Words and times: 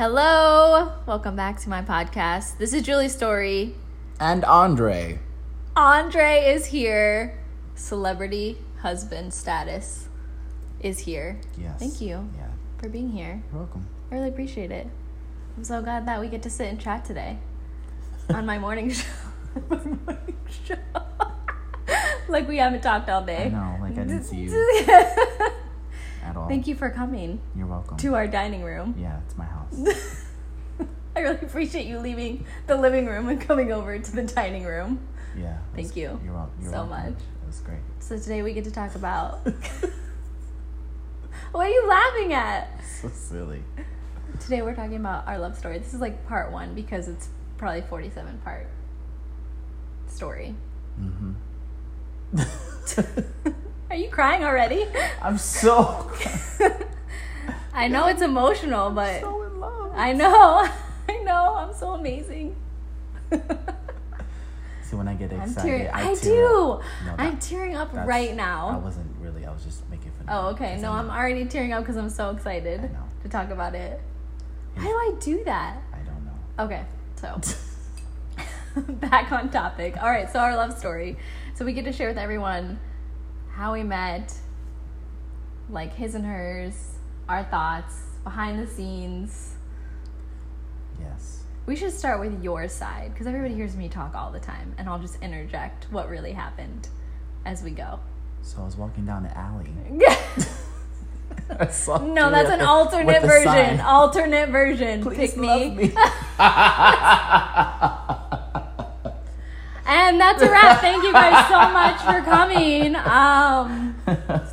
Hello, 0.00 0.92
welcome 1.04 1.36
back 1.36 1.60
to 1.60 1.68
my 1.68 1.82
podcast. 1.82 2.56
This 2.56 2.72
is 2.72 2.80
Julie 2.84 3.10
story. 3.10 3.74
And 4.18 4.46
Andre. 4.46 5.18
Andre 5.76 6.42
is 6.42 6.64
here. 6.64 7.38
Celebrity 7.74 8.56
husband 8.80 9.34
status 9.34 10.08
is 10.80 11.00
here. 11.00 11.38
Yes. 11.58 11.78
Thank 11.78 12.00
you 12.00 12.30
Yeah. 12.34 12.46
for 12.78 12.88
being 12.88 13.10
here. 13.10 13.42
You're 13.52 13.60
welcome. 13.60 13.88
I 14.10 14.14
really 14.14 14.30
appreciate 14.30 14.70
it. 14.70 14.86
I'm 15.58 15.64
so 15.64 15.82
glad 15.82 16.06
that 16.06 16.18
we 16.18 16.28
get 16.28 16.42
to 16.44 16.50
sit 16.50 16.68
and 16.68 16.80
chat 16.80 17.04
today 17.04 17.36
on 18.30 18.46
my 18.46 18.58
morning 18.58 18.88
show. 18.88 19.04
my 19.68 19.76
morning 19.76 20.36
show. 20.64 20.76
like 22.30 22.48
we 22.48 22.56
haven't 22.56 22.80
talked 22.80 23.10
all 23.10 23.22
day. 23.22 23.50
No, 23.52 23.76
like 23.82 23.98
I 23.98 24.04
didn't 24.04 24.24
see 24.24 24.36
you 24.36 25.50
at 26.22 26.36
all. 26.36 26.48
Thank 26.48 26.66
you 26.66 26.74
for 26.74 26.90
coming 26.90 27.40
You're 27.56 27.66
welcome. 27.66 27.96
to 27.98 28.14
our 28.14 28.26
dining 28.26 28.62
room. 28.62 28.94
yeah, 28.98 29.20
it's 29.26 29.36
my 29.36 29.44
house. 29.44 29.74
I 31.16 31.20
really 31.20 31.38
appreciate 31.42 31.86
you 31.86 31.98
leaving 31.98 32.46
the 32.66 32.76
living 32.76 33.06
room 33.06 33.28
and 33.28 33.40
coming 33.40 33.72
over 33.72 33.98
to 33.98 34.12
the 34.12 34.22
dining 34.22 34.64
room. 34.64 35.00
Yeah. 35.36 35.58
Thank 35.74 35.88
was- 35.88 35.96
you 35.96 36.20
You're, 36.24 36.34
welcome. 36.34 36.54
you're 36.62 36.72
so 36.72 36.84
welcome. 36.84 37.12
much. 37.12 37.20
It 37.42 37.46
was 37.46 37.60
great. 37.60 37.80
So 37.98 38.18
today 38.18 38.42
we 38.42 38.52
get 38.52 38.64
to 38.64 38.70
talk 38.70 38.94
about. 38.94 39.40
what 41.52 41.66
are 41.66 41.70
you 41.70 41.86
laughing 41.88 42.32
at? 42.32 42.68
So 43.00 43.08
silly. 43.08 43.62
Today 44.40 44.62
we're 44.62 44.74
talking 44.74 44.96
about 44.96 45.26
our 45.26 45.38
love 45.38 45.56
story. 45.58 45.78
This 45.78 45.94
is 45.94 46.00
like 46.00 46.26
part 46.26 46.52
one 46.52 46.74
because 46.74 47.08
it's 47.08 47.28
probably 47.58 47.82
47 47.82 48.40
part 48.44 48.66
story. 50.06 50.54
Mm-hmm. 51.00 51.32
Are 53.90 53.96
you 53.96 54.08
crying 54.08 54.44
already? 54.44 54.86
I'm 55.22 55.36
so, 55.36 56.08
I 57.74 57.88
know 57.88 58.06
it's 58.06 58.22
emotional, 58.22 58.90
but 58.90 59.20
so 59.20 59.42
in 59.42 59.58
love. 59.58 59.92
I 59.96 60.12
know. 60.12 60.68
I 61.08 61.16
know. 61.24 61.56
I'm 61.56 61.74
so 61.74 61.90
amazing. 61.94 62.54
See, 63.32 64.96
when 64.96 65.08
I 65.08 65.14
get 65.14 65.32
I'm 65.32 65.42
excited, 65.42 65.68
tearing. 65.68 65.88
I, 65.88 66.10
I, 66.12 66.14
tear 66.14 66.34
do. 66.34 66.80
No, 67.04 67.14
I'm 67.18 67.38
tearing 67.38 67.74
up 67.74 67.92
right 67.92 68.34
now. 68.34 68.68
I 68.68 68.76
wasn't 68.76 69.10
really. 69.20 69.44
I 69.44 69.50
was 69.50 69.64
just 69.64 69.88
making 69.90 70.12
fun. 70.12 70.26
Oh, 70.28 70.48
okay. 70.50 70.80
No, 70.80 70.92
I'm 70.92 71.10
already 71.10 71.44
tearing 71.46 71.72
up 71.72 71.82
because 71.82 71.96
I'm 71.96 72.10
so 72.10 72.30
excited 72.30 72.88
to 73.22 73.28
talk 73.28 73.50
about 73.50 73.74
it. 73.74 74.00
Why 74.76 74.84
do 74.84 74.88
I 74.90 75.14
do 75.20 75.42
that? 75.44 75.78
I 75.92 75.98
don't 75.98 76.24
know. 76.24 76.64
Okay, 76.64 76.84
so 77.16 77.40
back 79.00 79.32
on 79.32 79.50
topic. 79.50 80.00
All 80.00 80.08
right, 80.08 80.30
so 80.30 80.38
our 80.38 80.54
love 80.54 80.78
story. 80.78 81.18
So 81.54 81.64
we 81.64 81.72
get 81.72 81.84
to 81.86 81.92
share 81.92 82.08
with 82.08 82.18
everyone 82.18 82.78
how 83.52 83.72
we 83.72 83.82
met, 83.82 84.34
like 85.68 85.94
his 85.94 86.14
and 86.14 86.24
hers, 86.24 86.94
our 87.28 87.44
thoughts, 87.44 87.94
behind 88.24 88.58
the 88.58 88.66
scenes. 88.66 89.54
Yes. 91.00 91.44
We 91.66 91.76
should 91.76 91.92
start 91.92 92.20
with 92.20 92.42
your 92.42 92.68
side 92.68 93.12
because 93.12 93.26
everybody 93.26 93.54
hears 93.54 93.76
me 93.76 93.88
talk 93.88 94.14
all 94.14 94.30
the 94.30 94.40
time, 94.40 94.74
and 94.78 94.88
I'll 94.88 94.98
just 94.98 95.20
interject 95.22 95.86
what 95.90 96.08
really 96.08 96.32
happened 96.32 96.88
as 97.44 97.62
we 97.62 97.70
go. 97.70 98.00
So 98.42 98.62
I 98.62 98.64
was 98.64 98.76
walking 98.76 99.06
down 99.06 99.22
the 99.22 99.36
alley. 99.36 99.70
No, 102.14 102.30
that's 102.30 102.50
an 102.50 102.60
alternate 102.60 103.22
version. 103.22 103.44
sign. 103.44 103.80
Alternate 103.80 104.50
version. 104.50 105.02
Please 105.02 105.34
Pick 105.34 105.36
love 105.36 105.76
me. 105.76 105.92
And 109.90 110.20
that's 110.20 110.40
a 110.40 110.48
wrap. 110.48 110.80
Thank 110.80 111.02
you 111.02 111.12
guys 111.12 111.48
so 111.48 111.58
much 111.72 112.00
for 112.02 112.22
coming. 112.30 112.94
Um, 112.94 113.96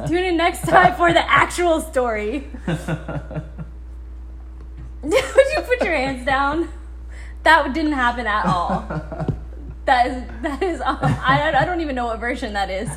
tune 0.07 0.23
in 0.23 0.35
next 0.35 0.61
time 0.67 0.95
for 0.95 1.13
the 1.13 1.29
actual 1.29 1.79
story. 1.79 2.47
Would 2.67 2.81
you 5.03 5.61
put 5.61 5.83
your 5.83 5.95
hands 5.95 6.25
down? 6.25 6.69
That 7.43 7.71
didn't 7.73 7.91
happen 7.93 8.25
at 8.25 8.45
all. 8.47 8.79
That 9.85 10.07
is 10.07 10.23
that 10.41 10.63
is. 10.63 10.81
Um, 10.81 10.97
I 11.01 11.53
I 11.55 11.65
don't 11.65 11.81
even 11.81 11.95
know 11.95 12.07
what 12.07 12.19
version 12.19 12.53
that 12.53 12.69
is. 12.69 12.89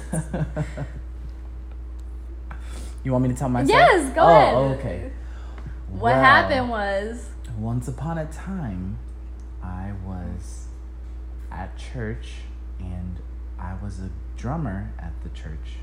you 3.05 3.12
want 3.12 3.23
me 3.23 3.29
to 3.29 3.34
tell 3.37 3.49
myself? 3.50 3.69
Yes, 3.69 4.15
go 4.15 4.23
oh, 4.23 4.27
ahead. 4.27 4.55
okay. 4.79 5.12
What 5.89 6.03
Well, 6.03 6.21
happened 6.21 6.71
was 6.71 7.29
Once 7.59 7.87
upon 7.87 8.19
a 8.19 8.27
time, 8.33 8.99
I 9.62 9.93
was 10.06 10.30
at 11.50 11.77
church 11.77 12.43
and 12.78 13.21
I 13.59 13.75
was 13.83 14.00
a 14.00 14.11
drummer 14.37 14.93
at 14.99 15.12
the 15.22 15.28
church. 15.31 15.78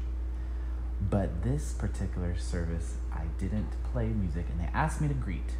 But 0.99 1.43
this 1.43 1.73
particular 1.73 2.37
service, 2.37 2.95
I 3.13 3.25
didn't 3.37 3.69
play 3.91 4.07
music 4.07 4.45
and 4.51 4.59
they 4.59 4.69
asked 4.73 4.99
me 4.99 5.07
to 5.07 5.13
greet, 5.13 5.55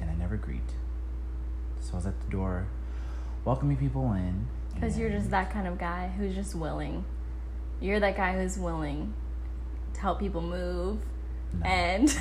and 0.00 0.08
I 0.10 0.14
never 0.14 0.36
greet. 0.36 0.70
So 1.80 1.92
I 1.92 1.96
was 1.96 2.06
at 2.06 2.18
the 2.24 2.30
door 2.30 2.66
welcoming 3.44 3.76
people 3.76 4.12
in. 4.12 4.46
because 4.74 4.98
you're 4.98 5.10
just 5.10 5.30
that 5.30 5.50
kind 5.52 5.66
of 5.66 5.78
guy 5.78 6.10
who's 6.16 6.34
just 6.34 6.54
willing. 6.54 7.04
You're 7.80 8.00
that 8.00 8.16
guy 8.16 8.32
who's 8.34 8.58
willing 8.58 9.12
to 9.94 10.00
help 10.00 10.20
people 10.20 10.40
move 10.40 10.98
No, 11.52 11.66
and 11.66 12.16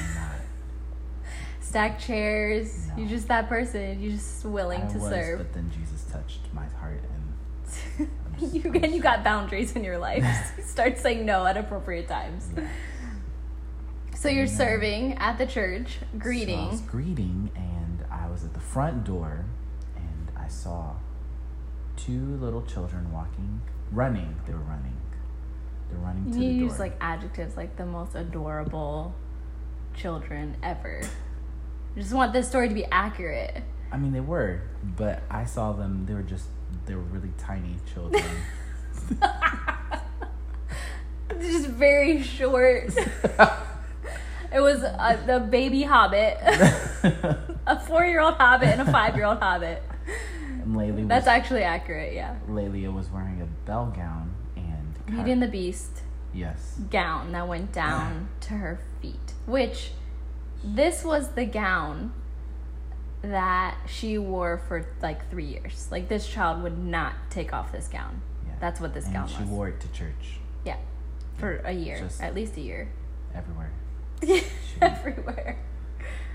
stack 1.61 1.99
chairs. 1.99 2.87
No. 2.89 2.97
You're 2.97 3.09
just 3.09 3.27
that 3.29 3.47
person. 3.47 4.01
You're 4.01 4.13
just 4.13 4.43
willing 4.43 4.81
I 4.81 4.87
to 4.87 4.97
was, 4.97 5.09
serve. 5.09 5.37
But 5.37 5.53
then 5.53 5.71
Jesus 5.79 6.00
touched 6.11 6.41
my 6.53 6.65
heart 6.79 7.01
and 7.13 8.09
just- 8.39 8.53
you 8.55 8.71
and 8.73 8.93
you 8.93 9.01
got 9.01 9.23
boundaries 9.23 9.75
in 9.75 9.83
your 9.83 9.97
life. 9.97 10.23
you 10.57 10.63
start 10.63 10.97
saying 10.97 11.25
no 11.25 11.45
at 11.45 11.57
appropriate 11.57 12.07
times. 12.07 12.49
Yeah. 12.55 12.67
So 14.15 14.29
you're 14.29 14.47
serving 14.47 15.13
at 15.17 15.37
the 15.39 15.45
church, 15.47 15.97
So 15.99 16.05
I 16.13 16.17
greeting. 16.19 16.69
was 16.69 16.81
greeting, 16.81 17.49
and 17.55 18.05
I 18.11 18.27
was 18.29 18.43
at 18.43 18.53
the 18.53 18.59
front 18.59 19.03
door, 19.03 19.45
and 19.95 20.31
I 20.37 20.47
saw 20.47 20.91
two 21.97 22.37
little 22.37 22.61
children 22.63 23.11
walking, 23.11 23.61
running. 23.91 24.35
They 24.45 24.53
were 24.53 24.59
running. 24.59 24.95
They're 25.89 25.99
running 25.99 26.25
You 26.27 26.33
to 26.33 26.39
to 26.39 26.39
the 26.39 26.53
door. 26.59 26.69
use 26.69 26.79
like 26.79 26.97
adjectives 27.01 27.57
like 27.57 27.77
the 27.77 27.85
most 27.85 28.13
adorable 28.15 29.15
children 29.95 30.55
ever. 30.61 31.01
I 31.95 31.99
just 31.99 32.13
want 32.13 32.31
this 32.31 32.47
story 32.47 32.69
to 32.69 32.75
be 32.75 32.85
accurate. 32.91 33.63
I 33.91 33.97
mean, 33.97 34.13
they 34.13 34.21
were, 34.21 34.61
but 34.95 35.23
I 35.29 35.45
saw 35.45 35.73
them. 35.73 36.05
They 36.05 36.13
were 36.13 36.23
just, 36.23 36.45
they 36.85 36.95
were 36.95 37.01
really 37.01 37.31
tiny 37.37 37.75
children. 37.93 38.23
just 41.39 41.67
very 41.67 42.23
short. 42.23 42.85
it 44.53 44.59
was 44.59 44.83
uh, 44.83 45.17
the 45.25 45.39
baby 45.39 45.83
hobbit, 45.83 46.37
a 47.67 47.79
four-year-old 47.87 48.35
hobbit 48.35 48.69
and 48.69 48.81
a 48.81 48.91
five-year-old 48.91 49.39
hobbit. 49.39 49.83
and 50.61 50.75
Laylee 50.75 51.07
That's 51.07 51.25
was, 51.25 51.27
actually 51.27 51.63
accurate. 51.63 52.13
Yeah, 52.13 52.35
Laylia 52.47 52.93
was 52.93 53.09
wearing 53.09 53.41
a 53.41 53.45
bell 53.67 53.93
gown 53.95 54.33
and 54.55 55.05
Beauty 55.05 55.31
and 55.31 55.41
the 55.41 55.47
Beast 55.47 56.01
yes, 56.33 56.79
gown 56.89 57.31
that 57.33 57.47
went 57.47 57.71
down 57.71 58.29
to 58.41 58.53
her 58.53 58.79
feet. 59.01 59.33
Which 59.45 59.91
this 60.63 61.03
was 61.03 61.31
the 61.31 61.45
gown 61.45 62.13
that 63.21 63.77
she 63.87 64.17
wore 64.17 64.57
for 64.67 64.85
like 65.01 65.29
three 65.29 65.45
years. 65.45 65.87
Like 65.91 66.07
this 66.09 66.27
child 66.27 66.63
would 66.63 66.77
not 66.77 67.13
take 67.29 67.53
off 67.53 67.71
this 67.71 67.87
gown. 67.87 68.21
yeah. 68.47 68.53
That's 68.59 68.79
what 68.79 68.93
this 68.93 69.05
and 69.05 69.13
gown 69.13 69.27
she 69.27 69.35
was. 69.37 69.43
She 69.43 69.49
wore 69.49 69.69
it 69.69 69.79
to 69.81 69.87
church 69.89 70.39
yeah, 70.65 70.77
for 71.37 71.57
a 71.57 71.71
year, 71.71 71.99
Just- 71.99 72.21
at 72.21 72.33
least 72.35 72.57
a 72.57 72.61
year. 72.61 72.89
everywhere. 73.35 73.71
Everywhere. 74.81 75.57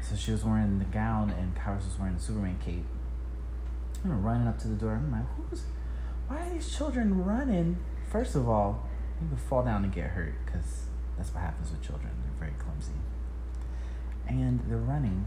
So 0.03 0.15
she 0.17 0.31
was 0.31 0.45
wearing 0.45 0.79
the 0.79 0.85
gown, 0.85 1.31
and 1.31 1.55
Kairos 1.57 1.85
was 1.85 1.99
wearing 1.99 2.15
the 2.15 2.21
Superman 2.21 2.59
cape. 2.65 2.85
I'm 4.05 4.23
running 4.23 4.47
up 4.47 4.59
to 4.61 4.69
the 4.69 4.75
door. 4.75 4.93
I'm 4.95 5.11
like, 5.11 5.23
who's? 5.51 5.63
Why 6.29 6.39
are 6.47 6.51
these 6.51 6.77
children 6.77 7.25
running? 7.25 7.79
First 8.11 8.35
of 8.37 8.49
all, 8.49 8.89
you 9.21 9.29
could 9.29 9.41
fall 9.41 9.65
down 9.65 9.83
and 9.85 9.93
get 9.93 10.11
hurt 10.11 10.35
because 10.45 10.85
that's 11.17 11.33
what 11.35 11.41
happens 11.41 11.71
with 11.73 11.83
children. 11.83 12.11
They're 12.23 12.49
very 12.49 12.55
clumsy. 12.63 12.93
And 14.29 14.61
they're 14.69 14.77
running 14.79 15.27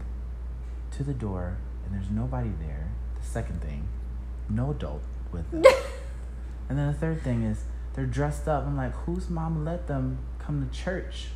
to 0.92 1.04
the 1.04 1.14
door, 1.14 1.58
and 1.84 1.94
there's 1.94 2.10
nobody 2.10 2.50
there. 2.60 2.90
The 3.20 3.26
second 3.26 3.62
thing, 3.62 3.88
no 4.48 4.70
adult 4.70 5.02
with 5.32 5.50
them. 5.50 5.62
and 6.68 6.78
then 6.78 6.86
the 6.88 6.98
third 6.98 7.22
thing 7.22 7.42
is 7.42 7.64
they're 7.94 8.06
dressed 8.06 8.48
up. 8.48 8.66
I'm 8.66 8.76
like, 8.76 8.94
whose 9.04 9.28
mom 9.28 9.64
let 9.64 9.86
them 9.86 10.18
come 10.38 10.66
to 10.66 10.76
church? 10.76 11.28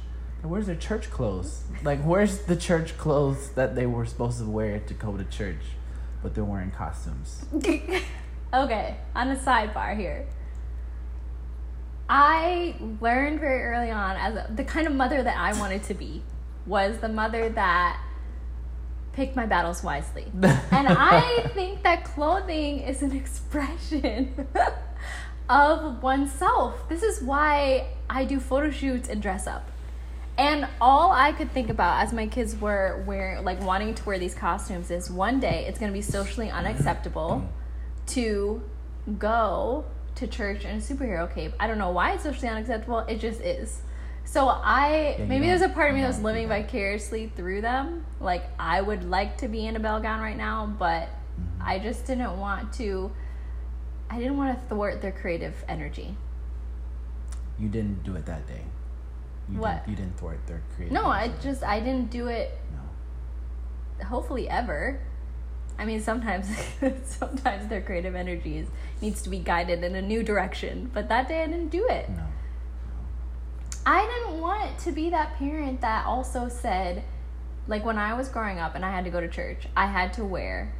Like, 0.42 0.50
Where's 0.50 0.66
their 0.66 0.76
church 0.76 1.10
clothes? 1.10 1.64
Like, 1.82 2.02
where's 2.02 2.42
the 2.42 2.56
church 2.56 2.96
clothes 2.98 3.50
that 3.50 3.74
they 3.74 3.86
were 3.86 4.06
supposed 4.06 4.38
to 4.38 4.44
wear 4.44 4.78
to 4.78 4.94
go 4.94 5.16
to 5.16 5.24
church, 5.24 5.62
but 6.22 6.34
they're 6.34 6.44
wearing 6.44 6.70
costumes? 6.70 7.44
okay, 7.54 8.96
on 9.14 9.30
a 9.30 9.36
sidebar 9.36 9.96
here. 9.96 10.26
I 12.08 12.76
learned 13.00 13.40
very 13.40 13.62
early 13.62 13.90
on 13.90 14.16
as 14.16 14.34
a, 14.34 14.52
the 14.52 14.64
kind 14.64 14.86
of 14.86 14.94
mother 14.94 15.22
that 15.22 15.36
I 15.36 15.58
wanted 15.58 15.84
to 15.84 15.94
be 15.94 16.22
was 16.66 16.98
the 16.98 17.08
mother 17.08 17.48
that 17.48 18.00
picked 19.14 19.36
my 19.36 19.46
battles 19.46 19.82
wisely. 19.82 20.26
and 20.42 20.88
I 20.88 21.50
think 21.54 21.82
that 21.82 22.04
clothing 22.04 22.80
is 22.80 23.02
an 23.02 23.14
expression 23.16 24.46
of 25.48 26.02
oneself. 26.02 26.88
This 26.88 27.02
is 27.02 27.22
why 27.22 27.88
I 28.08 28.24
do 28.24 28.40
photo 28.40 28.70
shoots 28.70 29.08
and 29.08 29.22
dress 29.22 29.46
up. 29.46 29.70
And 30.36 30.66
all 30.80 31.12
I 31.12 31.32
could 31.32 31.52
think 31.52 31.70
about 31.70 32.02
as 32.02 32.12
my 32.12 32.26
kids 32.26 32.56
were 32.56 33.04
wearing, 33.06 33.44
like 33.44 33.62
wanting 33.62 33.94
to 33.94 34.04
wear 34.04 34.18
these 34.18 34.34
costumes, 34.34 34.90
is 34.90 35.08
one 35.08 35.38
day 35.38 35.64
it's 35.68 35.78
going 35.78 35.92
to 35.92 35.96
be 35.96 36.02
socially 36.02 36.50
unacceptable 36.50 37.48
to 38.08 38.60
go 39.18 39.84
to 40.16 40.26
church 40.26 40.64
in 40.64 40.76
a 40.76 40.80
superhero 40.80 41.32
cape. 41.32 41.52
I 41.60 41.68
don't 41.68 41.78
know 41.78 41.90
why 41.90 42.14
it's 42.14 42.24
socially 42.24 42.48
unacceptable. 42.48 43.00
It 43.00 43.20
just 43.20 43.40
is. 43.40 43.82
So 44.34 44.48
I 44.48 45.16
you 45.18 45.26
maybe 45.26 45.46
there's 45.46 45.62
a 45.62 45.68
part 45.68 45.90
of 45.90 45.96
me 45.96 46.02
that's 46.02 46.20
living 46.20 46.48
vicariously 46.48 47.30
through 47.36 47.60
them. 47.60 48.04
Like 48.20 48.44
I 48.58 48.80
would 48.80 49.08
like 49.08 49.38
to 49.38 49.48
be 49.48 49.66
in 49.66 49.76
a 49.76 49.80
bell 49.80 50.00
gown 50.00 50.20
right 50.20 50.36
now, 50.36 50.74
but 50.78 51.08
Mm-hmm. 51.40 51.68
I 51.68 51.78
just 51.78 52.06
didn't 52.06 52.38
want 52.38 52.72
to. 52.74 53.10
I 54.10 54.18
didn't 54.18 54.36
want 54.36 54.58
to 54.58 54.68
thwart 54.68 55.00
their 55.00 55.12
creative 55.12 55.64
energy. 55.68 56.16
You 57.58 57.68
didn't 57.68 58.04
do 58.04 58.14
it 58.16 58.26
that 58.26 58.46
day. 58.46 58.62
You 59.50 59.58
What? 59.58 59.86
Didn't, 59.86 59.88
you 59.88 59.96
didn't 59.96 60.18
thwart 60.18 60.46
their 60.46 60.62
creative. 60.74 60.92
No, 60.92 61.06
I 61.06 61.28
just 61.42 61.62
I 61.62 61.80
didn't 61.80 62.10
do 62.10 62.28
it. 62.28 62.58
No. 63.98 64.06
Hopefully 64.06 64.48
ever. 64.48 65.00
I 65.78 65.84
mean, 65.84 66.00
sometimes 66.00 66.46
sometimes 67.04 67.68
their 67.68 67.80
creative 67.80 68.14
energies 68.14 68.68
needs 69.00 69.22
to 69.22 69.30
be 69.30 69.38
guided 69.38 69.82
in 69.82 69.96
a 69.96 70.02
new 70.02 70.22
direction. 70.22 70.90
But 70.92 71.08
that 71.08 71.28
day 71.28 71.42
I 71.42 71.46
didn't 71.46 71.70
do 71.70 71.88
it. 71.88 72.08
No. 72.10 72.22
I 73.86 74.06
didn't 74.06 74.40
want 74.40 74.78
to 74.80 74.92
be 74.92 75.10
that 75.10 75.36
parent 75.38 75.80
that 75.82 76.06
also 76.06 76.48
said, 76.48 77.02
like 77.66 77.84
when 77.84 77.98
I 77.98 78.14
was 78.14 78.28
growing 78.28 78.58
up 78.58 78.74
and 78.74 78.84
I 78.84 78.90
had 78.90 79.04
to 79.04 79.10
go 79.10 79.20
to 79.20 79.28
church, 79.28 79.66
I 79.76 79.86
had 79.86 80.12
to 80.14 80.24
wear 80.24 80.72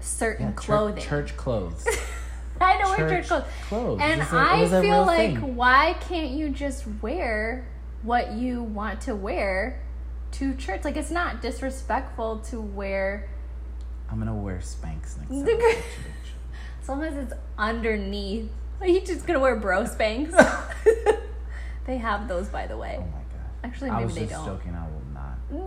certain 0.00 0.46
Yeah, 0.48 0.52
clothing. 0.52 1.02
Church 1.02 1.36
clothes. 1.36 1.86
I 2.60 2.72
had 2.72 2.84
to 2.84 2.90
wear 3.02 3.08
church 3.08 3.28
clothes. 3.28 3.44
clothes. 3.68 4.00
And 4.02 4.22
I 4.22 4.68
feel 4.80 5.04
like, 5.04 5.34
thing. 5.34 5.56
why 5.56 5.96
can't 6.08 6.30
you 6.30 6.50
just 6.50 6.84
wear 7.02 7.66
what 8.02 8.32
you 8.32 8.62
want 8.62 9.00
to 9.02 9.14
wear 9.16 9.80
to 10.32 10.54
church? 10.54 10.84
Like, 10.84 10.96
it's 10.96 11.10
not 11.10 11.42
disrespectful 11.42 12.38
to 12.50 12.60
wear, 12.60 13.28
I'm 14.10 14.18
gonna 14.20 14.34
wear 14.34 14.58
Spanx 14.58 15.16
next 15.18 15.30
time. 15.30 15.32
I 15.32 15.42
The 15.42 15.44
go 15.44 15.56
to 15.56 15.56
gr- 15.58 15.70
church. 15.72 15.82
as 16.82 16.88
long 16.88 17.02
as 17.02 17.16
it's 17.16 17.32
underneath. 17.58 18.50
Are 18.80 18.86
you 18.86 19.00
just 19.00 19.26
gonna 19.26 19.40
wear 19.40 19.56
bro 19.56 19.82
Spanx? 19.84 20.32
they 21.86 21.98
have 21.98 22.28
those, 22.28 22.48
by 22.48 22.66
the 22.66 22.76
way. 22.76 22.96
Oh 22.98 23.02
my 23.02 23.06
god. 23.06 23.50
Actually, 23.62 23.90
I 23.90 23.94
maybe 23.94 24.04
was 24.06 24.14
they 24.14 24.20
just 24.26 24.32
don't. 24.44 24.46
joking. 24.58 24.74
I 24.74 24.86
will 24.86 25.02
not 25.12 25.66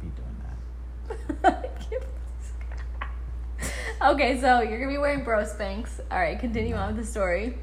be 0.00 0.08
doing 0.08 0.36
that. 1.42 1.64
okay, 4.12 4.40
so 4.40 4.60
you're 4.62 4.78
gonna 4.78 4.90
be 4.92 4.98
wearing 4.98 5.24
bro 5.24 5.42
Spanx. 5.44 6.00
All 6.10 6.18
right, 6.18 6.38
continue 6.38 6.74
on 6.74 6.94
with 6.94 7.04
the 7.04 7.10
story. 7.10 7.58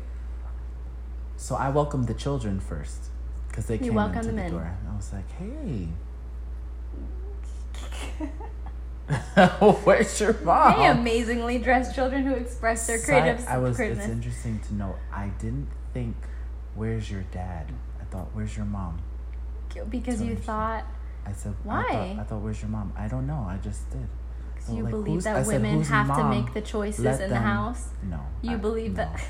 So 1.38 1.56
I 1.56 1.70
welcomed 1.70 2.08
the 2.08 2.14
children 2.14 2.60
first 2.60 3.10
because 3.50 3.66
they 3.68 3.76
You 3.76 3.92
came 3.92 3.98
into 3.98 4.32
the 4.32 4.44
in. 4.46 4.52
door. 4.52 4.72
I 4.92 4.96
was 4.96 5.12
like, 5.14 5.30
"Hey, 5.34 5.88
where's 9.84 10.20
your 10.20 10.34
mom?" 10.44 10.74
Hey, 10.74 10.88
amazingly 10.88 11.58
dressed 11.60 11.94
children 11.94 12.24
who 12.26 12.34
express 12.34 12.88
their 12.88 13.00
creative 13.00 13.46
I 13.48 13.58
was. 13.58 13.80
It's 13.80 14.08
interesting 14.08 14.60
to 14.68 14.74
know. 14.74 14.96
I 15.14 15.28
didn't 15.40 15.68
think, 15.94 16.16
"Where's 16.76 17.10
your 17.10 17.24
dad?" 17.32 17.72
I 18.00 18.04
thought, 18.06 18.28
"Where's 18.34 18.56
your 18.56 18.66
mom?" 18.66 19.00
because 19.90 20.22
you 20.22 20.36
thought 20.36 20.86
I 21.26 21.34
said, 21.34 21.54
I 21.64 21.68
Why? 21.68 21.84
thought, 21.84 22.20
I 22.20 22.24
thought, 22.24 22.42
"Where's 22.42 22.62
your 22.62 22.70
mom?" 22.70 22.94
I 22.96 23.08
don't 23.08 23.28
know. 23.28 23.46
I 23.50 23.58
just 23.58 23.90
did. 23.90 24.08
So, 24.60 24.76
you 24.76 24.84
like, 24.84 24.92
believe 24.92 25.20
I 25.28 25.34
that 25.34 25.46
said, 25.46 25.56
women 25.62 25.78
"Whose 25.80 25.90
have 25.90 26.16
to 26.16 26.24
make 26.30 26.54
the 26.54 26.62
choices 26.62 27.04
Let 27.04 27.22
in 27.22 27.30
the 27.30 27.36
house. 27.36 27.90
No. 28.04 28.22
You 28.42 28.52
I- 28.52 28.56
believe 28.56 28.96
that- 28.96 29.20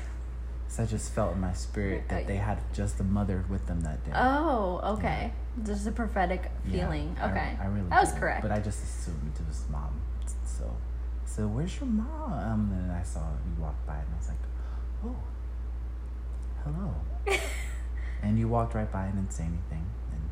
So 0.68 0.82
I 0.82 0.86
just 0.86 1.12
felt 1.12 1.34
in 1.34 1.40
my 1.40 1.52
spirit 1.52 2.08
that 2.08 2.26
they 2.26 2.36
had 2.36 2.58
just 2.74 2.98
a 2.98 3.04
mother 3.04 3.44
with 3.48 3.66
them 3.66 3.82
that 3.82 4.04
day. 4.04 4.10
Oh, 4.14 4.80
okay. 4.96 5.32
Just 5.64 5.86
a 5.86 5.92
prophetic 5.92 6.50
feeling. 6.70 7.16
I- 7.20 7.30
Okay. 7.30 7.56
I, 7.62 7.66
really 7.66 7.88
That 7.88 8.00
was 8.00 8.12
correct. 8.12 8.42
But 8.42 8.50
I 8.50 8.58
just 8.58 8.82
assumed 8.82 9.32
it 9.38 9.46
was 9.46 9.64
mom. 9.70 10.00
So, 10.44 10.76
so 11.24 11.46
where's 11.46 11.78
your 11.78 11.88
mom? 11.88 12.32
Um, 12.32 12.72
and 12.72 12.90
then 12.90 12.96
I 12.96 13.02
saw 13.04 13.20
you 13.20 13.62
walk 13.62 13.76
by, 13.86 13.94
and 13.94 14.06
I 14.12 14.16
was 14.18 14.28
like, 14.28 14.38
oh, 15.04 15.16
hello. 16.66 16.94
and 18.22 18.38
you 18.38 18.48
walked 18.48 18.74
right 18.74 18.90
by 18.90 19.04
and 19.04 19.14
didn't 19.14 19.32
say 19.32 19.44
anything. 19.44 19.86
And 20.12 20.22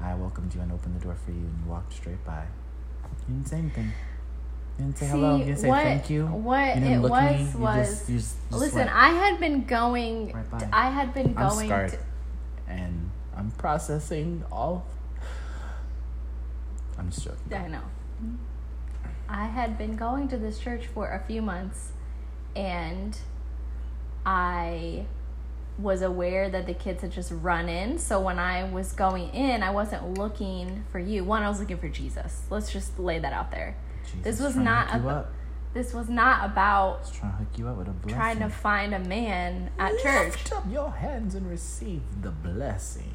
I 0.00 0.14
welcomed 0.14 0.54
you 0.54 0.60
and 0.60 0.72
opened 0.72 1.00
the 1.00 1.04
door 1.04 1.14
for 1.14 1.30
you, 1.30 1.38
and 1.38 1.58
you 1.64 1.70
walked 1.70 1.92
straight 1.92 2.24
by. 2.24 2.44
You 3.28 3.34
didn't 3.34 3.48
say 3.48 3.58
anything. 3.58 3.92
You 4.78 4.84
didn't 4.84 4.98
say 4.98 5.06
hello. 5.06 5.36
You 5.36 5.44
didn't 5.44 5.58
say 5.58 5.68
what, 5.68 5.82
thank 5.82 6.10
you. 6.10 6.26
What 6.26 6.74
you 6.74 6.80
didn't 6.80 6.92
it 6.92 7.00
look 7.00 7.10
was 7.10 7.32
me. 7.32 7.50
You 7.52 7.58
was. 7.58 7.88
just, 7.88 8.08
you 8.08 8.16
just, 8.18 8.36
just 8.48 8.60
listen, 8.60 8.78
went. 8.78 8.94
I 8.94 9.08
had 9.10 9.40
been 9.40 9.64
going. 9.64 10.32
Right 10.32 10.50
by. 10.50 10.68
I 10.72 10.90
had 10.90 11.14
been 11.14 11.34
I'm 11.36 11.48
going. 11.48 11.66
scarred, 11.66 11.90
To, 11.90 11.98
and 12.68 13.10
I'm 13.36 13.50
processing 13.52 14.44
all. 14.50 14.86
I'm 16.98 17.10
just 17.10 17.24
joking. 17.24 17.54
I 17.54 17.68
know. 17.68 17.82
I 19.28 19.44
had 19.44 19.78
been 19.78 19.96
going 19.96 20.28
to 20.28 20.36
this 20.36 20.58
church 20.58 20.86
for 20.86 21.08
a 21.08 21.24
few 21.24 21.40
months, 21.40 21.92
and 22.56 23.16
I 24.26 25.06
was 25.82 26.02
aware 26.02 26.48
that 26.50 26.66
the 26.66 26.74
kids 26.74 27.02
had 27.02 27.12
just 27.12 27.30
run 27.32 27.68
in. 27.68 27.98
So 27.98 28.20
when 28.20 28.38
I 28.38 28.64
was 28.70 28.92
going 28.92 29.30
in, 29.30 29.62
I 29.62 29.70
wasn't 29.70 30.18
looking 30.18 30.84
for 30.90 30.98
you. 30.98 31.24
One, 31.24 31.42
I 31.42 31.48
was 31.48 31.60
looking 31.60 31.78
for 31.78 31.88
Jesus. 31.88 32.42
Let's 32.50 32.72
just 32.72 32.98
lay 32.98 33.18
that 33.18 33.32
out 33.32 33.50
there. 33.50 33.76
Jesus 34.04 34.22
This 34.24 34.40
was 34.40 34.56
not 34.56 34.90
hook 34.90 35.02
you 35.02 35.08
ab- 35.10 35.16
up. 35.16 35.32
This 35.72 35.94
was 35.94 36.08
not 36.08 36.44
about 36.50 37.12
trying 37.12 37.30
to 37.32 37.38
hook 37.38 37.48
you 37.56 37.68
up 37.68 37.76
with 37.76 37.86
a 37.88 37.92
blessing. 37.92 38.18
trying 38.18 38.38
to 38.40 38.48
find 38.48 38.92
a 38.94 38.98
man 38.98 39.70
at 39.78 39.92
church. 40.00 40.32
Lift 40.32 40.52
up 40.52 40.64
your 40.70 40.90
hands 40.90 41.34
and 41.36 41.48
receive 41.48 42.02
the 42.22 42.30
blessing. 42.30 43.14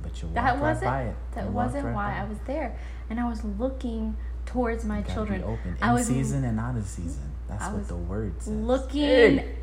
But 0.00 0.20
you 0.22 0.28
walked 0.28 0.34
That 0.34 0.58
wasn't 0.60 0.84
by 0.84 1.02
it. 1.04 1.16
that 1.34 1.46
wasn't 1.50 1.84
right 1.86 1.94
why 1.94 2.18
I 2.20 2.24
was 2.24 2.38
there, 2.46 2.76
and 3.10 3.18
I 3.20 3.28
was 3.28 3.44
looking 3.44 4.16
towards 4.46 4.84
my 4.84 5.02
children. 5.02 5.42
Open. 5.42 5.76
I 5.82 5.92
was 5.92 6.06
season 6.06 6.44
and 6.44 6.58
out 6.60 6.76
of 6.76 6.86
season. 6.86 7.32
That's 7.48 7.64
I 7.64 7.72
what 7.74 7.86
the 7.88 7.96
word 7.96 8.34
says. 8.38 8.48
looking 8.52 9.00
Hey. 9.38 9.54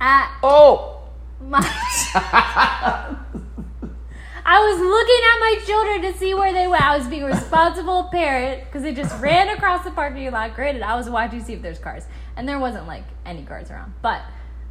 at 0.00 0.32
Oh. 0.42 0.98
My. 1.48 1.60
I 4.44 4.58
was 4.58 4.80
looking 4.80 5.22
at 5.30 5.38
my 5.38 5.56
children 5.64 6.02
to 6.12 6.18
see 6.18 6.34
where 6.34 6.52
they 6.52 6.66
went. 6.66 6.82
I 6.82 6.96
was 6.98 7.06
being 7.06 7.22
a 7.22 7.26
responsible 7.26 8.04
parent 8.10 8.64
because 8.64 8.82
they 8.82 8.92
just 8.92 9.18
ran 9.22 9.48
across 9.48 9.84
the 9.84 9.92
parking 9.92 10.30
lot. 10.32 10.54
Granted, 10.54 10.82
I 10.82 10.96
was 10.96 11.08
watching 11.08 11.38
to 11.40 11.44
see 11.44 11.52
if 11.52 11.62
there's 11.62 11.78
cars, 11.78 12.04
and 12.36 12.48
there 12.48 12.58
wasn't 12.58 12.86
like 12.88 13.04
any 13.24 13.44
cars 13.44 13.70
around, 13.70 13.94
but 14.02 14.20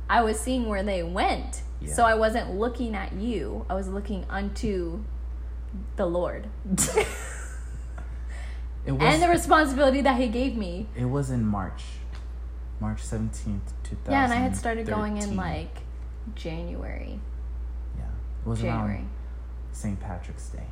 I 0.10 0.22
was 0.24 0.40
seeing 0.40 0.68
where 0.68 0.84
they 0.84 1.04
went. 1.04 1.62
Yeah. 1.80 1.94
So 1.94 2.04
I 2.06 2.16
wasn't 2.16 2.54
looking 2.56 2.96
at 2.96 3.14
you. 3.14 3.66
I 3.70 3.74
was 3.76 3.88
looking 3.88 4.26
unto 4.30 5.04
the 5.96 6.06
Lord 6.06 6.48
It 8.86 8.92
was. 8.92 9.02
and 9.02 9.24
the 9.24 9.30
responsibility 9.30 10.02
that 10.02 10.20
He 10.20 10.28
gave 10.28 10.56
me. 10.56 10.88
it 10.98 11.06
was 11.06 11.30
in 11.32 11.46
March, 11.46 11.84
March 12.80 13.01
seventeenth, 13.01 13.72
two 13.84 13.96
thousand. 13.96 14.12
Yeah, 14.12 14.24
and 14.25 14.34
I 14.34 14.38
had 14.38 14.56
started 14.56 14.86
going 14.86 15.18
in 15.18 15.36
like 15.38 15.81
January. 16.36 17.20
Yeah, 17.98 18.04
it 18.46 18.48
was 18.50 18.62
January. 18.62 18.96
around 18.96 19.10
St. 19.72 20.00
Patrick's 20.00 20.50
Day, 20.50 20.66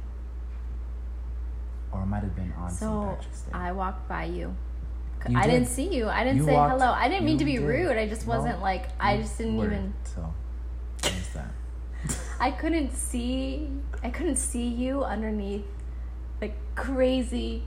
or 1.91 2.01
it 2.03 2.05
might 2.05 2.23
have 2.23 2.35
been 2.35 2.53
on 2.57 2.69
St. 2.69 2.91
Patrick's 2.91 3.41
Day. 3.41 3.51
I 3.53 3.71
walked 3.71 4.07
by 4.07 4.25
you. 4.25 4.55
You 5.27 5.37
I 5.37 5.43
did. 5.45 5.51
didn't 5.51 5.67
see 5.67 5.93
you. 5.93 6.07
I 6.07 6.23
didn't 6.23 6.39
You 6.39 6.45
say 6.45 6.53
walked- 6.53 6.79
hello. 6.79 6.93
I 6.93 7.09
didn't 7.09 7.25
mean 7.25 7.37
to 7.39 7.45
be 7.45 7.57
did. 7.57 7.65
rude. 7.67 7.97
I 7.97 8.07
just 8.07 8.25
wasn't 8.25 8.61
like 8.61 8.85
I 8.99 9.17
just 9.17 9.37
didn't 9.37 9.57
were, 9.57 9.65
even 9.65 9.93
So, 10.05 10.33
what 11.01 11.13
is 11.13 11.29
that? 11.33 12.19
I 12.39 12.51
couldn't 12.51 12.93
see 12.95 13.69
I 14.01 14.09
couldn't 14.11 14.37
see 14.37 14.65
you 14.65 15.03
underneath 15.03 15.65
the 16.39 16.51
crazy 16.75 17.63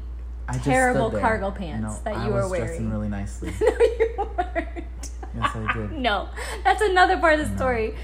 I 0.54 0.58
Terrible 0.58 1.10
cargo 1.10 1.50
pants 1.50 1.82
No, 1.98 2.00
that 2.04 2.16
I 2.16 2.26
you 2.26 2.32
were 2.32 2.48
was 2.48 2.58
dressing 2.58 2.88
wearing. 2.88 2.90
really 2.90 3.08
nicely. 3.08 3.52
No 3.60 3.66
you 3.68 4.14
weren't. 4.18 5.10
Yes, 5.34 5.56
I 5.56 5.72
did. 5.72 5.92
No. 6.08 6.28
That's 6.64 6.82
another 6.82 7.18
part 7.18 7.34
of 7.38 7.46
the 7.46 7.50
No. 7.50 7.56
story. 7.56 7.94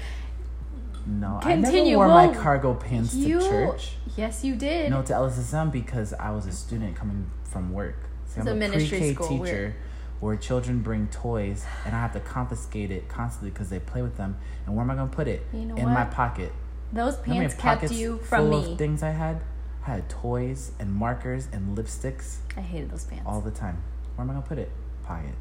No, 1.05 1.39
I 1.41 1.55
never 1.55 1.83
wore 1.95 2.07
my 2.07 2.27
cargo 2.33 2.73
pants 2.75 3.13
You 3.15 3.39
to 3.39 3.47
church. 3.49 3.93
Yes 4.15 4.43
you 4.43 4.55
did. 4.55 4.89
No, 4.89 5.01
to 5.01 5.13
LSSM 5.13 5.71
because 5.71 6.13
I 6.13 6.31
was 6.31 6.45
a 6.45 6.51
student 6.51 6.95
coming 6.95 7.29
from 7.43 7.71
work. 7.73 7.95
See, 8.27 8.41
I'm 8.41 8.47
a 8.47 8.51
a 8.51 8.55
ministry 8.55 8.99
pre-K 8.99 9.13
school, 9.15 9.27
teacher 9.27 9.41
we're- 9.41 9.73
where 10.19 10.35
children 10.35 10.81
bring 10.81 11.07
toys 11.07 11.65
and 11.85 11.95
I 11.95 11.99
have 12.01 12.13
to 12.13 12.19
confiscate 12.19 12.91
it 12.91 13.07
constantly 13.07 13.51
because 13.51 13.69
they 13.69 13.79
play 13.79 14.01
with 14.01 14.17
them. 14.17 14.37
And 14.65 14.75
where 14.75 14.83
am 14.83 14.91
I 14.91 14.95
going 14.95 15.09
to 15.09 15.15
put 15.15 15.27
it? 15.27 15.45
You 15.53 15.61
know 15.65 15.75
In 15.77 15.85
my 15.89 16.03
pocket. 16.05 16.51
Those 16.91 17.15
pants 17.17 17.55
kept 17.55 17.89
you 17.91 18.17
from 18.17 18.49
full 18.51 18.61
me. 18.61 18.71
of 18.73 18.77
things 18.77 19.01
I 19.01 19.11
had? 19.11 19.39
I 19.85 19.91
had 19.95 20.09
toys 20.09 20.71
and 20.79 20.93
markers 20.93 21.47
and 21.51 21.77
lipsticks 21.77 22.37
I 22.57 22.61
hated 22.61 22.91
those 22.91 23.05
pants. 23.05 23.23
all 23.25 23.41
the 23.41 23.51
time. 23.51 23.81
Where 24.15 24.23
am 24.23 24.29
I 24.29 24.33
going 24.33 24.43
to 24.43 24.49
put 24.49 24.57
it? 24.59 24.71
Pocket. 25.05 25.33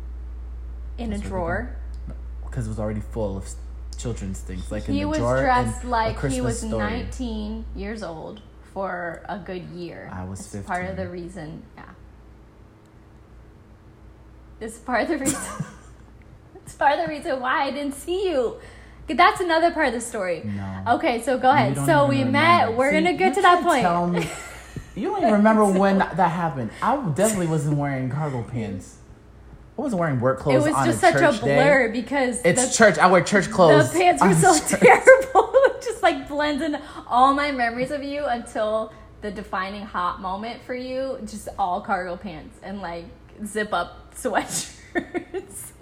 in 0.97 1.09
a 1.09 1.11
That's 1.11 1.23
they 1.23 1.29
drawer. 1.29 1.77
Because 2.47 2.67
it 2.67 2.71
was 2.71 2.79
already 2.79 3.01
full 3.01 3.37
of 3.37 3.49
children's 3.99 4.41
things. 4.41 4.71
Like 4.73 4.89
in 4.89 4.95
he 4.95 5.01
the 5.01 5.09
was 5.09 5.19
drawer 5.19 5.41
dressed 5.41 5.85
like 5.85 6.19
he 6.31 6.41
was 6.41 6.61
Story. 6.61 6.79
19 6.79 7.65
years 7.77 8.03
old 8.03 8.41
for 8.73 9.23
a 9.29 9.39
good 9.39 9.65
year. 9.71 10.11
I 10.13 10.25
was 10.25 10.55
It's 10.55 10.67
part 10.67 10.87
of 10.89 10.97
the 10.97 11.09
reason. 11.09 11.63
Yeah. 11.77 11.85
It's 14.61 14.79
part 14.79 15.03
of 15.03 15.09
the 15.09 15.19
reason. 15.19 15.41
it's 16.65 16.75
part 16.75 16.99
of 16.99 17.07
the 17.07 17.11
reason 17.13 17.41
why 17.41 17.65
I 17.65 17.71
didn't 17.71 17.95
see 17.95 18.29
you. 18.31 18.57
That's 19.09 19.41
another 19.41 19.71
part 19.71 19.89
of 19.89 19.95
the 19.95 20.01
story. 20.01 20.43
No. 20.45 20.83
Okay, 20.97 21.23
so 21.23 21.39
go 21.39 21.51
ahead. 21.51 21.77
So 21.87 22.07
we 22.07 22.19
remember. 22.19 22.33
met. 22.33 22.77
We're 22.77 22.91
See, 22.91 22.97
gonna 23.03 23.17
get 23.17 23.35
to 23.35 23.43
that 23.43 23.63
point. 23.63 23.83
tell 23.83 24.07
me- 24.07 24.29
you 24.95 25.09
don't 25.09 25.21
even 25.23 25.33
remember 25.33 25.65
when 25.65 25.99
that 25.99 26.17
happened. 26.17 26.71
I 26.83 26.97
definitely 27.15 27.47
wasn't 27.47 27.79
wearing 27.79 28.11
cargo 28.11 28.43
pants. 28.43 28.97
I 29.79 29.81
wasn't 29.83 30.01
wearing 30.01 30.21
work 30.21 30.41
clothes. 30.41 30.67
It 30.67 30.69
was 30.71 30.75
on 30.77 30.87
just 30.87 30.99
a 30.99 31.01
such 31.01 31.15
a 31.15 31.19
church 31.21 31.41
day. 31.41 31.55
blur 31.55 31.89
because 31.93 32.43
It's 32.45 32.67
the, 32.69 32.75
church. 32.75 32.99
I 32.99 33.07
wear 33.07 33.23
church 33.23 33.49
clothes. 33.51 33.93
the 33.93 33.99
pants 33.99 34.23
were 34.23 34.35
so 34.35 34.59
church. 34.69 34.81
terrible. 34.81 35.55
Just 35.81 36.03
like 36.03 36.27
blends 36.29 36.61
in 36.63 36.77
all 37.07 37.33
my 37.33 37.53
memories 37.53 37.93
of 37.93 38.03
you 38.03 38.25
until 38.25 38.93
the 39.21 39.31
defining 39.31 39.83
hot 39.87 40.21
moment 40.21 40.61
for 40.65 40.75
you. 40.75 41.19
Just 41.25 41.49
all 41.59 41.81
cargo 41.81 42.17
pants 42.17 42.59
and 42.65 42.81
like 42.83 43.05
zip 43.47 43.73
up 43.73 44.13
sweatshirts. 44.17 45.73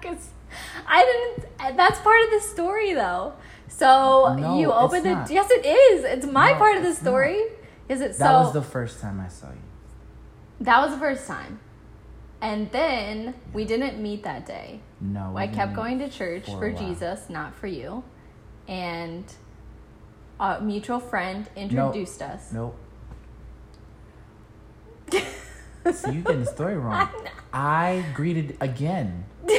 Because 0.00 0.28
I 0.86 1.04
didn't. 1.04 1.76
That's 1.76 2.00
part 2.00 2.20
of 2.24 2.30
the 2.30 2.40
story 2.40 2.92
though. 2.94 3.34
So 3.68 4.34
No, 4.38 4.58
you 4.58 4.72
open 4.72 5.02
the. 5.02 5.14
not. 5.14 5.30
Yes, 5.30 5.50
it 5.50 5.66
is. 5.66 6.04
It's 6.04 6.26
my 6.26 6.52
No, 6.52 6.58
part 6.58 6.76
of 6.76 6.82
the 6.82 6.94
story. 6.94 7.42
Is 7.88 8.00
it 8.00 8.14
so? 8.14 8.24
That 8.24 8.32
was 8.40 8.52
the 8.52 8.62
first 8.62 9.00
time 9.00 9.20
I 9.20 9.28
saw 9.28 9.48
you. 9.48 9.58
That 10.60 10.80
was 10.80 10.92
the 10.92 10.98
first 10.98 11.26
time. 11.26 11.60
And 12.40 12.70
then 12.70 13.34
we 13.52 13.64
didn't 13.64 14.00
meet 14.02 14.22
that 14.24 14.46
day. 14.46 14.80
No, 15.00 15.34
I 15.36 15.46
kept 15.46 15.74
going 15.74 15.98
to 15.98 16.08
church 16.08 16.46
for 16.46 16.58
for. 16.58 16.70
Jesus, 16.72 17.28
not 17.28 17.54
for 17.54 17.66
you. 17.66 18.04
And 18.68 19.24
a 20.38 20.60
mutual 20.60 21.00
friend 21.00 21.48
introduced 21.56 22.22
us. 22.22 22.52
Nope. 22.52 22.76
See, 25.12 26.12
you 26.12 26.22
getting 26.22 26.44
the 26.44 26.46
story 26.46 26.76
wrong. 26.76 27.08
I 27.52 28.04
greeted 28.14 28.56
again. 28.60 29.24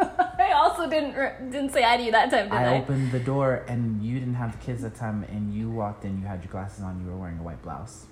I 0.38 0.52
also 0.54 0.88
didn't 0.88 1.12
didn't 1.50 1.72
say 1.72 1.82
hi 1.82 1.96
to 1.96 2.02
you 2.02 2.12
that 2.12 2.30
time, 2.30 2.44
did 2.44 2.52
I? 2.52 2.74
I 2.74 2.78
opened 2.80 3.12
the 3.12 3.20
door 3.20 3.64
and 3.68 4.02
you 4.02 4.18
didn't 4.18 4.34
have 4.34 4.58
the 4.58 4.64
kids 4.64 4.82
that 4.82 4.94
time, 4.94 5.24
and 5.24 5.54
you 5.54 5.70
walked 5.70 6.04
in. 6.04 6.20
You 6.20 6.26
had 6.26 6.42
your 6.42 6.50
glasses 6.50 6.82
on. 6.82 7.00
You 7.00 7.10
were 7.10 7.16
wearing 7.16 7.38
a 7.38 7.42
white 7.42 7.62
blouse, 7.62 8.06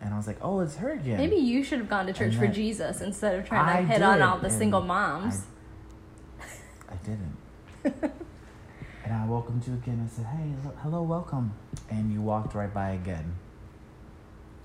and 0.00 0.14
I 0.14 0.16
was 0.16 0.26
like, 0.26 0.38
"Oh, 0.42 0.60
it's 0.60 0.76
her 0.76 0.92
again." 0.92 1.18
Maybe 1.18 1.36
you 1.36 1.64
should 1.64 1.78
have 1.78 1.88
gone 1.88 2.06
to 2.06 2.12
church 2.12 2.36
for 2.36 2.46
Jesus 2.46 3.00
instead 3.00 3.38
of 3.38 3.46
trying 3.48 3.66
to 3.66 3.92
I 3.92 3.94
hit 3.94 4.02
on 4.02 4.22
all 4.22 4.38
the 4.38 4.50
single 4.50 4.82
moms. 4.82 5.46
I, 6.40 6.94
I 6.94 6.96
didn't. 7.04 7.36
and 9.04 9.14
I 9.14 9.26
welcomed 9.26 9.66
you 9.66 9.74
again. 9.74 10.06
I 10.06 10.14
said, 10.14 10.26
"Hey, 10.26 10.52
hello- 10.62 10.76
hello, 10.82 11.02
welcome," 11.02 11.54
and 11.90 12.12
you 12.12 12.20
walked 12.22 12.54
right 12.54 12.72
by 12.72 12.90
again. 12.92 13.34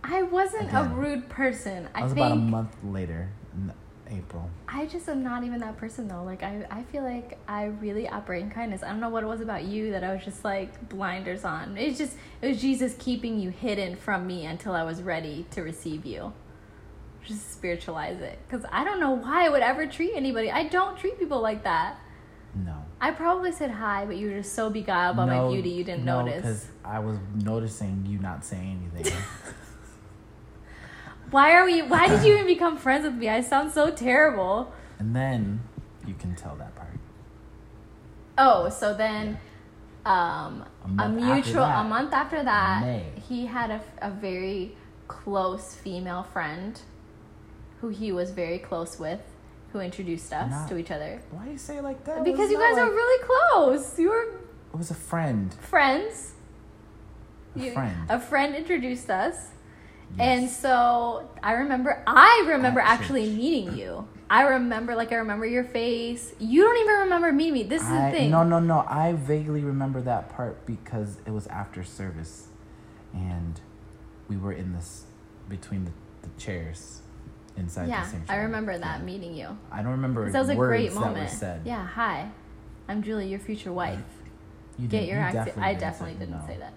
I, 0.04 0.22
wasn't 0.22 0.72
a 0.72 0.84
rude 0.84 1.30
person. 1.30 1.90
I 1.96 2.02
That 2.02 2.04
was 2.04 2.14
think 2.14 2.26
about 2.28 2.38
a 2.38 2.42
month 2.42 2.76
later, 2.84 3.30
April. 4.10 4.50
I 4.68 4.86
just 4.86 5.08
am 5.10 5.24
not 5.24 5.44
even 5.44 5.60
that 5.60 5.78
person 5.78 6.08
though. 6.08 6.24
Like 6.24 6.44
I, 6.44 6.66
I 6.70 6.84
feel 6.84 7.04
like 7.04 7.38
I 7.48 7.66
really 7.66 8.08
operate 8.08 8.44
in 8.44 8.52
kindness. 8.52 8.84
I 8.84 8.90
don't 8.90 9.00
know 9.00 9.10
what 9.10 9.24
it 9.24 9.28
was 9.28 9.42
about 9.42 9.64
you 9.64 9.92
that 9.92 10.04
I 10.04 10.14
was 10.14 10.24
just 10.24 10.44
like 10.44 10.90
blinders 10.90 11.44
on. 11.44 11.78
It's 11.78 11.98
just 11.98 12.18
it 12.42 12.48
was 12.48 12.62
Jesus 12.62 12.96
keeping 13.00 13.40
you 13.40 13.50
hidden 13.50 13.96
from 13.96 14.28
me 14.28 14.46
until 14.46 14.74
I 14.74 14.84
was 14.84 15.02
ready 15.02 15.46
to 15.52 15.62
receive 15.62 16.06
you. 16.06 16.34
Just 17.24 17.52
spiritualize 17.52 18.22
it, 18.22 18.38
because 18.48 18.66
I 18.72 18.84
don't 18.84 19.00
know 19.00 19.12
why 19.12 19.46
I 19.46 19.50
would 19.50 19.64
ever 19.64 19.88
treat 19.88 20.14
anybody. 20.16 20.52
I 20.52 20.68
don't 20.68 20.96
treat 20.98 21.18
people 21.18 21.42
like 21.42 21.64
that. 21.64 21.98
No. 22.54 22.86
I 23.02 23.12
probably 23.12 23.52
said 23.52 23.72
hi, 23.72 24.06
but 24.06 24.16
you 24.16 24.30
were 24.30 24.38
just 24.38 24.54
so 24.54 24.70
beguiled 24.70 25.18
by 25.18 25.26
my 25.26 25.48
beauty 25.50 25.70
you 25.70 25.84
didn't 25.84 26.06
no, 26.06 26.22
notice. 26.22 26.42
because 26.42 26.68
I 26.86 27.00
was 27.00 27.18
noticing 27.34 28.06
you 28.06 28.20
not 28.20 28.46
saying 28.46 28.92
anything. 28.94 29.18
Why 31.36 31.52
are 31.58 31.66
we? 31.66 31.82
Why 31.82 32.08
did 32.08 32.24
you 32.26 32.34
even 32.36 32.48
become 32.48 32.78
friends 32.78 33.04
with 33.08 33.16
me? 33.16 33.28
I 33.28 33.42
sound 33.42 33.68
so 33.80 33.92
terrible. 33.92 34.72
and 35.00 35.14
then 35.14 35.60
you 36.08 36.14
can 36.22 36.34
tell 36.36 36.56
that 36.56 36.74
part. 36.76 36.96
Oh, 38.38 38.70
so 38.70 38.94
then 38.94 39.38
um, 40.06 40.64
A 41.00 41.04
a, 41.04 41.10
mutual 41.10 41.64
a 41.64 41.84
month 41.84 42.14
after 42.14 42.42
that, 42.44 42.84
he 43.28 43.46
had 43.48 43.70
a, 43.72 43.82
a 44.02 44.12
very 44.12 44.78
close 45.10 45.76
female 45.76 46.24
friend 46.24 46.80
who 47.82 47.90
he 47.90 48.14
was 48.14 48.32
very 48.32 48.60
close 48.60 48.98
with, 48.98 49.20
who 49.74 49.80
introduced 49.82 50.32
us 50.32 50.50
Not- 50.52 50.70
to 50.70 50.78
each 50.78 50.92
other. 50.92 51.22
Why 51.32 51.44
do 51.48 51.52
you 51.52 51.58
say 51.58 51.78
it 51.80 51.84
like 51.84 52.02
that? 52.06 52.24
Because 52.24 52.50
you 52.50 52.58
guys 52.58 52.78
are 52.78 52.90
really 53.02 53.22
close. 53.30 54.00
You 54.00 54.10
were 54.10 54.24
It 54.74 54.78
was 54.78 54.90
a 54.90 54.96
friend. 55.12 55.54
friends. 55.56 56.32
A 57.56 57.60
You- 57.60 57.74
friend. 57.74 57.98
A 58.10 58.20
friend 58.22 58.56
introduced 58.56 59.10
us. 59.10 59.50
And 60.20 60.50
so 60.50 61.30
I 61.44 61.54
remember, 61.54 62.02
I 62.08 62.46
remember 62.48 62.80
At 62.80 63.00
actually 63.02 63.30
meeting 63.30 63.78
you. 63.78 64.08
I 64.30 64.44
remember, 64.48 64.96
like, 64.96 65.12
I 65.12 65.16
remember 65.18 65.46
your 65.46 65.64
face. 65.64 66.34
You 66.40 66.64
don't 66.64 66.78
even 66.78 67.00
remember 67.02 67.32
meeting 67.32 67.54
me. 67.54 67.64
This 67.64 67.84
is 67.84 67.90
I, 67.90 68.10
the 68.10 68.18
thing. 68.18 68.32
No, 68.32 68.44
no, 68.44 68.60
no. 68.60 68.84
I 68.88 69.14
vaguely 69.14 69.62
remember 69.62 70.02
that 70.02 70.36
part 70.36 70.66
because 70.66 71.18
it 71.28 71.32
was 71.32 71.46
after 71.48 71.84
service, 71.84 72.48
and 73.14 73.62
we 74.28 74.36
were 74.38 74.52
in 74.54 74.74
this 74.74 75.04
between 75.48 75.86
the, 75.86 75.92
the 76.24 76.30
chairs 76.40 77.02
inside 77.56 77.88
yeah, 77.88 78.04
the 78.04 78.10
sanctuary. 78.10 78.42
I 78.42 78.44
remember 78.46 78.78
that 78.78 79.00
Yeah. 79.00 79.06
meeting 79.06 79.36
you. 79.36 79.56
I 79.72 79.84
don't 79.84 79.92
remember. 79.92 80.30
That 80.32 80.40
was 80.40 80.50
a 80.50 80.56
great 80.56 80.94
moment. 80.94 81.30
said. 81.30 81.62
Yeah, 81.64 81.86
hi. 81.86 82.32
I'm 82.88 83.04
Julie, 83.04 83.28
your 83.28 83.40
future 83.40 83.72
wife. 83.72 84.00
You 84.80 84.88
Get 84.88 85.02
did- 85.02 85.10
your 85.10 85.18
you 85.20 85.24
accent. 85.24 85.58
I 85.60 85.70
didn't 85.70 85.82
definitely 85.82 86.14
say- 86.16 86.20
didn't 86.20 86.40
no, 86.42 86.48
say 86.48 86.58
that. 86.58 86.74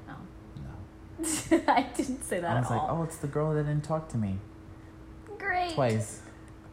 I 1.68 1.86
didn't 1.96 2.22
say 2.24 2.40
that 2.40 2.56
I 2.56 2.60
was 2.60 2.70
like, 2.70 2.80
all. 2.82 2.98
oh, 3.00 3.02
it's 3.04 3.16
the 3.16 3.26
girl 3.26 3.54
that 3.54 3.64
didn't 3.64 3.84
talk 3.84 4.08
to 4.10 4.16
me 4.18 4.38
Great. 5.38 5.74
twice. 5.74 6.20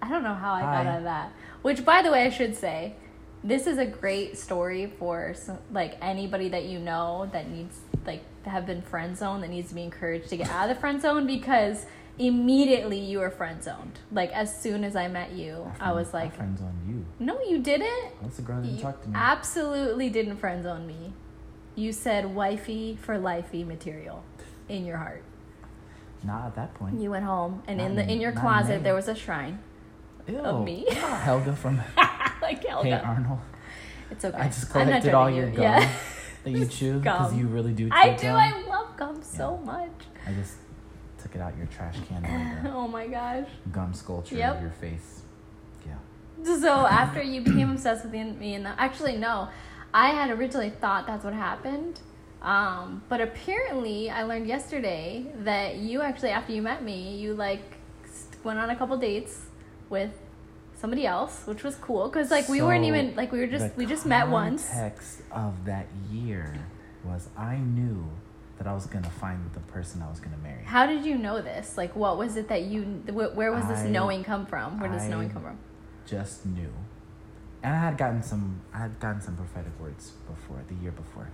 I 0.02 0.10
don't 0.10 0.24
know 0.24 0.34
how 0.36 0.54
I 0.54 0.62
Hi. 0.62 0.84
got 0.84 0.88
out 0.88 0.98
of 1.00 1.04
that. 1.06 1.32
Which, 1.62 1.84
by 1.84 2.02
the 2.02 2.12
way, 2.12 2.24
I 2.26 2.30
should 2.30 2.56
say, 2.56 2.96
this 3.44 3.66
is 3.68 3.78
a 3.78 3.86
great 3.86 4.38
story 4.38 4.92
for 5.00 5.34
some, 5.34 5.58
like 5.72 5.98
anybody 6.02 6.50
that 6.50 6.66
you 6.66 6.80
know 6.80 7.30
that 7.32 7.50
needs 7.50 7.78
like 8.06 8.22
have 8.46 8.66
been 8.66 8.82
friend 8.84 9.18
zoned 9.18 9.42
that 9.44 9.50
needs 9.50 9.70
to 9.70 9.76
be 9.76 9.84
encouraged 9.84 10.30
to 10.30 10.38
get 10.38 10.50
out 10.50 10.70
of 10.70 10.76
the 10.76 10.80
friend 10.80 11.02
zone 11.02 11.26
because 11.26 11.86
immediately 12.20 13.00
you 13.00 13.20
were 13.20 13.30
friend 13.32 13.64
zoned. 13.64 14.00
Like 14.12 14.32
as 14.32 14.56
soon 14.62 14.84
as 14.84 14.96
I 14.96 15.08
met 15.08 15.32
you, 15.32 15.72
I 15.80 15.92
was 15.92 16.12
My 16.14 16.24
like, 16.24 16.36
friends 16.36 16.62
on 16.62 16.74
you. 16.88 17.06
no, 17.20 17.40
you 17.42 17.60
didn't. 17.60 18.14
What's 18.20 18.38
the 18.38 18.44
girl 18.44 18.62
that 18.62 18.68
didn't 18.68 18.82
talk 18.82 19.02
to 19.04 19.10
me? 19.10 19.14
absolutely 19.16 20.10
didn't 20.10 20.38
friend 20.38 20.64
zone 20.64 20.86
me. 20.88 21.14
You 21.76 21.92
said 21.92 22.34
wifey 22.34 22.98
for 23.02 23.16
lifey 23.18 23.66
material 23.66 24.24
in 24.70 24.86
your 24.86 24.98
heart. 24.98 25.24
Not 26.24 26.46
at 26.48 26.56
that 26.56 26.74
point. 26.74 27.00
You 27.00 27.12
went 27.12 27.26
home, 27.26 27.62
and 27.68 27.78
Not 27.78 27.86
in 27.88 27.96
the 27.96 28.04
in- 28.04 28.10
in 28.12 28.22
your 28.22 28.32
not 28.32 28.40
in 28.40 28.48
closet 28.48 28.84
there 28.84 28.96
was 28.96 29.08
a 29.08 29.16
shrine 29.16 29.60
Ew. 30.28 30.40
of 30.40 30.64
me. 30.64 30.86
Not 30.90 30.98
ah, 31.04 31.16
Helga 31.24 31.56
from 31.56 31.78
like 32.42 32.64
Helga. 32.66 32.90
Hey 32.90 32.94
Arnold. 32.94 33.40
It's 34.12 34.26
okay. 34.26 34.38
I 34.38 34.48
just 34.48 34.70
collected 34.72 35.14
all 35.14 35.30
your 35.30 35.48
you. 35.50 35.56
gum 35.56 35.64
Yeah. 35.64 35.90
that 36.44 36.52
you 36.52 36.66
chew 36.66 37.00
because 37.00 37.34
you 37.36 37.48
really 37.48 37.74
do. 37.74 37.90
Chew 37.90 37.96
I 37.96 38.16
do. 38.16 38.24
gum. 38.24 38.36
I 38.38 38.64
love 38.68 38.98
gum 38.98 39.22
so 39.22 39.58
much. 39.58 39.92
I 40.28 40.32
just 40.34 40.56
took 41.22 41.36
it 41.36 41.42
out 41.42 41.56
your 41.58 41.66
trash 41.68 41.96
can 42.08 42.24
and 42.26 42.68
uh, 42.68 42.72
Oh 42.76 42.88
my 42.88 43.08
gosh. 43.08 43.48
gum 43.72 43.94
sculpture 43.94 44.36
Yep. 44.36 44.56
of 44.58 44.62
your 44.62 44.72
face. 44.72 45.22
Yeah. 45.86 46.56
So 46.60 46.86
after 46.86 47.22
you 47.22 47.42
became 47.42 47.72
obsessed 47.72 48.04
with 48.06 48.14
me 48.14 48.54
and 48.56 48.66
the, 48.66 48.80
actually 48.80 49.18
no, 49.18 49.50
I 49.94 50.10
had 50.10 50.30
originally 50.32 50.70
thought 50.72 51.06
that's 51.08 51.24
what 51.24 51.34
happened. 51.34 52.00
Um, 52.42 53.02
but 53.10 53.22
apparently 53.22 54.10
I 54.10 54.24
learned 54.24 54.48
yesterday 54.48 55.26
that 55.40 55.78
you 55.78 56.02
actually 56.02 56.30
after 56.30 56.54
you 56.54 56.62
met 56.62 56.84
me, 56.84 57.16
you 57.18 57.34
like 57.34 57.62
went 58.44 58.60
on 58.60 58.70
a 58.70 58.76
couple 58.76 58.98
dates 58.98 59.42
with 59.90 60.12
somebody 60.76 61.06
else, 61.08 61.44
which 61.48 61.64
was 61.64 61.76
cool 61.78 62.10
cuz 62.10 62.30
like 62.30 62.48
we 62.50 62.62
weren't 62.62 62.86
even 62.86 63.16
like 63.16 63.32
we 63.32 63.40
were 63.40 63.48
just 63.48 63.76
we 63.78 63.86
just 63.86 64.06
met 64.06 64.28
once. 64.30 64.68
Context 64.70 65.22
of 65.32 65.66
that 65.66 65.88
year 66.12 66.54
was 67.04 67.30
I 67.38 67.58
knew 67.58 68.06
that 68.58 68.68
I 68.68 68.74
was 68.74 68.86
gonna 68.86 69.10
find 69.10 69.40
the 69.54 69.60
person 69.62 70.02
I 70.02 70.10
was 70.10 70.20
gonna 70.20 70.38
marry. 70.44 70.64
How 70.64 70.86
did 70.86 71.06
you 71.06 71.18
know 71.18 71.42
this? 71.42 71.78
Like 71.78 71.96
what 71.96 72.18
was 72.18 72.38
it 72.38 72.48
that 72.50 72.64
you 72.64 72.84
wh- 73.08 73.36
where 73.36 73.52
was 73.52 73.66
this 73.68 73.80
I- 73.80 73.90
knowing 73.90 74.24
come 74.24 74.46
from? 74.46 74.80
Where 74.80 74.90
does 74.90 75.04
I- 75.04 75.08
knowing 75.10 75.30
come 75.30 75.42
from? 75.42 75.58
Just 76.06 76.46
knew, 76.46 76.72
and 77.64 77.74
I 77.76 77.80
had 77.80 77.98
gotten 77.98 78.22
some. 78.22 78.62
I 78.72 78.78
had 78.78 79.00
gotten 79.00 79.22
some 79.22 79.36
prophetic 79.36 79.74
words 79.80 80.12
before 80.28 80.62
the 80.68 80.76
year 80.76 80.92
before. 80.92 81.30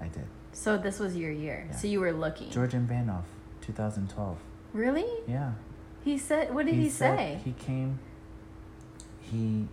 I 0.00 0.06
did. 0.08 0.26
So 0.52 0.76
this 0.76 0.98
was 0.98 1.16
your 1.16 1.30
year. 1.30 1.66
Yeah. 1.70 1.76
So 1.76 1.86
you 1.88 2.00
were 2.00 2.12
looking. 2.12 2.50
Georgian 2.50 2.86
Banov, 2.86 3.24
2012. 3.62 4.38
Really? 4.72 5.06
Yeah. 5.26 5.52
He 6.04 6.18
said 6.18 6.54
what 6.54 6.66
did 6.66 6.74
he, 6.74 6.88
said- 6.88 7.16
say? 7.18 7.40
He 7.44 7.52
came. 7.52 7.98
He. 9.20 9.66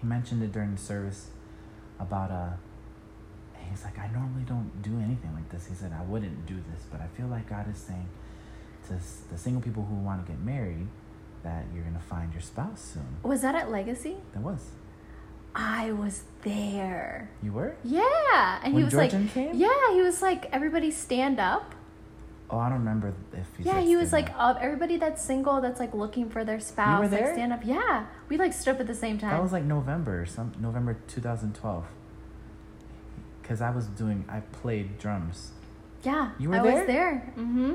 He 0.00 0.06
mentioned 0.06 0.42
it 0.42 0.52
during 0.52 0.72
the 0.72 0.80
service 0.80 1.28
about 1.98 2.30
uh. 2.30 2.50
He's 3.70 3.84
like, 3.84 3.98
I 3.98 4.08
normally 4.08 4.44
don't 4.44 4.80
do 4.80 4.98
anything 4.98 5.34
like 5.34 5.50
this. 5.50 5.66
He 5.66 5.74
said, 5.74 5.92
I 5.92 6.02
wouldn't 6.02 6.46
do 6.46 6.54
this, 6.54 6.86
but 6.90 7.02
I 7.02 7.06
feel 7.08 7.26
like 7.26 7.50
God 7.50 7.70
is 7.70 7.76
saying 7.76 8.08
to 8.86 8.94
the 9.30 9.36
single 9.36 9.60
people 9.60 9.84
who 9.84 9.94
want 9.96 10.24
to 10.24 10.32
get 10.32 10.40
married 10.40 10.86
that 11.42 11.66
you're 11.74 11.84
gonna 11.84 12.00
find 12.00 12.32
your 12.32 12.40
spouse 12.40 12.80
soon. 12.94 13.18
was 13.22 13.42
that 13.42 13.54
at 13.54 13.70
Legacy? 13.70 14.16
That 14.32 14.42
was. 14.42 14.70
I 15.54 15.92
was 15.92 16.22
there. 16.42 17.30
You 17.42 17.52
were? 17.52 17.74
Yeah, 17.84 18.60
and 18.62 18.72
he 18.72 18.76
When 18.76 18.84
was 18.84 18.92
Georgian 18.92 19.22
like, 19.24 19.32
came? 19.34 19.54
yeah, 19.54 19.92
he 19.92 20.02
was 20.02 20.22
like, 20.22 20.48
everybody 20.52 20.90
stand 20.90 21.38
up, 21.40 21.74
Oh, 22.50 22.56
I 22.58 22.70
don't 22.70 22.78
remember 22.78 23.12
if 23.34 23.46
he. 23.58 23.64
Yeah, 23.64 23.80
he 23.82 23.94
was 23.94 24.10
like, 24.10 24.30
up. 24.30 24.56
uh, 24.56 24.58
everybody 24.62 24.96
that's 24.96 25.22
single 25.22 25.60
that's 25.60 25.78
like 25.78 25.92
looking 25.92 26.30
for 26.30 26.44
their 26.44 26.58
spouse, 26.60 27.02
like 27.02 27.10
there? 27.10 27.34
stand 27.34 27.52
up. 27.52 27.60
Yeah, 27.62 28.06
we 28.30 28.38
like 28.38 28.54
stood 28.54 28.76
up 28.76 28.80
at 28.80 28.86
the 28.86 28.94
same 28.94 29.18
time. 29.18 29.32
That 29.32 29.42
was 29.42 29.52
like 29.52 29.64
November, 29.64 30.24
some 30.24 30.52
November 30.58 30.96
2012. 31.08 31.84
Cause 33.42 33.60
I 33.60 33.70
was 33.70 33.86
doing, 33.88 34.24
I 34.30 34.40
played 34.40 34.98
drums. 34.98 35.50
yeah, 36.02 36.30
You 36.38 36.48
were 36.48 36.56
I 36.56 36.62
there? 36.62 36.72
I 36.72 36.78
was 36.78 36.86
there. 36.86 37.32
Mm-hmm. 37.36 37.72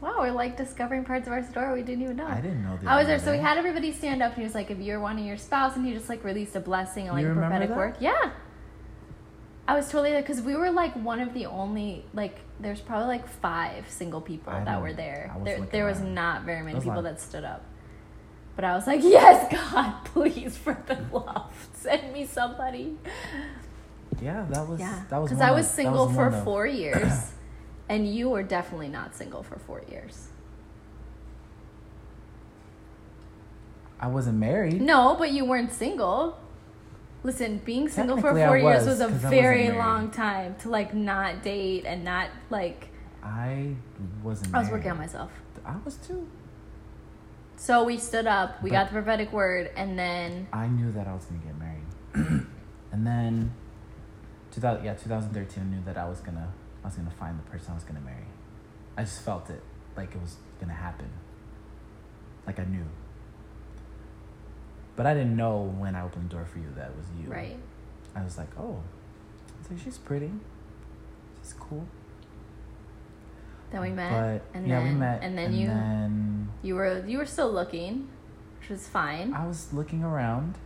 Wow, 0.00 0.16
we're 0.20 0.30
like 0.32 0.56
discovering 0.56 1.04
parts 1.04 1.26
of 1.26 1.32
our 1.32 1.42
story 1.44 1.74
we 1.74 1.82
didn't 1.82 2.02
even 2.04 2.16
know. 2.16 2.26
I 2.26 2.40
didn't 2.40 2.62
know 2.62 2.78
that. 2.80 2.88
I 2.88 2.96
was 2.96 3.06
there, 3.06 3.18
so 3.18 3.32
we 3.32 3.38
had 3.38 3.58
everybody 3.58 3.92
stand 3.92 4.22
up, 4.22 4.28
and 4.32 4.38
he 4.38 4.44
was 4.44 4.54
like, 4.54 4.70
"If 4.70 4.78
you're 4.78 5.00
wanting 5.00 5.26
your 5.26 5.36
spouse," 5.36 5.76
and 5.76 5.84
he 5.84 5.92
just 5.92 6.08
like 6.08 6.24
released 6.24 6.56
a 6.56 6.60
blessing 6.60 7.08
and 7.08 7.16
like 7.16 7.26
You 7.26 7.34
prophetic 7.34 7.68
that? 7.68 7.76
work. 7.76 7.96
Yeah, 8.00 8.30
I 9.68 9.74
was 9.76 9.86
totally 9.90 10.10
there 10.12 10.22
because 10.22 10.40
we 10.40 10.56
were 10.56 10.70
like 10.70 10.94
one 10.94 11.20
of 11.20 11.34
the 11.34 11.46
only 11.46 12.04
like. 12.14 12.38
There's 12.58 12.80
probably 12.80 13.08
like 13.08 13.26
five 13.28 13.88
single 13.90 14.20
people 14.20 14.52
that 14.52 14.80
were 14.82 14.92
there. 14.92 15.34
There, 15.44 15.60
there 15.70 15.84
was 15.86 16.00
around. 16.00 16.14
not 16.14 16.42
very 16.44 16.62
many 16.62 16.78
people 16.80 16.96
like- 17.02 17.04
that 17.04 17.20
stood 17.20 17.44
up. 17.44 17.64
But 18.56 18.64
I 18.64 18.74
was 18.74 18.86
like, 18.86 19.00
"Yes, 19.04 19.50
God, 19.52 19.94
please, 20.06 20.56
for 20.56 20.76
the 20.86 20.98
love, 21.12 21.52
send 21.74 22.12
me 22.12 22.24
somebody." 22.26 22.96
Yeah, 24.22 24.44
that 24.50 24.66
was. 24.66 24.80
Yeah, 24.80 25.02
That 25.10 25.18
was. 25.18 25.30
because 25.30 25.42
I 25.42 25.50
was 25.52 25.68
single 25.70 26.06
was 26.06 26.14
for 26.16 26.26
of- 26.28 26.44
four 26.44 26.66
years, 26.66 27.32
and 27.90 28.06
you 28.08 28.30
were 28.30 28.42
definitely 28.44 28.88
not 28.88 29.14
single 29.14 29.42
for 29.42 29.58
four 29.58 29.82
years. 29.90 30.28
I 33.98 34.06
wasn't 34.06 34.38
married. 34.38 34.80
No, 34.80 35.14
but 35.18 35.32
you 35.32 35.44
weren't 35.44 35.72
single. 35.72 36.38
Listen, 37.22 37.60
being 37.66 37.88
single 37.88 38.16
for 38.16 38.30
four 38.34 38.56
years 38.56 38.86
was, 38.86 38.86
was 38.86 39.00
a 39.00 39.08
'cause 39.08 39.10
I 39.10 39.28
wasn't 39.28 39.30
very 39.32 39.70
long 39.72 40.10
time 40.10 40.54
to 40.60 40.70
like 40.70 40.94
not 40.94 41.42
date 41.42 41.84
and 41.84 42.02
not 42.02 42.28
like. 42.48 42.88
I 43.22 43.74
wasn't. 44.22 44.54
I 44.54 44.58
was 44.60 44.68
married. 44.68 44.72
working 44.78 44.90
on 44.92 44.96
myself. 44.98 45.30
I 45.66 45.74
was 45.84 45.96
too. 45.96 46.26
So 47.56 47.84
we 47.84 47.98
stood 47.98 48.26
up, 48.26 48.62
we 48.62 48.70
But- 48.70 48.76
got 48.76 48.86
the 48.86 48.92
prophetic 48.94 49.32
word, 49.34 49.70
and 49.76 49.98
then 49.98 50.46
I 50.50 50.66
knew 50.68 50.90
that 50.92 51.06
I 51.06 51.12
was 51.12 51.26
gonna 51.26 51.42
get 51.44 51.58
married, 51.58 52.46
and 52.92 53.06
then, 53.06 53.52
2000 54.52 54.82
yeah 54.82 54.94
2013 54.94 55.62
I 55.64 55.66
knew 55.76 55.82
that 55.84 55.98
I 55.98 56.08
was 56.08 56.20
gonna 56.20 56.48
I 56.82 56.86
was 56.86 56.96
gonna 56.96 57.10
find 57.10 57.38
the 57.38 57.50
person 57.50 57.72
I 57.72 57.74
was 57.74 57.84
gonna 57.84 58.00
marry. 58.00 58.26
I 58.96 59.02
just 59.04 59.22
felt 59.22 59.50
it 59.50 59.62
like 59.96 60.14
it 60.14 60.20
was 60.20 60.36
gonna 60.60 60.72
happen. 60.74 61.10
Like 62.46 62.58
I 62.58 62.64
knew. 62.64 62.84
But 64.96 65.06
I 65.06 65.14
didn't 65.14 65.36
know 65.36 65.74
when 65.78 65.94
I 65.94 66.02
opened 66.02 66.30
the 66.30 66.34
door 66.34 66.44
for 66.44 66.58
you 66.58 66.66
that 66.76 66.90
it 66.90 66.96
was 66.96 67.06
you. 67.22 67.30
right. 67.30 67.56
I 68.14 68.24
was 68.24 68.36
like, 68.36 68.48
oh, 68.58 68.82
was 69.60 69.70
like, 69.70 69.80
she's 69.80 69.98
pretty, 69.98 70.30
she's 71.42 71.52
cool. 71.54 71.86
Then 73.70 73.82
we 73.82 73.90
met, 73.90 74.10
But 74.10 74.58
and 74.58 74.66
yeah, 74.66 74.80
then 74.80 74.88
we 74.88 74.94
met, 74.98 75.22
and 75.22 75.38
then 75.38 75.52
you 75.54 75.68
then 75.68 76.48
you 76.62 76.74
were 76.74 77.06
you 77.06 77.18
were 77.18 77.26
still 77.26 77.52
looking, 77.52 78.08
which 78.58 78.70
was 78.70 78.88
fine. 78.88 79.32
I 79.32 79.46
was 79.46 79.72
looking 79.72 80.02
around 80.02 80.56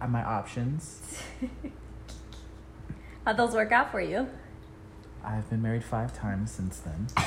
at 0.00 0.10
my 0.10 0.22
options. 0.22 1.20
How'd 3.24 3.36
those 3.36 3.54
work 3.54 3.72
out 3.72 3.90
for 3.90 4.00
you? 4.00 4.28
I've 5.24 5.48
been 5.50 5.60
married 5.62 5.84
five 5.84 6.16
times 6.16 6.50
since 6.50 6.78
then. 6.78 7.06
I 7.16 7.24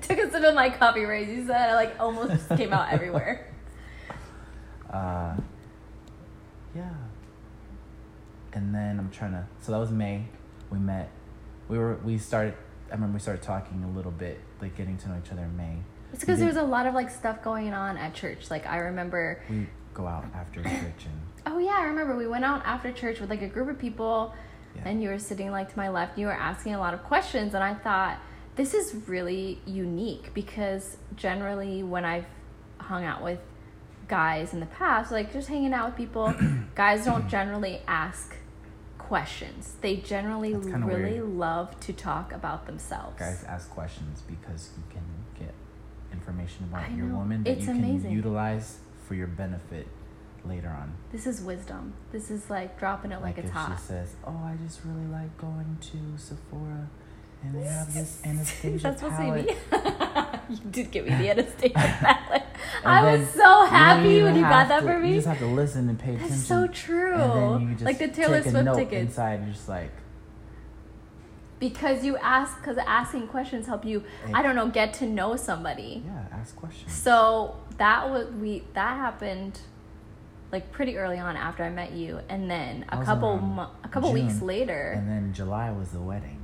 took 0.00 0.18
a 0.18 0.30
sip 0.30 0.42
of 0.44 0.54
my 0.54 0.70
coffee 0.70 1.04
raise. 1.04 1.28
You 1.28 1.46
said 1.46 1.70
I 1.70 1.74
like 1.74 1.96
almost 2.00 2.30
just 2.30 2.48
came 2.56 2.72
out 2.72 2.92
everywhere. 2.92 3.48
Uh, 4.92 5.34
yeah. 6.72 6.88
And 8.52 8.72
then 8.72 9.00
I'm 9.00 9.10
trying 9.10 9.32
to. 9.32 9.44
So 9.60 9.72
that 9.72 9.78
was 9.78 9.90
May. 9.90 10.26
We 10.70 10.78
met. 10.78 11.10
We 11.68 11.78
were. 11.78 11.96
We 12.04 12.16
started. 12.16 12.54
I 12.90 12.94
remember 12.94 13.14
we 13.14 13.20
started 13.20 13.42
talking 13.42 13.82
a 13.82 13.90
little 13.90 14.12
bit, 14.12 14.38
like 14.60 14.76
getting 14.76 14.96
to 14.98 15.08
know 15.08 15.20
each 15.24 15.32
other 15.32 15.42
in 15.42 15.56
May. 15.56 15.78
It's 16.12 16.20
because 16.20 16.38
there 16.38 16.46
was 16.46 16.58
a 16.58 16.62
lot 16.62 16.86
of 16.86 16.94
like 16.94 17.10
stuff 17.10 17.42
going 17.42 17.72
on 17.72 17.96
at 17.96 18.14
church. 18.14 18.52
Like 18.52 18.68
I 18.68 18.76
remember 18.76 19.42
We 19.50 19.66
go 19.94 20.06
out 20.06 20.26
after 20.32 20.62
church 20.62 21.06
and 21.06 21.20
Oh 21.46 21.58
yeah, 21.58 21.74
I 21.76 21.86
remember 21.86 22.16
we 22.16 22.28
went 22.28 22.44
out 22.44 22.62
after 22.64 22.92
church 22.92 23.18
with 23.18 23.30
like 23.30 23.42
a 23.42 23.48
group 23.48 23.68
of 23.68 23.80
people 23.80 24.32
Yeah. 24.76 24.82
and 24.86 25.02
you 25.02 25.08
were 25.08 25.18
sitting 25.18 25.50
like 25.50 25.70
to 25.72 25.76
my 25.78 25.88
left. 25.88 26.18
You 26.18 26.26
were 26.26 26.32
asking 26.32 26.74
a 26.74 26.78
lot 26.78 26.94
of 26.94 27.02
questions 27.04 27.54
and 27.54 27.62
I 27.64 27.74
thought 27.74 28.18
this 28.56 28.74
is 28.74 28.94
really 29.08 29.60
unique 29.66 30.32
because 30.34 30.96
generally 31.16 31.82
when 31.82 32.04
I've 32.04 32.26
hung 32.78 33.04
out 33.04 33.22
with 33.22 33.38
guys 34.08 34.52
in 34.52 34.60
the 34.60 34.66
past, 34.66 35.10
like 35.10 35.32
just 35.32 35.48
hanging 35.48 35.72
out 35.72 35.86
with 35.88 35.96
people, 35.96 36.34
guys 36.74 37.04
don't 37.04 37.28
generally 37.28 37.80
ask 37.88 38.36
questions. 38.98 39.74
They 39.80 39.96
generally 39.96 40.54
really 40.54 41.14
weird. 41.20 41.24
love 41.28 41.78
to 41.80 41.92
talk 41.92 42.32
about 42.32 42.66
themselves. 42.66 43.18
guys 43.18 43.44
ask 43.44 43.68
questions 43.70 44.22
because 44.22 44.70
you 44.76 44.82
can 44.90 45.02
get 45.38 45.52
information 46.12 46.64
about 46.64 46.84
I 46.84 46.94
your 46.94 47.06
know. 47.06 47.16
woman 47.16 47.42
that 47.44 47.50
It's 47.52 47.62
you 47.62 47.66
can 47.74 47.84
amazing. 47.84 48.12
utilize 48.12 48.78
for 49.06 49.14
your 49.14 49.26
benefit 49.26 49.86
later 50.46 50.68
on. 50.68 50.94
This 51.12 51.26
is 51.26 51.40
wisdom. 51.40 51.94
This 52.12 52.30
is 52.30 52.50
like 52.50 52.78
dropping 52.78 53.12
it 53.12 53.20
like, 53.22 53.38
if 53.38 53.44
it's 53.44 53.52
hot. 53.52 53.76
she 53.78 53.86
says, 53.86 54.14
"Oh, 54.26 54.30
I 54.44 54.56
just 54.64 54.80
really 54.84 55.06
like 55.06 55.36
going 55.38 55.78
to 55.80 56.18
Sephora, 56.22 56.88
and 57.42 57.54
they 57.54 57.64
have 57.66 57.92
this 57.94 58.20
Anastasia 58.24 58.78
That's 58.82 59.00
supposed 59.00 59.16
palette." 59.16 59.48
to 59.48 59.54
be 59.70 60.54
me. 60.54 60.56
you 60.64 60.70
did 60.70 60.90
give 60.90 61.04
me 61.06 61.10
the 61.16 61.30
Anastasia 61.30 61.72
palette. 61.74 62.42
And 62.82 62.92
I 62.92 63.16
was 63.16 63.28
so 63.30 63.62
you 63.62 63.68
happy 63.70 64.22
when 64.22 64.34
you 64.36 64.42
got 64.42 64.68
that 64.68 64.80
to- 64.80 64.86
for 64.86 64.98
me. 64.98 65.08
You 65.10 65.14
just 65.16 65.26
have 65.28 65.38
to 65.38 65.46
listen 65.46 65.88
and 65.88 65.98
pay 65.98 66.16
That's 66.16 66.24
attention. 66.24 66.36
That's 66.36 66.48
so 66.48 66.66
true. 66.86 67.14
And 67.14 67.54
then 67.62 67.68
you 67.68 67.74
just 67.74 67.84
like 67.84 67.98
the 67.98 68.08
Taylor 68.08 68.38
take 68.38 68.46
a 68.46 68.50
Swift 68.50 68.64
note 68.64 68.76
tickets. 68.76 69.00
inside. 69.10 69.40
You're 69.44 69.52
just 69.54 69.68
like, 69.68 69.90
Because 71.60 72.04
you 72.04 72.16
ask, 72.18 72.58
because 72.60 72.76
asking 72.78 73.28
questions 73.28 73.66
help 73.66 73.84
you, 73.84 74.02
I 74.34 74.42
don't 74.42 74.54
know, 74.56 74.68
get 74.68 74.92
to 74.94 75.06
know 75.06 75.36
somebody. 75.36 76.02
yeah, 76.04 76.24
ask 76.32 76.54
questions. 76.56 76.92
So 76.92 77.56
that 77.78 78.10
was 78.10 78.28
we 78.32 78.64
that 78.74 78.96
happened 78.96 79.60
like 80.54 80.70
pretty 80.72 80.96
early 80.96 81.18
on 81.18 81.36
after 81.36 81.62
I 81.64 81.70
met 81.70 81.92
you, 81.92 82.20
and 82.28 82.50
then 82.50 82.84
a 82.88 83.04
couple 83.04 83.36
mo- 83.38 83.70
a 83.82 83.88
couple 83.88 84.12
weeks 84.12 84.40
later. 84.40 84.94
and 84.96 85.08
then 85.08 85.32
July 85.34 85.70
was 85.72 85.88
the 85.90 86.00
wedding. 86.00 86.38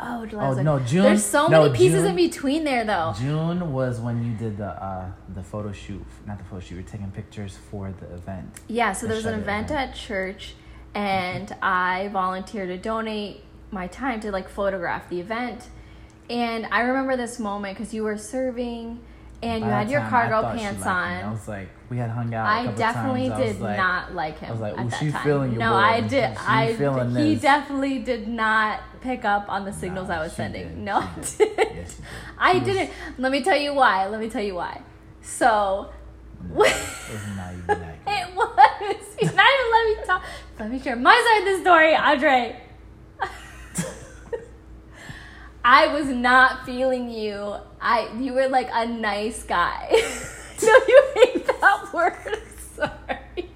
oh, 0.00 0.26
July 0.26 0.44
Oh 0.44 0.48
was 0.48 0.56
like- 0.56 0.64
no, 0.64 0.78
June. 0.80 1.02
There's 1.04 1.24
so 1.24 1.46
no, 1.48 1.62
many 1.64 1.76
pieces 1.76 2.00
June, 2.02 2.10
in 2.10 2.16
between 2.16 2.64
there, 2.64 2.84
though. 2.84 3.12
June 3.18 3.72
was 3.72 4.00
when 4.00 4.24
you 4.24 4.32
did 4.34 4.56
the 4.56 4.66
uh 4.82 5.10
the 5.34 5.42
photo 5.42 5.70
shoot, 5.72 6.04
not 6.26 6.38
the 6.38 6.44
photo 6.44 6.60
shoot. 6.60 6.74
You 6.76 6.82
were 6.82 6.88
taking 6.88 7.10
pictures 7.10 7.56
for 7.70 7.92
the 8.00 8.06
event. 8.14 8.48
Yeah, 8.68 8.92
so 8.92 9.02
The 9.02 9.08
there 9.08 9.16
was 9.16 9.26
an 9.26 9.34
event 9.40 9.70
event. 9.70 9.90
at 9.90 9.94
church, 9.94 10.54
and 10.94 11.54
I 11.62 12.08
volunteered 12.08 12.68
to 12.68 12.78
donate 12.78 13.44
my 13.70 13.86
time 13.86 14.20
to 14.20 14.30
like 14.32 14.48
photograph 14.48 15.08
the 15.08 15.20
event. 15.20 15.68
And 16.30 16.66
I 16.70 16.80
remember 16.80 17.16
this 17.16 17.38
moment 17.38 17.76
because 17.76 17.92
you 17.92 18.02
were 18.04 18.16
serving, 18.16 19.00
and 19.42 19.64
you 19.64 19.70
had 19.70 19.90
your 19.90 20.00
cargo 20.02 20.42
pants 20.56 20.84
me. 20.84 20.90
I 20.90 21.22
on. 21.22 21.32
was 21.32 21.46
like, 21.48 21.68
we 21.92 21.98
had 21.98 22.08
hung 22.08 22.32
out. 22.32 22.46
I 22.46 22.72
definitely 22.72 23.28
times. 23.28 23.40
I 23.40 23.44
did 23.44 23.60
like- 23.60 23.76
not 23.76 24.14
like 24.14 24.38
him. 24.38 24.48
I 24.48 24.52
was 24.52 24.60
like, 24.62 24.78
at 24.78 24.86
"Ooh, 24.86 24.88
that 24.88 24.98
she 24.98 25.10
time. 25.10 25.22
feeling 25.24 25.50
your 25.52 25.58
No, 25.60 25.70
boy. 25.72 25.76
I 25.76 26.00
did. 26.00 26.30
She 26.38 26.44
I 26.46 26.74
feeling 26.74 27.10
he 27.14 27.34
this." 27.34 27.42
definitely 27.42 27.98
did 27.98 28.28
not 28.28 28.80
pick 29.02 29.26
up 29.26 29.44
on 29.50 29.66
the 29.66 29.72
signals 29.74 30.08
Nah, 30.08 30.14
I 30.16 30.22
was 30.24 30.32
sending. 30.32 30.68
did. 30.68 30.78
No, 30.78 31.04
She 31.22 31.44
did. 31.44 31.58
Yes, 31.58 31.96
did. 31.96 32.04
I 32.38 32.54
was- 32.54 32.62
didn't. 32.64 32.90
Let 33.18 33.30
me 33.30 33.42
tell 33.42 33.58
you 33.58 33.74
why. 33.74 34.06
Let 34.08 34.20
me 34.20 34.30
tell 34.30 34.42
you 34.42 34.54
why. 34.54 34.80
So. 35.20 35.90
No, 36.50 36.64
it's 36.64 36.80
not 37.36 37.52
even 37.52 37.66
that. 37.66 37.98
It 38.06 38.34
was. 38.34 39.06
You're 39.20 39.32
not 39.34 39.46
even 39.54 39.70
let 39.76 39.84
me 39.86 40.04
talk. 40.06 40.22
Let 40.58 40.70
me 40.72 40.80
share 40.80 40.96
my 40.96 41.14
side 41.26 41.46
of 41.46 41.56
the 41.58 41.62
story, 41.62 41.94
Andre. 41.94 42.56
I 45.64 45.86
was 45.94 46.06
not 46.08 46.66
feeling 46.66 47.08
you. 47.08 47.54
I 47.80 48.08
you 48.18 48.32
were 48.32 48.48
like 48.48 48.68
a 48.72 48.86
nice 48.86 49.44
guy. 49.44 50.02
no, 50.66 50.72
you 50.88 51.02
hate 51.14 51.46
that 51.46 51.92
word. 51.92 52.38
Sorry. 52.76 53.48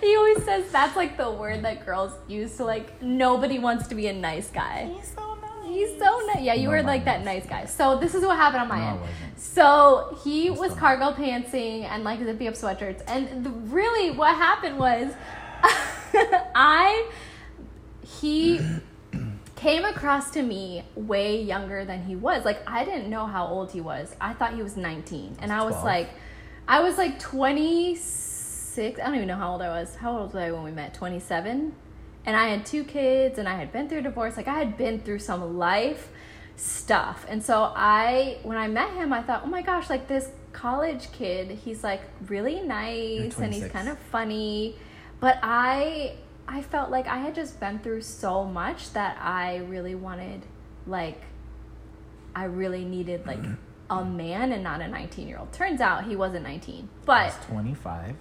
He 0.00 0.16
always 0.16 0.44
says 0.44 0.70
that's 0.70 0.94
like 0.96 1.16
the 1.16 1.30
word 1.30 1.62
that 1.64 1.84
girls 1.84 2.12
use 2.28 2.56
to 2.58 2.64
like 2.64 3.02
nobody 3.02 3.58
wants 3.58 3.88
to 3.88 3.94
be 3.94 4.06
a 4.08 4.12
nice 4.12 4.48
guy. 4.50 4.90
He's 4.94 5.12
so 5.14 5.34
nice. 5.34 5.66
He's 5.66 5.98
so 5.98 6.20
nice. 6.32 6.42
Yeah, 6.42 6.54
you 6.54 6.68
were 6.68 6.76
Nobody 6.76 6.98
like 6.98 7.04
that 7.06 7.24
nice 7.24 7.46
guy. 7.46 7.64
So 7.66 7.98
this 7.98 8.14
is 8.14 8.22
what 8.24 8.36
happened 8.36 8.62
on 8.62 8.68
my 8.68 8.78
No, 8.78 9.00
end. 9.00 9.00
So 9.36 10.18
he 10.22 10.48
That's 10.48 10.60
was 10.60 10.70
fine. 10.72 10.78
cargo 10.98 11.12
pantsing 11.12 11.84
and 11.84 12.04
like 12.04 12.20
zippy 12.20 12.46
up 12.48 12.54
sweatshirts, 12.54 13.02
and 13.08 13.44
the, 13.44 13.50
really 13.50 14.10
what 14.16 14.34
happened 14.36 14.78
was, 14.78 15.12
I 16.54 17.10
he 18.20 18.60
came 19.56 19.84
across 19.84 20.30
to 20.32 20.42
me 20.42 20.84
way 20.94 21.42
younger 21.42 21.84
than 21.84 22.04
he 22.04 22.14
was. 22.14 22.44
Like 22.44 22.60
I 22.68 22.84
didn't 22.84 23.10
know 23.10 23.26
how 23.26 23.46
old 23.46 23.72
he 23.72 23.80
was. 23.80 24.14
I 24.20 24.34
thought 24.34 24.54
he 24.54 24.62
was 24.62 24.76
19, 24.76 25.36
and 25.40 25.52
I 25.52 25.64
was 25.64 25.74
12. 25.74 25.84
like, 25.84 26.10
I 26.68 26.80
was 26.80 26.98
like 26.98 27.18
26. 27.18 29.00
I 29.00 29.04
don't 29.04 29.14
even 29.14 29.28
know 29.28 29.36
how 29.36 29.52
old 29.52 29.62
I 29.62 29.68
was. 29.80 29.96
How 29.96 30.18
old 30.18 30.34
was 30.34 30.36
I 30.36 30.50
when 30.50 30.64
we 30.64 30.70
met? 30.72 30.94
27. 30.94 31.74
And 32.24 32.36
I 32.36 32.48
had 32.48 32.66
two 32.66 32.82
kids, 32.82 33.38
and 33.38 33.48
I 33.48 33.54
had 33.54 33.72
been 33.72 33.88
through 33.88 33.98
a 33.98 34.02
divorce. 34.02 34.36
Like 34.36 34.48
I 34.48 34.58
had 34.58 34.76
been 34.76 35.00
through 35.00 35.20
some 35.20 35.58
life 35.58 36.08
stuff. 36.56 37.24
And 37.28 37.42
so 37.42 37.72
I, 37.76 38.38
when 38.42 38.56
I 38.56 38.66
met 38.66 38.90
him, 38.90 39.12
I 39.12 39.22
thought, 39.22 39.42
oh 39.44 39.48
my 39.48 39.62
gosh, 39.62 39.88
like 39.88 40.08
this 40.08 40.30
college 40.52 41.12
kid, 41.12 41.50
he's 41.50 41.84
like 41.84 42.00
really 42.28 42.60
nice 42.60 43.38
and 43.38 43.52
he's 43.52 43.68
kind 43.68 43.88
of 43.88 43.98
funny. 43.98 44.76
But 45.20 45.38
I 45.42 46.14
I 46.48 46.62
felt 46.62 46.90
like 46.90 47.06
I 47.08 47.18
had 47.18 47.34
just 47.34 47.58
been 47.60 47.78
through 47.80 48.02
so 48.02 48.44
much 48.44 48.92
that 48.92 49.18
I 49.20 49.58
really 49.58 49.94
wanted, 49.94 50.42
like, 50.86 51.20
I 52.34 52.44
really 52.44 52.84
needed 52.84 53.26
like 53.26 53.40
a 53.90 54.04
man 54.04 54.52
and 54.52 54.62
not 54.62 54.80
a 54.80 54.88
19 54.88 55.28
year 55.28 55.38
old. 55.38 55.52
Turns 55.52 55.80
out 55.80 56.04
he 56.04 56.16
wasn't 56.16 56.42
19, 56.44 56.84
I 56.84 57.04
but 57.04 57.26
was 57.26 57.46
25. 57.46 58.14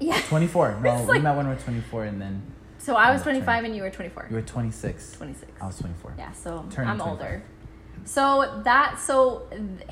yeah. 0.00 0.20
24. 0.28 0.78
No, 0.82 0.96
It's 0.98 1.08
we 1.08 1.18
met 1.20 1.36
when 1.36 1.46
we 1.48 1.54
were 1.54 1.60
24, 1.60 2.04
and 2.04 2.20
then 2.20 2.42
So 2.78 2.96
I 2.96 3.12
was 3.12 3.20
Oh, 3.20 3.24
turn- 3.24 3.34
25 3.34 3.64
and 3.64 3.76
you 3.76 3.82
were 3.82 3.90
24. 3.90 4.26
you 4.30 4.36
were 4.36 4.42
26. 4.42 5.12
26. 5.12 5.52
I 5.60 5.66
was 5.66 5.78
24. 5.78 6.14
Yeah, 6.18 6.32
so 6.32 6.66
Turning 6.70 6.90
I'm 6.90 6.98
25. 6.98 7.08
older. 7.08 7.42
So 8.04 8.60
that 8.64 8.98
so 8.98 9.46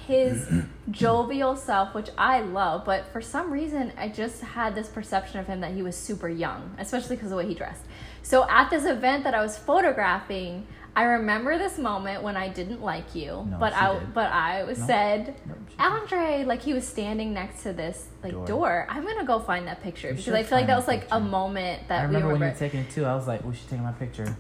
his 0.09 0.49
jovial 0.91 1.55
self, 1.55 1.95
which 1.95 2.09
I 2.19 2.41
love, 2.41 2.85
but 2.85 3.07
for 3.13 3.21
some 3.21 3.53
reason 3.53 3.93
I 3.97 4.09
just 4.09 4.41
had 4.41 4.75
this 4.75 4.89
perception 4.89 5.39
of 5.39 5.47
him 5.47 5.61
that 5.61 5.73
he 5.75 5.83
was 5.83 5.95
super 5.95 6.29
young, 6.29 6.75
especially 6.79 7.15
because 7.15 7.27
of 7.27 7.31
the 7.31 7.37
way 7.37 7.47
he 7.47 7.55
dressed. 7.55 7.85
So 8.23 8.49
at 8.51 8.69
this 8.69 8.85
event 8.85 9.23
that 9.25 9.35
I 9.35 9.41
was 9.41 9.57
photographing, 9.57 10.67
I 10.97 11.05
remember 11.05 11.57
this 11.57 11.79
moment 11.79 12.23
when 12.23 12.37
I 12.37 12.49
didn't 12.49 12.83
like 12.83 13.15
you, 13.15 13.47
No, 13.49 13.57
but 13.61 13.73
I 13.73 13.99
did. 13.99 14.13
but 14.13 14.33
I 14.33 14.65
No. 14.67 14.75
said 14.75 15.35
No, 15.47 15.55
Andre, 15.79 16.45
like 16.45 16.63
he 16.63 16.75
was 16.75 16.87
standing 16.87 17.33
next 17.33 17.63
to 17.63 17.73
this 17.73 18.09
like 18.25 18.33
door. 18.33 18.47
Door. 18.47 18.87
I'm 18.91 19.05
gonna 19.05 19.25
go 19.25 19.39
find 19.39 19.67
that 19.69 19.83
picture 19.83 20.13
because 20.13 20.35
I 20.35 20.43
feel 20.43 20.59
like 20.59 20.67
that 20.67 20.77
was 20.77 20.89
like 20.89 21.07
a 21.13 21.21
moment 21.21 21.87
that 21.89 22.01
I 22.01 22.05
remember 22.05 22.29
we 22.29 22.33
when 22.35 22.43
you 22.43 22.49
were 22.49 22.59
taking 22.59 22.81
it 22.81 22.91
too. 22.91 23.05
I 23.05 23.15
was 23.15 23.27
like, 23.29 23.45
we 23.45 23.55
should 23.55 23.69
take 23.71 23.81
my 23.81 23.93
picture." 23.93 24.37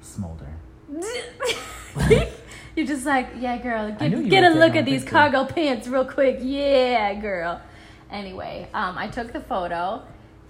Smolder. 0.00 0.48
You're 2.74 2.86
just 2.86 3.04
like, 3.04 3.28
yeah, 3.38 3.58
girl, 3.58 3.90
get, 3.92 4.28
get 4.30 4.44
a 4.44 4.50
look 4.54 4.74
at 4.76 4.84
these 4.86 5.02
picture. 5.02 5.14
cargo 5.16 5.44
pants 5.44 5.86
real 5.86 6.06
quick. 6.06 6.38
Yeah, 6.40 7.12
girl. 7.14 7.60
Anyway, 8.10 8.66
um, 8.72 8.96
I 8.98 9.08
took 9.08 9.32
the 9.32 9.40
photo, 9.40 10.02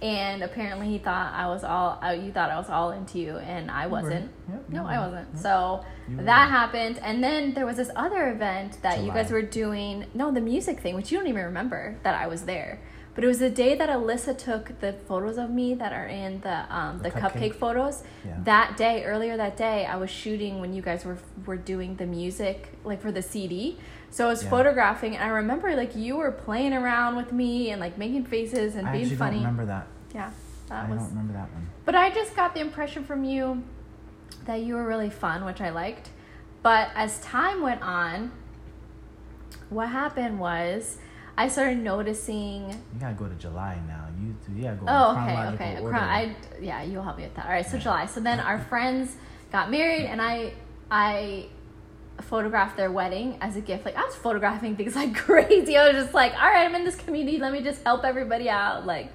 and 0.03 0.43
apparently 0.43 0.87
he 0.87 0.97
thought 0.97 1.31
I 1.33 1.47
was 1.47 1.63
all. 1.63 1.97
Uh, 2.03 2.11
you 2.11 2.31
thought 2.31 2.49
I 2.51 2.57
was 2.57 2.69
all 2.69 2.91
into 2.91 3.17
you, 3.19 3.37
and 3.37 3.71
I 3.71 3.87
wasn't. 3.87 4.29
Yep, 4.49 4.69
No, 4.69 4.85
I 4.85 4.99
wasn't. 4.99 5.27
Yep. 5.33 5.41
So 5.41 5.85
You 6.09 6.17
were. 6.17 6.23
that 6.23 6.49
happened, 6.49 6.99
and 7.01 7.23
then 7.23 7.53
there 7.53 7.65
was 7.65 7.77
this 7.77 7.89
other 7.95 8.29
event 8.29 8.81
that 8.81 9.01
you 9.03 9.11
guys 9.11 9.31
were 9.31 9.41
doing. 9.41 10.05
No, 10.13 10.31
the 10.31 10.41
music 10.41 10.81
thing, 10.81 10.93
which 10.95 11.11
you 11.11 11.17
don't 11.17 11.27
even 11.27 11.45
remember 11.45 11.97
that 12.03 12.15
I 12.19 12.27
was 12.27 12.43
there. 12.43 12.79
But 13.15 13.23
it 13.23 13.27
was 13.27 13.37
the 13.37 13.51
day 13.51 13.75
that 13.75 13.89
Alyssa 13.89 14.35
took 14.35 14.79
the 14.79 14.93
photos 15.07 15.37
of 15.37 15.51
me 15.51 15.75
that 15.75 15.93
are 15.93 16.07
in 16.07 16.41
the 16.41 16.57
um, 16.75 16.97
the, 16.97 17.03
The 17.03 17.11
cupcake. 17.11 17.51
cupcake? 17.51 17.55
photos. 17.55 18.03
Yeah. 18.25 18.37
That 18.43 18.75
day, 18.75 19.03
earlier 19.05 19.37
that 19.37 19.55
day, 19.55 19.85
I 19.85 19.97
was 19.97 20.09
shooting 20.09 20.59
when 20.59 20.73
you 20.73 20.81
guys 20.81 21.05
were 21.05 21.17
were 21.45 21.55
doing 21.57 21.95
the 21.97 22.07
music 22.07 22.57
like 22.83 22.99
for 23.01 23.11
the 23.11 23.21
CD. 23.21 23.77
So 24.09 24.25
I 24.25 24.29
was 24.29 24.43
Yeah. 24.43 24.49
photographing, 24.49 25.15
and 25.15 25.23
I 25.23 25.27
remember 25.27 25.75
like 25.75 25.95
you 25.95 26.15
were 26.17 26.31
playing 26.31 26.73
around 26.73 27.15
with 27.15 27.31
me 27.31 27.69
and 27.71 27.79
like 27.79 27.99
making 27.99 28.25
faces 28.25 28.75
and 28.75 28.87
I 28.87 28.93
being 28.93 29.09
funny. 29.15 29.35
don't 29.37 29.45
remember 29.45 29.65
that. 29.67 29.85
Yeah, 30.13 30.31
that 30.69 30.85
I 30.85 30.89
was. 30.89 30.99
I 30.99 31.01
don't 31.03 31.09
remember 31.09 31.33
that 31.33 31.51
one. 31.53 31.67
But 31.85 31.95
I 31.95 32.09
just 32.11 32.35
got 32.35 32.53
the 32.53 32.61
impression 32.61 33.03
from 33.03 33.23
you 33.23 33.63
that 34.45 34.61
you 34.61 34.75
were 34.75 34.85
really 34.85 35.09
fun, 35.09 35.45
which 35.45 35.61
I 35.61 35.69
liked. 35.69 36.09
But 36.61 36.89
as 36.95 37.19
time 37.21 37.61
went 37.61 37.81
on, 37.81 38.31
what 39.69 39.89
happened 39.89 40.39
was 40.39 40.97
I 41.37 41.47
started 41.47 41.79
noticing. 41.79 42.69
You 42.69 42.99
gotta 42.99 43.15
go 43.15 43.27
to 43.27 43.35
July 43.35 43.79
now. 43.87 44.07
You 44.19 44.35
you 44.55 44.63
gotta 44.63 44.75
go. 44.77 44.85
Oh, 44.87 45.11
okay, 45.23 45.47
okay. 45.55 45.81
Order. 45.81 45.95
I 45.95 46.35
yeah, 46.61 46.83
you'll 46.83 47.03
help 47.03 47.17
me 47.17 47.23
with 47.23 47.35
that. 47.35 47.45
All 47.45 47.51
right, 47.51 47.65
so 47.65 47.77
Yeah. 47.77 47.83
July. 47.83 48.05
So 48.05 48.19
then 48.19 48.39
our 48.39 48.59
friends 48.69 49.15
got 49.51 49.71
married, 49.71 50.05
and 50.05 50.21
I 50.21 50.53
I 50.91 51.47
photographed 52.21 52.77
their 52.77 52.91
wedding 52.91 53.37
as 53.41 53.55
a 53.55 53.61
gift. 53.61 53.85
Like 53.85 53.97
I 53.97 54.03
was 54.05 54.15
photographing 54.15 54.75
things 54.75 54.95
like 54.95 55.15
crazy. 55.17 55.75
I 55.75 55.87
was 55.91 56.03
just 56.03 56.13
like, 56.13 56.33
all 56.33 56.47
right, 56.47 56.65
I'm 56.65 56.75
in 56.75 56.83
this 56.85 56.95
community. 56.95 57.39
Let 57.39 57.51
me 57.51 57.61
just 57.61 57.83
help 57.83 58.03
everybody 58.05 58.49
out. 58.49 58.85
Like, 58.85 59.11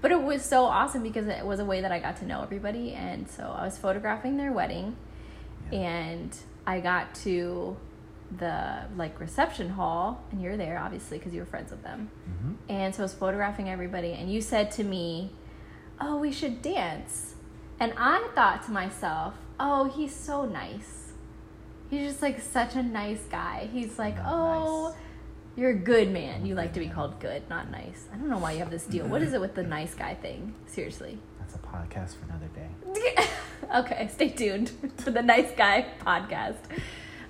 but 0.00 0.10
it 0.12 0.22
was 0.22 0.44
so 0.44 0.64
awesome 0.64 1.02
because 1.02 1.26
it 1.26 1.44
was 1.44 1.60
a 1.60 1.64
way 1.64 1.80
that 1.80 1.92
I 1.92 1.98
got 1.98 2.16
to 2.18 2.24
know 2.26 2.42
everybody, 2.42 2.92
and 2.94 3.28
so 3.28 3.44
I 3.44 3.64
was 3.64 3.76
photographing 3.78 4.36
their 4.36 4.52
wedding, 4.52 4.96
Yeah. 5.70 5.78
and 5.80 6.36
I 6.66 6.80
got 6.80 7.14
to 7.26 7.76
the 8.38 8.84
like 8.96 9.18
reception 9.20 9.70
hall, 9.70 10.22
and 10.30 10.40
you're 10.40 10.56
there 10.56 10.78
obviously 10.78 11.18
because 11.18 11.34
you 11.34 11.40
were 11.40 11.46
friends 11.46 11.70
with 11.72 11.82
them. 11.82 12.10
Mhm. 12.30 12.54
And 12.68 12.94
so 12.94 13.02
I 13.02 13.04
was 13.04 13.14
photographing 13.14 13.68
everybody, 13.68 14.12
and 14.12 14.30
you 14.32 14.40
said 14.40 14.70
to 14.72 14.84
me, 14.84 15.32
Oh, 16.00 16.16
we 16.16 16.30
should 16.32 16.62
dance. 16.62 17.34
And 17.80 17.92
I 17.96 18.26
thought 18.34 18.62
to 18.66 18.70
myself, 18.70 19.34
Oh, 19.58 19.84
he's 19.84 20.14
so 20.14 20.44
nice. 20.46 21.12
He's 21.90 22.08
just 22.12 22.22
like 22.22 22.40
such 22.40 22.76
a 22.76 22.82
nice 22.82 23.24
guy. 23.30 23.68
He's 23.72 23.98
like, 23.98 24.16
Not 24.16 24.26
Oh, 24.32 24.84
nice. 24.90 24.96
You're 25.56 25.70
a 25.70 25.78
good 25.78 26.10
man. 26.10 26.46
You 26.46 26.54
like 26.54 26.72
to 26.74 26.80
be 26.80 26.88
called 26.88 27.20
good, 27.20 27.42
not 27.50 27.70
nice. 27.70 28.06
I 28.12 28.16
don't 28.16 28.28
know 28.28 28.38
why 28.38 28.52
you 28.52 28.58
have 28.60 28.70
this 28.70 28.84
deal. 28.86 29.06
What 29.06 29.22
is 29.22 29.32
it 29.32 29.40
with 29.40 29.54
the 29.54 29.62
nice 29.62 29.94
guy 29.94 30.14
thing? 30.14 30.54
Seriously. 30.66 31.18
That's 31.38 31.54
a 31.54 31.58
podcast 31.58 32.16
for 32.16 32.24
another 32.26 32.48
day. 32.54 33.28
okay, 33.76 34.08
stay 34.12 34.28
tuned 34.30 34.70
for 34.98 35.10
the 35.10 35.22
nice 35.22 35.50
guy 35.56 35.86
podcast. 36.04 36.58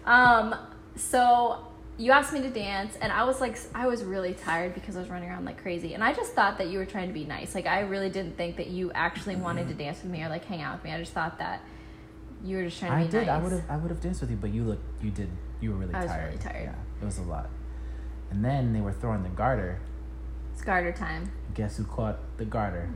Um, 0.05 0.55
so 0.97 1.67
you 1.99 2.13
asked 2.13 2.33
me 2.33 2.41
to 2.43 2.51
dance, 2.51 2.97
and 3.01 3.13
I 3.13 3.25
was 3.25 3.41
like, 3.41 3.59
I 3.75 3.87
was 3.87 4.05
really 4.05 4.35
tired 4.35 4.75
because 4.75 4.97
I 4.97 5.01
was 5.01 5.09
running 5.09 5.29
around 5.29 5.45
like 5.45 5.61
crazy, 5.61 5.95
and 5.95 6.03
I 6.05 6.13
just 6.13 6.33
thought 6.35 6.59
that 6.59 6.69
you 6.69 6.79
were 6.79 6.87
trying 6.87 7.09
to 7.09 7.15
be 7.15 7.25
nice. 7.25 7.55
Like, 7.55 7.67
I 7.67 7.81
really 7.81 8.11
didn't 8.11 8.37
think 8.37 8.57
that 8.57 8.69
you 8.69 8.91
actually 8.93 9.37
wanted 9.37 9.69
to 9.69 9.75
dance 9.75 10.03
with 10.03 10.11
me 10.11 10.23
or 10.23 10.29
like 10.29 10.45
hang 10.45 10.63
out 10.63 10.77
with 10.77 10.85
me. 10.85 10.93
I 10.93 10.99
just 10.99 11.13
thought 11.13 11.39
that 11.39 11.63
you 12.45 12.57
were 12.57 12.65
just 12.65 12.79
trying 12.79 12.93
to 12.93 12.97
I 12.99 13.03
be 13.05 13.11
did. 13.11 13.27
nice. 13.27 13.41
I 13.41 13.43
would 13.43 13.53
have. 13.53 13.71
I 13.71 13.77
would 13.77 13.91
have 13.91 14.01
danced 14.01 14.21
with 14.21 14.31
you, 14.31 14.37
but 14.37 14.51
you 14.51 14.65
look. 14.65 14.79
You 15.03 15.11
did. 15.11 15.29
You 15.61 15.71
were 15.73 15.77
really 15.77 15.95
I 15.95 16.03
was 16.03 16.11
tired. 16.11 16.27
really 16.27 16.39
tired. 16.39 16.65
Yeah, 16.65 17.03
it 17.03 17.05
was 17.05 17.19
a 17.19 17.23
lot. 17.23 17.49
And 18.31 18.45
then 18.45 18.73
they 18.73 18.81
were 18.81 18.93
throwing 18.93 19.23
the 19.23 19.29
garter. 19.31 19.81
It's 20.53 20.63
garter 20.63 20.93
time. 20.93 21.31
Guess 21.55 21.77
who 21.79 21.85
caught 21.85 22.19
the 22.37 22.45
garter? 22.45 22.89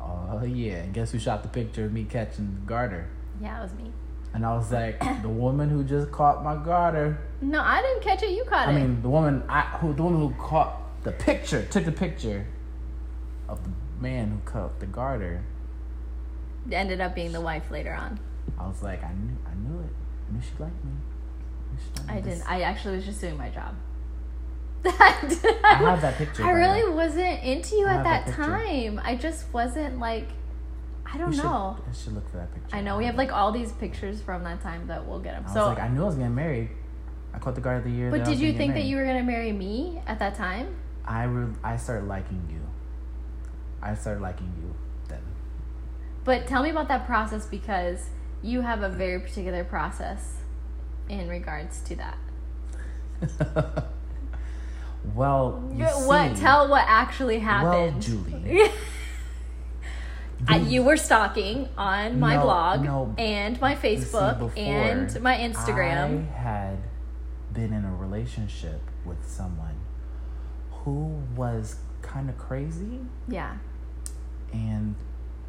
Oh 0.00 0.42
yeah! 0.44 0.76
And 0.76 0.94
guess 0.94 1.10
who 1.12 1.18
shot 1.18 1.42
the 1.42 1.48
picture 1.48 1.84
of 1.86 1.92
me 1.92 2.04
catching 2.04 2.54
the 2.60 2.66
garter? 2.66 3.08
Yeah, 3.40 3.58
it 3.58 3.62
was 3.62 3.74
me. 3.74 3.92
And 4.32 4.44
I 4.44 4.54
was 4.56 4.70
like, 4.70 5.00
the 5.22 5.28
woman 5.28 5.68
who 5.70 5.82
just 5.84 6.10
caught 6.12 6.44
my 6.44 6.56
garter. 6.62 7.18
No, 7.40 7.60
I 7.60 7.82
didn't 7.82 8.02
catch 8.02 8.22
it. 8.22 8.30
You 8.30 8.44
caught 8.44 8.68
I 8.68 8.72
it. 8.72 8.74
I 8.74 8.78
mean, 8.80 9.02
the 9.02 9.08
woman. 9.08 9.42
I 9.48 9.62
who 9.78 9.92
the 9.94 10.02
woman 10.02 10.20
who 10.20 10.34
caught 10.40 11.02
the 11.02 11.12
picture 11.12 11.64
took 11.70 11.84
the 11.84 11.92
picture 11.92 12.46
of 13.48 13.62
the 13.64 13.70
man 14.00 14.30
who 14.30 14.38
caught 14.50 14.78
the 14.80 14.86
garter. 14.86 15.42
It 16.68 16.74
ended 16.74 17.00
up 17.00 17.14
being 17.14 17.32
the 17.32 17.40
wife 17.40 17.70
later 17.70 17.94
on. 17.94 18.18
I 18.58 18.66
was 18.66 18.82
like, 18.82 19.02
I 19.04 19.12
knew, 19.12 19.36
I 19.46 19.54
knew 19.54 19.80
it. 19.80 19.90
I 20.28 20.32
knew 20.34 20.40
she 20.42 20.62
liked 20.62 20.84
me. 20.84 20.90
I, 21.72 21.78
she 21.78 21.88
liked 22.00 22.08
me. 22.08 22.14
I 22.14 22.20
This- 22.20 22.38
didn't. 22.38 22.50
I 22.50 22.60
actually 22.62 22.96
was 22.96 23.04
just 23.04 23.20
doing 23.20 23.36
my 23.36 23.48
job. 23.50 23.74
I, 24.84 25.58
I 25.64 25.74
have 25.76 26.00
that 26.02 26.16
picture. 26.16 26.44
I 26.44 26.50
really 26.50 26.88
wasn't 26.92 27.42
into 27.42 27.76
you 27.76 27.86
I 27.86 27.94
at 27.96 28.04
that, 28.04 28.26
that 28.26 28.34
time. 28.36 29.00
I 29.04 29.16
just 29.16 29.52
wasn't 29.52 29.98
like, 29.98 30.28
I 31.04 31.18
don't 31.18 31.30
We 31.30 31.36
should- 31.36 31.44
know. 31.44 31.76
I 31.88 31.92
should 31.94 32.14
look 32.14 32.28
for 32.30 32.36
that 32.38 32.52
picture. 32.54 32.76
I 32.76 32.80
know 32.82 32.96
we 32.98 33.04
have 33.06 33.16
like 33.16 33.32
all 33.32 33.50
these 33.52 33.72
pictures 33.72 34.20
from 34.20 34.44
that 34.44 34.60
time 34.62 34.86
that 34.88 35.04
we'll 35.06 35.18
get 35.20 35.34
them. 35.34 35.42
I 35.44 35.46
was 35.46 35.54
So, 35.54 35.66
like, 35.68 35.80
I 35.80 35.88
knew 35.88 36.02
I 36.02 36.06
was 36.06 36.14
getting 36.16 36.34
married. 36.34 36.70
I 37.34 37.38
caught 37.38 37.54
the 37.54 37.60
guard 37.60 37.78
of 37.78 37.84
the 37.84 37.90
year. 37.90 38.10
but 38.10 38.18
that 38.18 38.26
I 38.26 38.30
was 38.30 38.38
did 38.38 38.46
you 38.46 38.56
think 38.56 38.74
that 38.74 38.84
you 38.84 38.96
were 38.96 39.04
gonna 39.04 39.22
marry 39.22 39.52
me 39.52 40.00
at 40.06 40.18
that 40.20 40.34
time? 40.34 40.76
I 41.04 41.24
re- 41.24 41.52
I 41.62 41.76
started 41.76 42.06
liking 42.08 42.42
you. 42.50 42.60
I 43.82 43.94
started 43.94 44.20
liking 44.22 44.52
you 44.60 44.74
then. 45.08 45.20
But 46.24 46.46
tell 46.46 46.62
me 46.62 46.70
about 46.70 46.88
that 46.88 47.06
process 47.06 47.46
because 47.46 48.08
you 48.42 48.62
have 48.62 48.82
a 48.82 48.88
very 48.88 49.20
particular 49.20 49.64
process 49.64 50.36
in 51.08 51.28
regards 51.28 51.80
to 51.82 51.96
that. 51.96 52.18
well, 55.14 55.62
you 55.74 55.84
what? 55.84 56.36
see- 56.36 56.42
Tell 56.42 56.68
what 56.68 56.84
actually 56.86 57.38
Well, 57.38 57.86
happened. 57.88 58.02
Julie. 58.02 58.70
I, 60.48 60.58
you 60.58 60.82
were 60.82 60.98
stalking 60.98 61.68
on 61.78 62.20
my 62.20 62.36
No, 62.36 62.42
blog 62.42 62.84
no. 62.84 63.14
and 63.16 63.58
my 63.60 63.70
You 63.72 63.78
see, 63.78 63.96
Facebook 64.04 64.56
and 64.58 65.18
my 65.22 65.34
Instagram. 65.36 66.28
I 66.30 66.36
had 66.38 66.78
been 67.54 67.72
in 67.72 67.84
a 67.86 67.94
relationship 67.96 68.82
with 69.06 69.26
someone 69.26 69.76
who 70.70 71.22
was 71.34 71.76
kind 72.02 72.28
of 72.28 72.36
crazy, 72.36 73.00
yeah. 73.28 73.56
and 74.52 74.94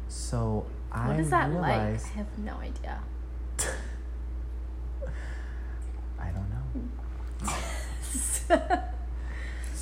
so 0.08 0.64
I 0.90 1.08
What 1.08 1.20
is 1.20 1.28
that 1.30 1.50
realized 1.50 2.06
like? 2.06 2.14
I 2.14 2.18
have 2.18 2.38
no 2.38 2.54
idea. 2.56 3.00
I 6.18 6.30
don't 6.30 6.48
know. 6.50 6.64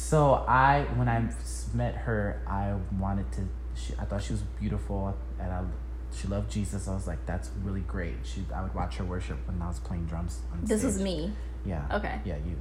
So 0.06 0.44
I, 0.46 0.82
when 0.94 1.08
I 1.08 1.28
met 1.74 1.96
her, 1.96 2.40
I 2.46 2.74
wanted 2.96 3.32
to. 3.32 3.48
She, 3.74 3.92
I 3.98 4.04
thought 4.04 4.22
she 4.22 4.34
was 4.34 4.42
beautiful, 4.60 5.16
and 5.40 5.52
I, 5.52 5.64
she 6.14 6.28
loved 6.28 6.48
Jesus. 6.48 6.86
I 6.86 6.94
was 6.94 7.08
like, 7.08 7.26
that's 7.26 7.50
really 7.64 7.80
great. 7.80 8.14
She, 8.22 8.44
I 8.54 8.62
would 8.62 8.72
watch 8.72 8.98
her 8.98 9.04
worship 9.04 9.36
when 9.48 9.60
I 9.60 9.66
was 9.66 9.80
playing 9.80 10.06
drums. 10.06 10.42
This 10.62 10.84
was 10.84 11.02
me. 11.02 11.32
Yeah. 11.64 11.82
Okay. 11.92 12.20
Yeah, 12.24 12.36
you. 12.36 12.56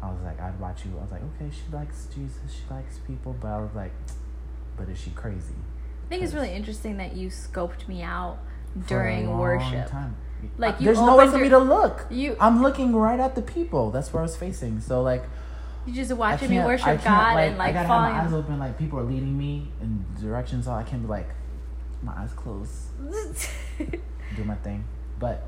I 0.00 0.12
was 0.12 0.22
like, 0.22 0.40
I'd 0.40 0.60
watch 0.60 0.84
you. 0.84 0.92
I 0.96 1.02
was 1.02 1.10
like, 1.10 1.22
okay, 1.34 1.50
she 1.50 1.74
likes 1.74 2.06
Jesus. 2.14 2.38
She 2.48 2.72
likes 2.72 2.98
people, 2.98 3.34
but 3.40 3.48
I 3.48 3.58
was 3.58 3.74
like, 3.74 3.92
but 4.76 4.88
is 4.88 4.96
she 4.96 5.10
crazy? 5.10 5.58
I 6.06 6.08
think 6.08 6.22
it's 6.22 6.34
really 6.34 6.52
interesting 6.52 6.98
that 6.98 7.16
you 7.16 7.30
scoped 7.30 7.88
me 7.88 8.02
out 8.02 8.38
during 8.86 9.36
worship. 9.36 9.90
Time. 9.90 10.16
Like, 10.56 10.78
you 10.78 10.84
there's 10.84 11.00
no 11.00 11.16
way 11.16 11.26
for 11.26 11.38
me 11.38 11.48
to 11.48 11.58
look. 11.58 12.06
You 12.10 12.36
I'm 12.38 12.62
looking 12.62 12.94
right 12.94 13.18
at 13.18 13.34
the 13.34 13.42
people. 13.42 13.90
That's 13.90 14.12
where 14.12 14.20
I 14.20 14.22
was 14.22 14.36
facing. 14.36 14.80
So 14.80 15.02
like, 15.02 15.24
You 15.86 15.94
just 15.94 16.10
I 16.10 16.14
watching 16.14 16.50
me 16.50 16.58
worship 16.58 17.02
God 17.02 17.38
and 17.38 17.54
I 17.54 17.58
like 17.58 17.74
gotta 17.74 17.88
falling. 17.88 18.14
have 18.14 18.30
my 18.30 18.38
eyes 18.38 18.44
open, 18.44 18.58
like 18.58 18.78
people 18.78 18.98
are 18.98 19.04
leading 19.04 19.36
me 19.36 19.68
in 19.80 20.04
directions. 20.20 20.66
So 20.66 20.72
I 20.72 20.82
can't 20.82 21.02
be 21.02 21.08
like, 21.08 21.28
my 22.02 22.12
eyes 22.12 22.32
closed, 22.32 22.72
do 23.78 24.44
my 24.44 24.54
thing. 24.56 24.84
But 25.18 25.46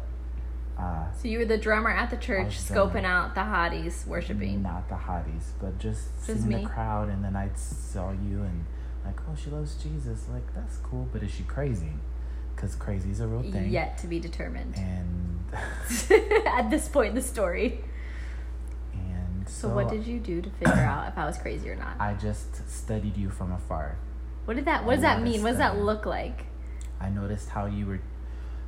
uh, 0.78 1.12
so 1.12 1.28
you 1.28 1.38
were 1.38 1.44
the 1.44 1.58
drummer 1.58 1.90
at 1.90 2.10
the 2.10 2.16
church, 2.16 2.58
scoping 2.58 3.04
out 3.04 3.34
the 3.34 3.42
hotties 3.42 4.06
worshiping. 4.06 4.62
not 4.62 4.88
the 4.88 4.94
hotties, 4.94 5.50
but 5.60 5.78
just, 5.78 6.08
Just 6.26 6.42
seeing 6.44 6.62
the 6.62 6.68
crowd, 6.68 7.08
and 7.08 7.24
then 7.24 7.36
I 7.36 7.50
saw 7.54 8.10
you 8.10 8.42
and 8.42 8.64
like, 9.04 9.20
oh, 9.28 9.36
she 9.36 9.50
loves 9.50 9.74
Jesus. 9.76 10.26
Like 10.32 10.54
that's 10.54 10.78
cool, 10.78 11.08
but 11.12 11.22
is 11.22 11.30
she 11.30 11.42
crazy? 11.42 11.92
Because 12.54 12.74
crazy 12.74 13.10
is 13.10 13.20
a 13.20 13.26
real 13.26 13.50
thing. 13.50 13.70
Yet 13.70 13.98
to 13.98 14.06
be 14.06 14.18
determined. 14.18 14.76
And 14.76 15.40
at 16.46 16.70
this 16.70 16.88
point 16.88 17.10
in 17.10 17.14
the 17.14 17.22
story. 17.22 17.84
And 19.46 19.54
So, 19.54 19.68
what 19.68 19.88
did 19.88 20.06
you 20.06 20.18
do 20.18 20.40
to 20.42 20.50
figure 20.50 20.72
out 20.74 21.08
if 21.08 21.18
I 21.18 21.26
was 21.26 21.38
crazy 21.38 21.68
or 21.70 21.76
not? 21.76 21.96
I 21.98 22.14
just 22.14 22.68
studied 22.68 23.16
you 23.16 23.30
from 23.30 23.52
afar. 23.52 23.96
What 24.44 24.56
did 24.56 24.64
that? 24.66 24.84
What 24.84 24.94
does 24.94 25.02
that 25.02 25.22
mean? 25.22 25.42
What 25.42 25.50
does 25.50 25.58
that 25.58 25.78
look 25.78 26.06
like? 26.06 26.46
I 27.00 27.08
noticed 27.08 27.48
how 27.50 27.66
you 27.66 27.86
were 27.86 28.00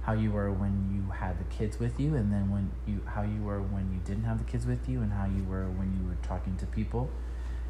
how 0.03 0.13
you 0.13 0.31
were 0.31 0.53
when 0.53 0.91
you 0.93 1.13
had 1.13 1.39
the 1.39 1.45
kids 1.45 1.81
with 1.81 1.99
you 1.99 2.15
and 2.15 2.31
then 2.33 2.51
when 2.51 2.71
you 2.87 3.01
how 3.07 3.23
you 3.23 3.43
were 3.43 3.61
when 3.63 3.91
you 3.93 4.01
didn't 4.05 4.25
have 4.25 4.39
the 4.39 4.45
kids 4.45 4.67
with 4.67 4.87
you 4.89 5.01
and 5.01 5.13
how 5.13 5.25
you 5.25 5.43
were 5.45 5.71
when 5.71 5.97
you 5.99 6.07
were 6.07 6.17
talking 6.23 6.57
to 6.59 6.67
people 6.67 7.09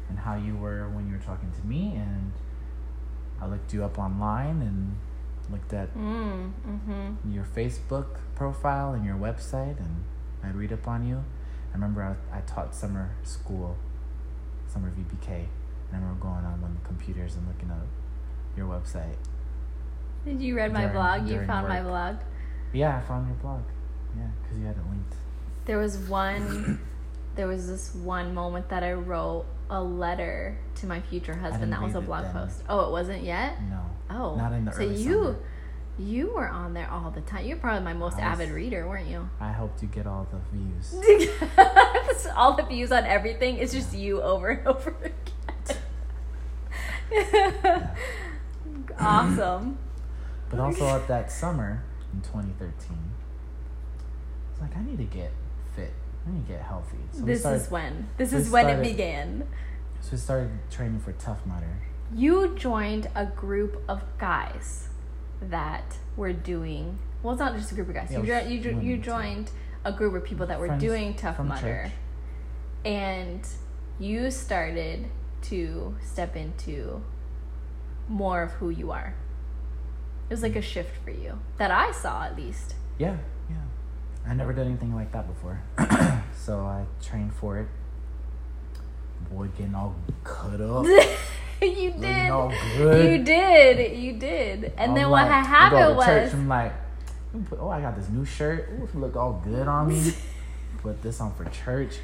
and 0.09 0.19
how 0.19 0.35
you 0.35 0.55
were 0.55 0.89
when 0.89 1.07
you 1.07 1.13
were 1.13 1.23
talking 1.23 1.51
to 1.51 1.65
me 1.65 1.95
and 1.95 2.33
I 3.41 3.47
looked 3.47 3.73
you 3.73 3.83
up 3.85 3.97
online 3.97 4.61
and 4.61 4.97
looked 5.49 5.73
at 5.73 5.95
Mm, 5.95 6.51
mm-hmm. 6.67 7.31
your 7.31 7.45
Facebook 7.45 8.17
profile 8.35 8.93
and 8.93 9.05
your 9.05 9.15
website 9.15 9.77
and 9.79 10.03
I 10.43 10.49
read 10.49 10.73
up 10.73 10.87
on 10.87 11.07
you. 11.07 11.23
I 11.75 11.77
remember 11.77 12.15
I, 12.31 12.37
I 12.37 12.39
taught 12.41 12.73
summer 12.73 13.11
school, 13.23 13.75
summer 14.65 14.89
VBK, 14.91 15.27
and 15.27 15.47
I 15.91 15.95
remember 15.97 16.21
going 16.21 16.45
on 16.45 16.61
one 16.61 16.71
of 16.71 16.81
the 16.81 16.87
computers 16.87 17.35
and 17.35 17.45
looking 17.49 17.69
up 17.69 17.85
your 18.55 18.65
website. 18.65 19.17
Did 20.23 20.41
you 20.41 20.55
read 20.55 20.71
my 20.71 20.87
blog? 20.87 21.23
You 21.23 21.33
during 21.33 21.47
found 21.47 21.67
my 21.67 21.81
blog. 21.81 22.15
Yeah, 22.71 22.97
I 22.97 23.01
found 23.01 23.27
your 23.27 23.35
blog. 23.35 23.61
Yeah, 24.15 24.27
because 24.41 24.57
you 24.57 24.65
had 24.67 24.77
it 24.77 24.89
linked. 24.89 25.15
There 25.65 25.77
was 25.77 25.97
one. 25.97 26.79
there 27.35 27.47
was 27.47 27.67
this 27.67 27.93
one 27.93 28.33
moment 28.33 28.69
that 28.69 28.81
I 28.81 28.93
wrote 28.93 29.45
a 29.69 29.83
letter 29.83 30.57
to 30.75 30.87
my 30.87 31.01
future 31.01 31.35
husband. 31.35 31.73
That 31.73 31.81
was 31.81 31.95
a 31.95 31.99
blog 31.99 32.31
post. 32.31 32.63
Oh, 32.69 32.87
it 32.87 32.91
wasn't 32.91 33.23
yet. 33.23 33.61
No. 33.63 33.81
Oh, 34.11 34.35
Not 34.37 34.53
in 34.53 34.63
the 34.63 34.71
so 34.71 34.77
early 34.83 34.95
you, 34.95 35.13
summer. 35.13 35.37
You 35.97 36.33
were 36.33 36.47
on 36.47 36.73
there 36.73 36.89
all 36.89 37.09
the 37.11 37.21
time. 37.21 37.45
You're 37.45 37.57
probably 37.57 37.83
my 37.83 37.93
most 37.93 38.15
was- 38.15 38.23
avid 38.23 38.49
reader, 38.49 38.87
weren't 38.87 39.07
you? 39.07 39.29
I 39.39 39.51
helped 39.51 39.81
you 39.81 39.87
get 39.87 40.05
all 40.05 40.27
the 40.31 40.39
views. 40.51 40.95
all 42.35 42.53
the 42.53 42.63
views 42.63 42.91
on 42.91 43.05
everything. 43.05 43.57
It's 43.57 43.73
just 43.73 43.93
you 43.93 44.21
over 44.21 44.49
and 44.49 44.67
over 44.67 44.95
again. 45.03 45.13
awesome. 48.99 49.77
But 50.49 50.59
also 50.59 50.85
at 50.87 51.07
that 51.07 51.31
summer 51.31 51.83
in 52.13 52.21
2013, 52.21 52.97
it's 54.51 54.61
like 54.61 54.75
I 54.75 54.83
need 54.83 54.97
to 54.97 55.05
get 55.05 55.31
fit. 55.75 55.93
I 56.27 56.31
need 56.31 56.45
to 56.47 56.53
get 56.53 56.61
healthy. 56.61 56.97
So 57.11 57.21
this 57.21 57.41
started, 57.41 57.61
is 57.61 57.71
when. 57.71 58.09
This 58.17 58.33
is 58.33 58.49
when 58.49 58.69
it 58.69 58.81
began. 58.81 59.47
So 60.01 60.09
we 60.13 60.17
started 60.17 60.51
training 60.69 60.99
for 60.99 61.13
Tough 61.13 61.45
Mudder. 61.45 61.79
You 62.13 62.53
joined 62.55 63.09
a 63.15 63.25
group 63.25 63.81
of 63.87 64.03
guys 64.17 64.89
that 65.41 65.97
were 66.15 66.33
doing. 66.33 66.99
Well, 67.23 67.33
it's 67.33 67.39
not 67.39 67.55
just 67.55 67.71
a 67.71 67.75
group 67.75 67.89
of 67.89 67.95
guys. 67.95 68.09
Yeah, 68.11 68.19
you, 68.19 68.25
jo- 68.25 68.47
you, 68.47 68.59
jo- 68.59 68.79
you 68.81 68.97
joined 68.97 69.51
a 69.83 69.91
group 69.91 70.13
of 70.15 70.23
people 70.23 70.45
that 70.47 70.59
were 70.59 70.77
doing 70.77 71.13
Tough 71.15 71.39
Mudder, 71.39 71.61
church. 71.61 71.91
and 72.83 73.47
you 73.99 74.29
started 74.31 75.05
to 75.43 75.95
step 76.03 76.35
into 76.35 77.01
more 78.07 78.43
of 78.43 78.51
who 78.53 78.69
you 78.69 78.91
are. 78.91 79.13
It 80.29 80.33
was 80.33 80.41
like 80.41 80.55
a 80.55 80.61
shift 80.61 80.95
for 81.03 81.11
you 81.11 81.39
that 81.57 81.69
I 81.71 81.91
saw 81.91 82.23
at 82.23 82.35
least. 82.35 82.75
Yeah, 82.97 83.17
yeah. 83.49 83.57
I 84.27 84.33
never 84.33 84.53
did 84.53 84.65
anything 84.65 84.95
like 84.95 85.11
that 85.11 85.27
before. 85.27 85.61
so 86.35 86.59
I 86.61 86.85
trained 87.03 87.33
for 87.33 87.59
it. 87.59 87.67
Boy, 89.31 89.47
getting 89.57 89.75
all 89.75 89.95
cut 90.23 90.61
up. 90.61 90.85
you 91.61 91.91
did. 91.91 92.27
You 92.79 93.23
did. 93.23 93.97
You 93.97 94.13
did. 94.13 94.73
And 94.77 94.91
I'm 94.91 94.95
then 94.95 95.09
what 95.09 95.27
like- 95.27 95.43
go 95.43 95.47
happened 95.47 95.99
to 95.99 96.05
church, 96.05 96.23
was 96.25 96.33
I'm 96.33 96.47
like, 96.47 96.73
let 97.33 97.41
me 97.41 97.47
put- 97.49 97.59
oh, 97.59 97.69
I 97.69 97.81
got 97.81 97.95
this 97.95 98.09
new 98.09 98.25
shirt. 98.25 98.69
Ooh, 98.79 98.83
it 98.85 98.95
look 98.95 99.15
all 99.15 99.41
good 99.43 99.67
on 99.67 99.87
me. 99.89 100.11
Put 100.81 101.01
this 101.01 101.19
on 101.19 101.33
for 101.33 101.45
church. 101.45 101.95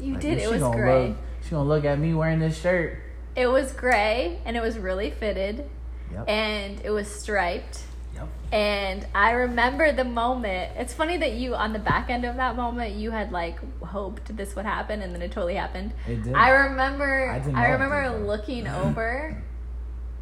you 0.00 0.12
Like, 0.12 0.22
did. 0.22 0.38
It 0.38 0.48
was. 0.48 0.62
Look, 0.62 1.16
she 1.42 1.50
gonna 1.50 1.64
look 1.68 1.84
at 1.84 1.98
me 1.98 2.14
wearing 2.14 2.38
this 2.38 2.60
shirt. 2.60 2.98
It 3.34 3.46
was 3.48 3.72
gray 3.72 4.38
and 4.44 4.56
it 4.56 4.60
was 4.60 4.78
really 4.78 5.10
fitted 5.10 5.68
Yep. 6.12 6.28
and 6.28 6.80
it 6.84 6.90
was 6.90 7.08
striped. 7.08 7.82
yep. 8.14 8.28
And 8.52 9.06
I 9.14 9.32
remember 9.32 9.90
the 9.92 10.04
moment. 10.04 10.72
It's 10.76 10.94
funny 10.94 11.16
that 11.18 11.32
you, 11.32 11.54
on 11.56 11.72
the 11.72 11.78
back 11.80 12.10
end 12.10 12.24
of 12.24 12.36
that 12.36 12.54
moment, 12.56 12.94
you 12.94 13.10
had 13.10 13.32
like 13.32 13.58
hoped 13.88 14.36
this 14.36 14.56
would 14.56 14.64
happen, 14.64 15.02
and 15.02 15.14
then 15.14 15.22
it 15.22 15.32
totally 15.32 15.54
happened. 15.54 15.92
It 16.06 16.22
did. 16.22 16.34
I 16.34 16.50
remember. 16.50 17.30
I 17.30 17.36
I, 17.36 17.38
didn't 17.38 17.54
know 17.54 17.70
remember 17.70 18.18
did, 18.18 18.26
looking 18.26 18.66
over 18.84 19.42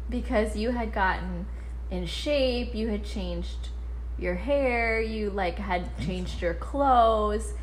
because 0.09 0.55
you 0.55 0.71
had 0.71 0.93
gotten 0.93 1.45
in 1.91 2.05
shape. 2.05 2.75
You 2.75 2.89
had 2.89 3.05
changed 3.05 3.69
your 4.17 4.35
hair. 4.35 5.01
You 5.01 5.29
like 5.29 5.57
had 5.57 5.89
changed 5.99 6.41
your 6.41 6.53
clothes, 6.53 7.53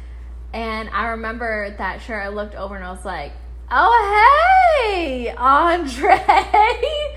and 0.53 0.89
I 0.91 1.09
remember 1.09 1.75
that 1.79 2.01
shirt. 2.03 2.23
I 2.23 2.29
looked 2.29 2.55
over 2.55 2.77
and 2.77 2.85
I 2.85 2.91
was 2.91 3.05
like, 3.05 3.33
"Oh 3.71 4.87
hey, 4.87 5.35
Andre." 5.37 6.21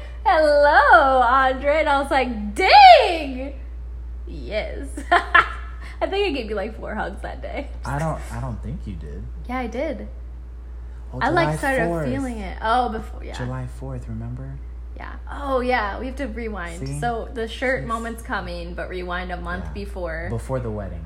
Hello, 0.30 1.21
Andre. 1.21 1.80
And 1.80 1.88
I 1.88 2.02
was 2.02 2.12
like, 2.12 2.54
dang. 2.54 3.54
Yes. 4.28 4.89
I 6.01 6.07
think 6.07 6.27
I 6.27 6.31
gave 6.31 6.49
you 6.49 6.55
like 6.55 6.77
four 6.79 6.93
hugs 6.95 7.21
that 7.21 7.41
day. 7.41 7.69
I 7.86 7.97
don't. 7.99 8.19
I 8.31 8.39
don't 8.39 8.62
think 8.62 8.81
you 8.86 8.93
did. 8.95 9.23
Yeah, 9.49 9.57
I 9.60 9.67
did. 9.67 10.07
Oh, 11.13 11.19
I 11.21 11.29
like 11.29 11.57
started 11.57 11.83
4th. 11.89 12.05
feeling 12.05 12.38
it. 12.39 12.57
Oh, 12.62 12.89
before 12.89 13.23
yeah, 13.23 13.33
July 13.38 13.65
fourth. 13.67 14.07
Remember? 14.10 14.57
yeah. 14.97 15.15
Oh 15.31 15.60
yeah, 15.62 15.99
we 15.99 16.07
have 16.07 16.15
to 16.17 16.25
rewind. 16.27 16.86
See? 16.88 16.99
So 16.99 17.29
the 17.33 17.47
shirt 17.47 17.83
See? 17.83 17.88
moment's 17.88 18.21
coming, 18.21 18.73
but 18.73 18.89
rewind 18.89 19.31
a 19.31 19.38
month 19.38 19.65
Yeah. 19.67 19.71
before. 19.73 20.27
Before 20.29 20.60
the 20.60 20.69
wedding. 20.71 21.03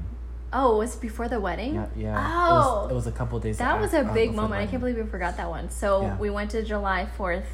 oh, 0.53 0.75
it 0.75 0.77
was 0.79 0.95
before 0.97 1.27
the 1.29 1.39
wedding. 1.39 1.75
Yeah. 1.75 1.87
Yeah. 1.95 2.17
Oh. 2.17 2.51
It 2.51 2.83
was, 2.83 2.91
it 2.91 2.95
was 2.95 3.07
a 3.07 3.11
couple 3.11 3.39
days. 3.39 3.57
That 3.59 3.79
was 3.79 3.93
a 3.93 3.99
uh, 4.01 4.13
big 4.13 4.33
moment. 4.33 4.61
I 4.61 4.65
can't 4.67 4.79
believe 4.81 4.97
we 4.97 5.03
forgot 5.03 5.37
that 5.37 5.49
one. 5.49 5.69
So 5.69 6.01
Yeah. 6.01 6.17
we 6.17 6.29
went 6.29 6.51
to 6.51 6.63
July 6.63 7.05
Fourth, 7.17 7.47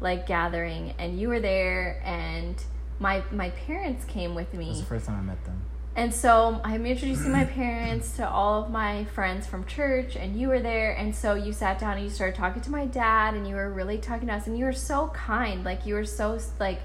like 0.00 0.26
gathering, 0.26 0.94
and 0.98 1.18
you 1.18 1.28
were 1.28 1.40
there, 1.40 2.00
and 2.04 2.54
my 3.00 3.22
my 3.32 3.50
parents 3.50 4.04
came 4.04 4.34
with 4.34 4.52
It 4.52 4.58
me. 4.58 4.68
was 4.68 4.80
the 4.80 4.86
first 4.86 5.06
time 5.06 5.18
I 5.18 5.22
met 5.22 5.42
them. 5.44 5.62
And 5.96 6.12
so 6.12 6.60
I'm 6.64 6.86
introducing 6.86 7.30
my 7.30 7.44
parents 7.44 8.16
to 8.16 8.28
all 8.28 8.64
of 8.64 8.70
my 8.70 9.04
friends 9.04 9.46
from 9.46 9.64
church, 9.64 10.16
and 10.16 10.38
you 10.38 10.48
were 10.48 10.58
there. 10.58 10.92
And 10.92 11.14
so 11.14 11.34
you 11.34 11.52
sat 11.52 11.78
down 11.78 11.96
and 11.96 12.02
you 12.02 12.10
started 12.10 12.34
talking 12.34 12.62
to 12.62 12.70
my 12.70 12.84
dad, 12.86 13.34
and 13.34 13.46
you 13.46 13.54
were 13.54 13.70
really 13.70 13.98
talking 13.98 14.26
to 14.26 14.34
us, 14.34 14.48
and 14.48 14.58
you 14.58 14.64
were 14.64 14.72
so 14.72 15.08
kind. 15.08 15.64
Like 15.64 15.86
you 15.86 15.94
were 15.94 16.04
so 16.04 16.38
like 16.58 16.80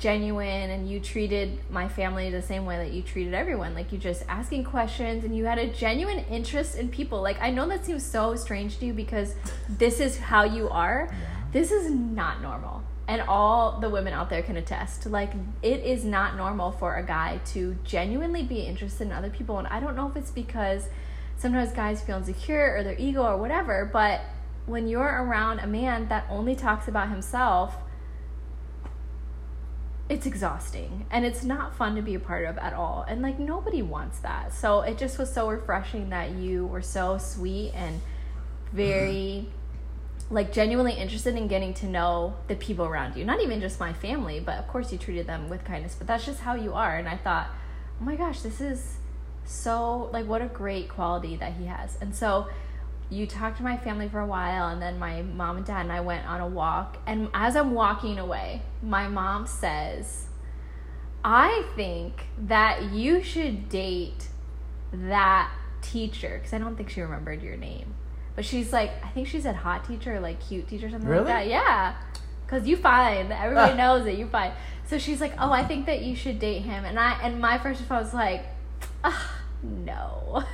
genuine, 0.00 0.70
and 0.70 0.90
you 0.90 0.98
treated 0.98 1.58
my 1.70 1.86
family 1.88 2.30
the 2.30 2.42
same 2.42 2.66
way 2.66 2.78
that 2.78 2.92
you 2.92 3.00
treated 3.02 3.32
everyone. 3.32 3.74
Like 3.74 3.92
you 3.92 3.98
just 3.98 4.24
asking 4.28 4.64
questions, 4.64 5.22
and 5.22 5.36
you 5.36 5.44
had 5.44 5.58
a 5.58 5.68
genuine 5.68 6.24
interest 6.28 6.74
in 6.74 6.88
people. 6.88 7.22
Like 7.22 7.40
I 7.40 7.50
know 7.50 7.68
that 7.68 7.84
seems 7.84 8.04
so 8.04 8.34
strange 8.34 8.78
to 8.78 8.86
you 8.86 8.92
because 8.92 9.36
this 9.68 10.00
is 10.00 10.18
how 10.18 10.42
you 10.42 10.68
are. 10.68 11.08
Yeah. 11.08 11.16
This 11.52 11.70
is 11.70 11.92
not 11.92 12.42
normal. 12.42 12.82
And 13.08 13.22
all 13.22 13.80
the 13.80 13.88
women 13.88 14.12
out 14.12 14.28
there 14.28 14.42
can 14.42 14.56
attest. 14.56 15.06
Like, 15.06 15.32
it 15.62 15.80
is 15.80 16.04
not 16.04 16.36
normal 16.36 16.70
for 16.70 16.96
a 16.96 17.02
guy 17.02 17.40
to 17.46 17.76
genuinely 17.82 18.42
be 18.42 18.60
interested 18.60 19.06
in 19.06 19.12
other 19.12 19.30
people. 19.30 19.58
And 19.58 19.66
I 19.66 19.80
don't 19.80 19.96
know 19.96 20.08
if 20.08 20.16
it's 20.16 20.30
because 20.30 20.88
sometimes 21.38 21.72
guys 21.72 22.02
feel 22.02 22.18
insecure 22.18 22.76
or 22.76 22.84
their 22.84 22.98
ego 22.98 23.22
or 23.22 23.38
whatever, 23.38 23.88
but 23.90 24.20
when 24.66 24.86
you're 24.86 25.02
around 25.02 25.60
a 25.60 25.66
man 25.66 26.08
that 26.08 26.26
only 26.28 26.54
talks 26.54 26.86
about 26.86 27.08
himself, 27.08 27.76
it's 30.08 30.26
exhausting 30.26 31.06
and 31.10 31.24
it's 31.24 31.44
not 31.44 31.76
fun 31.76 31.94
to 31.94 32.02
be 32.02 32.14
a 32.14 32.20
part 32.20 32.46
of 32.46 32.58
at 32.58 32.72
all. 32.72 33.04
And 33.08 33.22
like, 33.22 33.38
nobody 33.38 33.82
wants 33.82 34.18
that. 34.20 34.52
So 34.52 34.80
it 34.80 34.98
just 34.98 35.18
was 35.18 35.32
so 35.32 35.48
refreshing 35.48 36.10
that 36.10 36.32
you 36.32 36.66
were 36.66 36.82
so 36.82 37.18
sweet 37.18 37.72
and 37.74 38.00
very 38.72 39.46
mm-hmm. 39.46 39.57
Like 40.30 40.52
genuinely 40.52 40.92
interested 40.92 41.34
in 41.36 41.48
getting 41.48 41.72
to 41.72 41.86
know 41.86 42.34
the 42.48 42.54
people 42.54 42.84
around 42.84 43.16
you. 43.16 43.24
Not 43.24 43.40
even 43.40 43.60
just 43.60 43.80
my 43.80 43.92
family 43.92 44.40
but 44.40 44.58
of 44.58 44.68
course 44.68 44.92
you 44.92 44.98
treated 44.98 45.26
them 45.26 45.48
with 45.48 45.64
kindness 45.64 45.94
but 45.94 46.06
that's 46.06 46.26
just 46.26 46.40
how 46.40 46.54
you 46.54 46.74
are. 46.74 46.96
And 46.96 47.08
i 47.08 47.16
thought 47.16 47.48
oh 48.00 48.04
my 48.04 48.16
gosh 48.16 48.42
this 48.42 48.60
is 48.60 48.98
so 49.44 50.10
like 50.12 50.26
what 50.26 50.42
a 50.42 50.46
great 50.46 50.88
quality 50.88 51.36
that 51.36 51.54
he 51.54 51.66
has. 51.66 51.96
And 52.00 52.14
so 52.14 52.48
you 53.10 53.26
talked 53.26 53.56
to 53.56 53.62
my 53.62 53.78
family 53.78 54.06
for 54.08 54.20
a 54.20 54.26
while 54.26 54.68
and 54.68 54.82
then 54.82 54.98
my 54.98 55.22
mom 55.22 55.56
and 55.56 55.64
dad 55.64 55.80
and 55.80 55.92
i 55.92 56.00
went 56.00 56.26
on 56.26 56.40
a 56.40 56.46
walk. 56.46 56.98
And 57.06 57.30
as 57.32 57.56
i'm 57.56 57.72
walking 57.72 58.18
away 58.18 58.62
my 58.82 59.08
mom 59.08 59.46
says 59.46 60.26
i 61.24 61.64
think 61.74 62.26
that 62.38 62.92
you 62.92 63.22
should 63.22 63.68
date 63.70 64.28
that 64.92 65.50
teacher. 65.80 66.36
Because 66.36 66.52
i 66.52 66.58
don't 66.58 66.76
think 66.76 66.90
she 66.90 67.00
remembered 67.00 67.42
your 67.42 67.56
name 67.56 67.94
but 68.38 68.44
she's 68.44 68.72
like, 68.72 68.92
I 69.04 69.08
think 69.08 69.26
she 69.26 69.40
said 69.40 69.56
hot 69.56 69.84
teacher 69.84 70.14
or 70.14 70.20
like 70.20 70.38
cute 70.38 70.68
teacher, 70.68 70.88
something 70.88 71.08
Really? 71.08 71.24
like 71.24 71.26
that. 71.26 71.46
Yeah, 71.48 71.96
because 72.46 72.68
you 72.68 72.76
fine. 72.76 73.32
Everybody 73.32 73.76
knows 73.76 74.06
it. 74.06 74.16
You 74.16 74.28
fine. 74.28 74.52
So 74.86 74.96
she's 74.96 75.20
like, 75.20 75.32
oh, 75.40 75.50
I 75.50 75.64
think 75.64 75.86
that 75.86 76.02
you 76.02 76.14
should 76.14 76.38
date 76.38 76.60
him, 76.60 76.84
and 76.84 77.00
I 77.00 77.20
and 77.20 77.40
my 77.40 77.58
first 77.58 77.80
response 77.80 78.04
was 78.04 78.14
like, 78.14 78.44
ah, 79.02 79.34
no, 79.60 80.44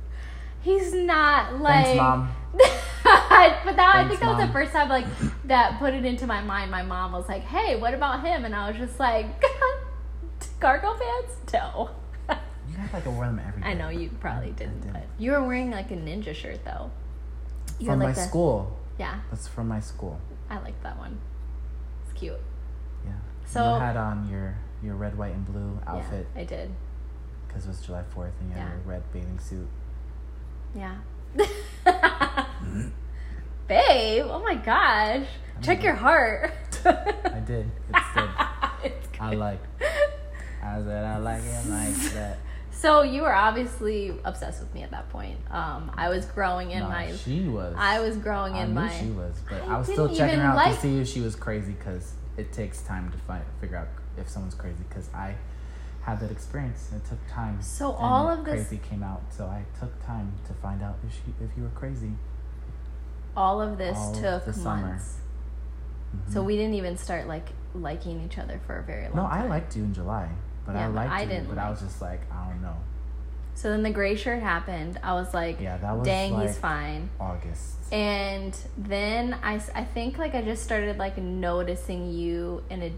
he's 0.62 0.94
not 0.94 1.58
like. 1.60 1.86
Thanks, 1.86 2.00
mom. 2.00 2.32
but 2.52 2.62
that 3.74 3.92
I 3.96 4.06
think 4.06 4.20
that 4.20 4.36
was 4.38 4.46
the 4.46 4.52
first 4.52 4.70
time 4.70 4.88
like 4.88 5.06
that 5.46 5.80
put 5.80 5.92
it 5.92 6.04
into 6.04 6.28
my 6.28 6.40
mind. 6.40 6.70
My 6.70 6.82
mom 6.84 7.10
was 7.10 7.28
like, 7.28 7.42
"Hey, 7.42 7.74
what 7.74 7.94
about 7.94 8.24
him?" 8.24 8.44
And 8.44 8.54
I 8.54 8.68
was 8.70 8.78
just 8.78 9.00
like, 9.00 9.26
"Cargo 10.60 10.96
pants? 10.96 11.34
No." 11.52 11.90
You 12.28 12.76
act 12.78 12.94
like 12.94 13.06
I 13.08 13.10
wore 13.10 13.26
them 13.26 13.40
every 13.44 13.60
day. 13.60 13.68
I 13.70 13.74
know 13.74 13.88
you 13.88 14.10
probably 14.20 14.52
didn't, 14.52 14.82
did. 14.82 14.92
but 14.92 15.02
you 15.18 15.32
were 15.32 15.42
wearing 15.42 15.72
like 15.72 15.90
a 15.90 15.96
ninja 15.96 16.32
shirt 16.32 16.64
though. 16.64 16.92
You 17.78 17.86
From 17.86 18.00
had, 18.00 18.06
my 18.08 18.12
the- 18.12 18.20
school. 18.20 18.76
Yeah, 18.98 19.20
That's 19.30 19.48
from 19.48 19.68
my 19.68 19.80
school. 19.80 20.20
I 20.48 20.58
like 20.60 20.80
that 20.84 20.96
one. 20.98 21.18
It's 22.04 22.12
cute. 22.18 22.38
Yeah. 23.04 23.12
So- 23.46 23.74
you 23.74 23.80
had 23.80 23.96
on 23.96 24.28
your 24.30 24.54
your 24.82 24.94
red, 24.94 25.16
white, 25.18 25.32
and 25.34 25.44
blue 25.46 25.78
outfit 25.86 26.26
Yeah, 26.34 26.42
I 26.42 26.44
did. 26.44 26.70
because 27.48 27.64
it 27.64 27.68
was 27.68 27.80
July 27.80 28.02
Fourth, 28.14 28.32
and 28.40 28.50
you 28.50 28.54
had 28.56 28.64
Yeah. 28.66 28.70
your 28.74 28.82
red 28.84 29.02
bathing 29.12 29.38
suit. 29.38 29.68
Yeah. 30.74 30.96
Babe, 33.66 34.26
oh 34.28 34.40
my 34.42 34.54
gosh. 34.56 35.26
Check 35.62 35.82
your 35.82 35.94
heart. 35.94 36.52
I 36.84 37.40
did. 37.46 37.70
It's 37.88 38.14
good. 38.14 38.30
It's 38.84 39.08
I 39.20 39.34
like. 39.34 39.60
I 40.62 40.82
said 40.82 41.04
I 41.04 41.16
like 41.18 41.42
it 41.42 41.66
like 41.68 41.94
that. 42.12 42.38
So 42.74 43.02
you 43.02 43.22
were 43.22 43.34
obviously 43.34 44.12
obsessed 44.24 44.60
with 44.60 44.74
me 44.74 44.82
at 44.82 44.90
that 44.90 45.08
point. 45.10 45.38
Um, 45.50 45.90
I 45.96 46.08
was 46.08 46.26
growing 46.26 46.70
in 46.72 46.80
No, 46.80 46.88
my. 46.88 47.14
she 47.16 47.42
was. 47.48 47.74
I 47.78 48.00
was 48.00 48.16
growing 48.16 48.54
I 48.54 48.64
in 48.64 48.74
my. 48.74 48.90
she 49.00 49.06
was, 49.06 49.36
but 49.48 49.62
I 49.62 49.74
I, 49.74 49.78
was 49.78 49.86
still 49.86 50.14
checking 50.14 50.40
her 50.40 50.46
out 50.48 50.56
like- 50.56 50.74
to 50.74 50.80
see 50.80 50.98
if 51.00 51.08
she 51.08 51.20
was 51.20 51.36
crazy 51.36 51.72
because 51.72 52.12
it 52.36 52.52
takes 52.52 52.82
time 52.82 53.10
to 53.12 53.18
find 53.18 53.42
figure 53.60 53.76
out 53.76 53.88
if 54.18 54.28
someone's 54.28 54.54
crazy. 54.54 54.82
Because 54.88 55.08
I 55.14 55.34
had 56.02 56.20
that 56.20 56.30
experience. 56.30 56.90
It 56.94 57.08
took 57.08 57.18
time. 57.30 57.62
So 57.62 57.92
all 57.92 58.28
of 58.28 58.44
this- 58.44 58.66
crazy 58.68 58.82
came 58.88 59.02
out. 59.02 59.22
So 59.30 59.44
I 59.46 59.64
took 59.80 60.04
time 60.04 60.32
to 60.46 60.52
find 60.54 60.82
out 60.82 60.96
if 61.06 61.14
she 61.14 61.20
if 61.42 61.56
you 61.56 61.62
were 61.62 61.68
crazy. 61.70 62.12
All 63.36 63.60
of 63.62 63.78
this 63.78 63.96
all 63.96 64.14
took 64.14 64.44
the 64.44 64.52
summer. 64.52 64.88
months. 64.88 65.16
Mhm. 66.14 66.32
So 66.32 66.42
we 66.42 66.56
didn't 66.56 66.74
even 66.74 66.96
start 66.96 67.26
like 67.26 67.50
liking 67.74 68.20
each 68.22 68.36
other 68.38 68.60
for 68.66 68.76
a 68.78 68.82
very 68.82 69.04
long 69.08 69.16
No, 69.16 69.22
time. 69.22 69.42
I 69.44 69.46
liked 69.48 69.74
you 69.76 69.82
in 69.84 69.94
July, 69.94 70.28
but 70.66 70.74
Yeah, 70.74 70.86
I 70.86 70.88
liked 70.88 71.12
I 71.12 71.24
didn't 71.24 71.48
but 71.48 71.58
I 71.58 71.70
was 71.70 71.80
just 71.80 72.00
like, 72.00 72.20
I 72.32 72.48
don't 72.48 72.62
know. 72.62 72.76
So 73.56 73.70
then 73.70 73.82
the 73.82 73.90
gray 73.90 74.16
shirt 74.16 74.42
happened. 74.42 74.98
I 75.02 75.14
was 75.14 75.32
like, 75.32 75.60
Yeah, 75.60 75.76
that 75.78 75.96
was 75.96 76.04
dang, 76.04 76.40
he's 76.40 76.58
fine. 76.58 77.10
August. 77.20 77.76
And 77.92 78.56
then 78.76 79.36
I, 79.42 79.60
I 79.74 79.84
think 79.84 80.18
like 80.18 80.34
I 80.34 80.42
just 80.42 80.64
started 80.64 80.98
like 80.98 81.18
noticing 81.18 82.12
you 82.12 82.62
in 82.70 82.82
a 82.82 82.92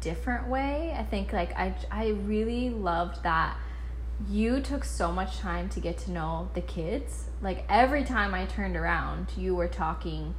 different 0.00 0.48
way. 0.48 0.94
I 0.96 1.02
think 1.02 1.32
like 1.32 1.56
I, 1.58 1.74
I 1.90 2.08
really 2.08 2.70
loved 2.70 3.22
that 3.22 3.56
you 4.28 4.60
took 4.60 4.84
so 4.84 5.10
much 5.10 5.38
time 5.38 5.68
to 5.70 5.80
get 5.80 5.98
to 5.98 6.10
know 6.10 6.50
the 6.54 6.60
kids. 6.60 7.24
Like 7.40 7.64
every 7.68 8.04
time 8.04 8.34
I 8.34 8.44
turned 8.46 8.76
around, 8.76 9.28
you 9.36 9.54
were 9.54 9.68
talking 9.68 10.34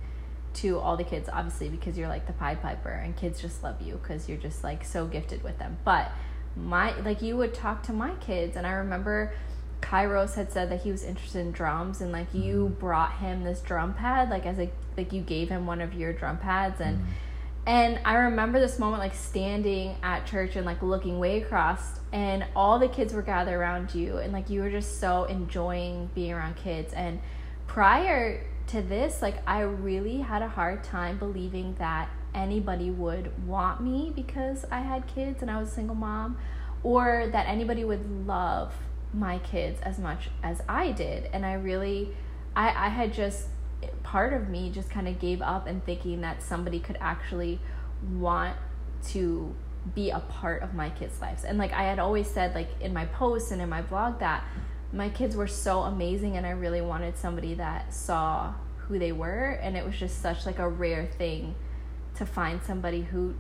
to 0.56 0.80
all 0.80 0.96
the 0.96 1.04
kids, 1.04 1.30
obviously, 1.32 1.70
because 1.70 1.98
you're 1.98 2.08
like 2.08 2.28
the 2.28 2.34
Pied 2.34 2.62
Piper 2.62 2.90
and 2.90 3.16
kids 3.16 3.42
just 3.42 3.64
love 3.64 3.82
you 3.82 4.00
because 4.02 4.30
you're 4.30 4.38
just 4.38 4.64
like 4.64 4.86
so 4.86 5.06
gifted 5.06 5.44
with 5.44 5.58
them. 5.60 5.78
But 5.84 6.12
my, 6.56 6.98
like, 7.02 7.22
you 7.22 7.38
would 7.38 7.54
talk 7.54 7.84
to 7.84 7.94
my 7.94 8.12
kids, 8.16 8.56
and 8.56 8.66
I 8.66 8.74
remember 8.74 9.34
Kairos 9.82 10.36
had 10.36 10.52
said 10.52 10.70
that 10.72 10.82
he 10.82 10.92
was 10.92 11.04
interested 11.04 11.40
in 11.40 11.52
drums, 11.52 12.02
and 12.02 12.12
like 12.12 12.34
you 12.34 12.66
mm-hmm. 12.66 12.80
brought 12.80 13.18
him 13.18 13.44
this 13.44 13.62
drum 13.62 13.94
pad, 13.94 14.30
like, 14.30 14.46
as 14.46 14.60
a, 14.60 14.70
like, 14.98 15.14
you 15.14 15.22
gave 15.22 15.50
him 15.50 15.66
one 15.66 15.82
of 15.82 15.94
your 15.94 16.14
drum 16.14 16.38
pads, 16.38 16.82
and 16.82 16.98
mm-hmm. 16.98 17.10
and 17.68 18.00
I 18.06 18.16
remember 18.16 18.60
this 18.60 18.80
moment 18.80 19.02
like 19.02 19.16
standing 19.16 19.96
at 20.04 20.26
church 20.26 20.56
and 20.56 20.66
like 20.66 20.82
looking 20.82 21.20
way 21.20 21.42
across 21.42 22.00
and 22.12 22.46
all 22.56 22.80
the 22.80 22.88
kids 22.88 23.14
were 23.14 23.24
gathered 23.24 23.56
around 23.56 23.94
you 23.94 24.18
and 24.18 24.32
like 24.32 24.50
you 24.50 24.62
were 24.62 24.70
just 24.70 25.00
so 25.00 25.24
enjoying 25.26 26.10
being 26.14 26.32
around 26.32 26.56
kids 26.56 26.94
and 26.94 27.20
prior 27.68 28.42
to 28.68 28.82
this 28.82 29.22
like 29.22 29.38
I 29.48 29.62
really 29.62 30.18
had 30.18 30.42
a 30.42 30.48
hard 30.48 30.84
time 30.84 31.18
believing 31.18 31.76
that 31.80 32.10
anybody 32.36 32.92
would 32.92 33.48
want 33.48 33.82
me 33.82 34.12
because 34.16 34.66
I 34.72 34.82
had 34.82 35.08
kids 35.08 35.42
and 35.42 35.50
I 35.50 35.60
was 35.60 35.70
a 35.70 35.74
single 35.74 35.96
mom 35.96 36.38
or 36.84 37.30
that 37.32 37.48
anybody 37.48 37.84
would 37.84 38.28
love 38.28 38.74
my 39.14 39.40
kids 39.40 39.80
as 39.82 39.98
much 39.98 40.30
as 40.44 40.62
I 40.68 40.92
did 40.92 41.30
and 41.34 41.46
I 41.46 41.54
really 41.54 42.10
I 42.56 42.70
I 42.70 42.90
had 42.90 43.14
just 43.14 43.48
part 44.04 44.34
of 44.34 44.50
me 44.50 44.70
just 44.70 44.90
kind 44.90 45.08
of 45.08 45.20
gave 45.20 45.42
up 45.42 45.68
and 45.68 45.84
thinking 45.86 46.22
that 46.22 46.42
somebody 46.42 46.80
could 46.80 46.98
actually 47.00 47.60
want 48.14 48.56
to 49.08 49.56
be 49.94 50.10
a 50.10 50.20
part 50.20 50.64
of 50.64 50.74
my 50.74 50.90
kids' 50.90 51.22
lives. 51.22 51.44
And 51.44 51.58
like 51.58 51.72
I 51.74 51.84
had 51.84 52.00
always 52.00 52.28
said 52.30 52.56
like 52.56 52.70
in 52.82 52.94
my 52.94 53.06
posts 53.06 53.52
and 53.52 53.62
in 53.62 53.70
my 53.70 53.82
blog 53.82 54.20
that 54.20 54.44
my 54.92 55.10
kids 55.10 55.36
were 55.36 55.48
so 55.48 55.82
amazing 55.82 56.38
and 56.38 56.46
I 56.46 56.52
really 56.52 56.82
wanted 56.82 57.18
somebody 57.18 57.54
that 57.56 57.94
saw 57.94 58.54
who 58.78 59.00
they 59.00 59.12
were 59.12 59.60
and 59.62 59.76
it 59.76 59.86
was 59.86 59.96
just 59.96 60.22
such 60.22 60.46
like 60.46 60.60
a 60.60 60.70
rare 60.70 61.06
thing 61.06 61.56
to 62.16 62.26
find 62.26 62.62
somebody 62.64 63.02
who 63.04 63.36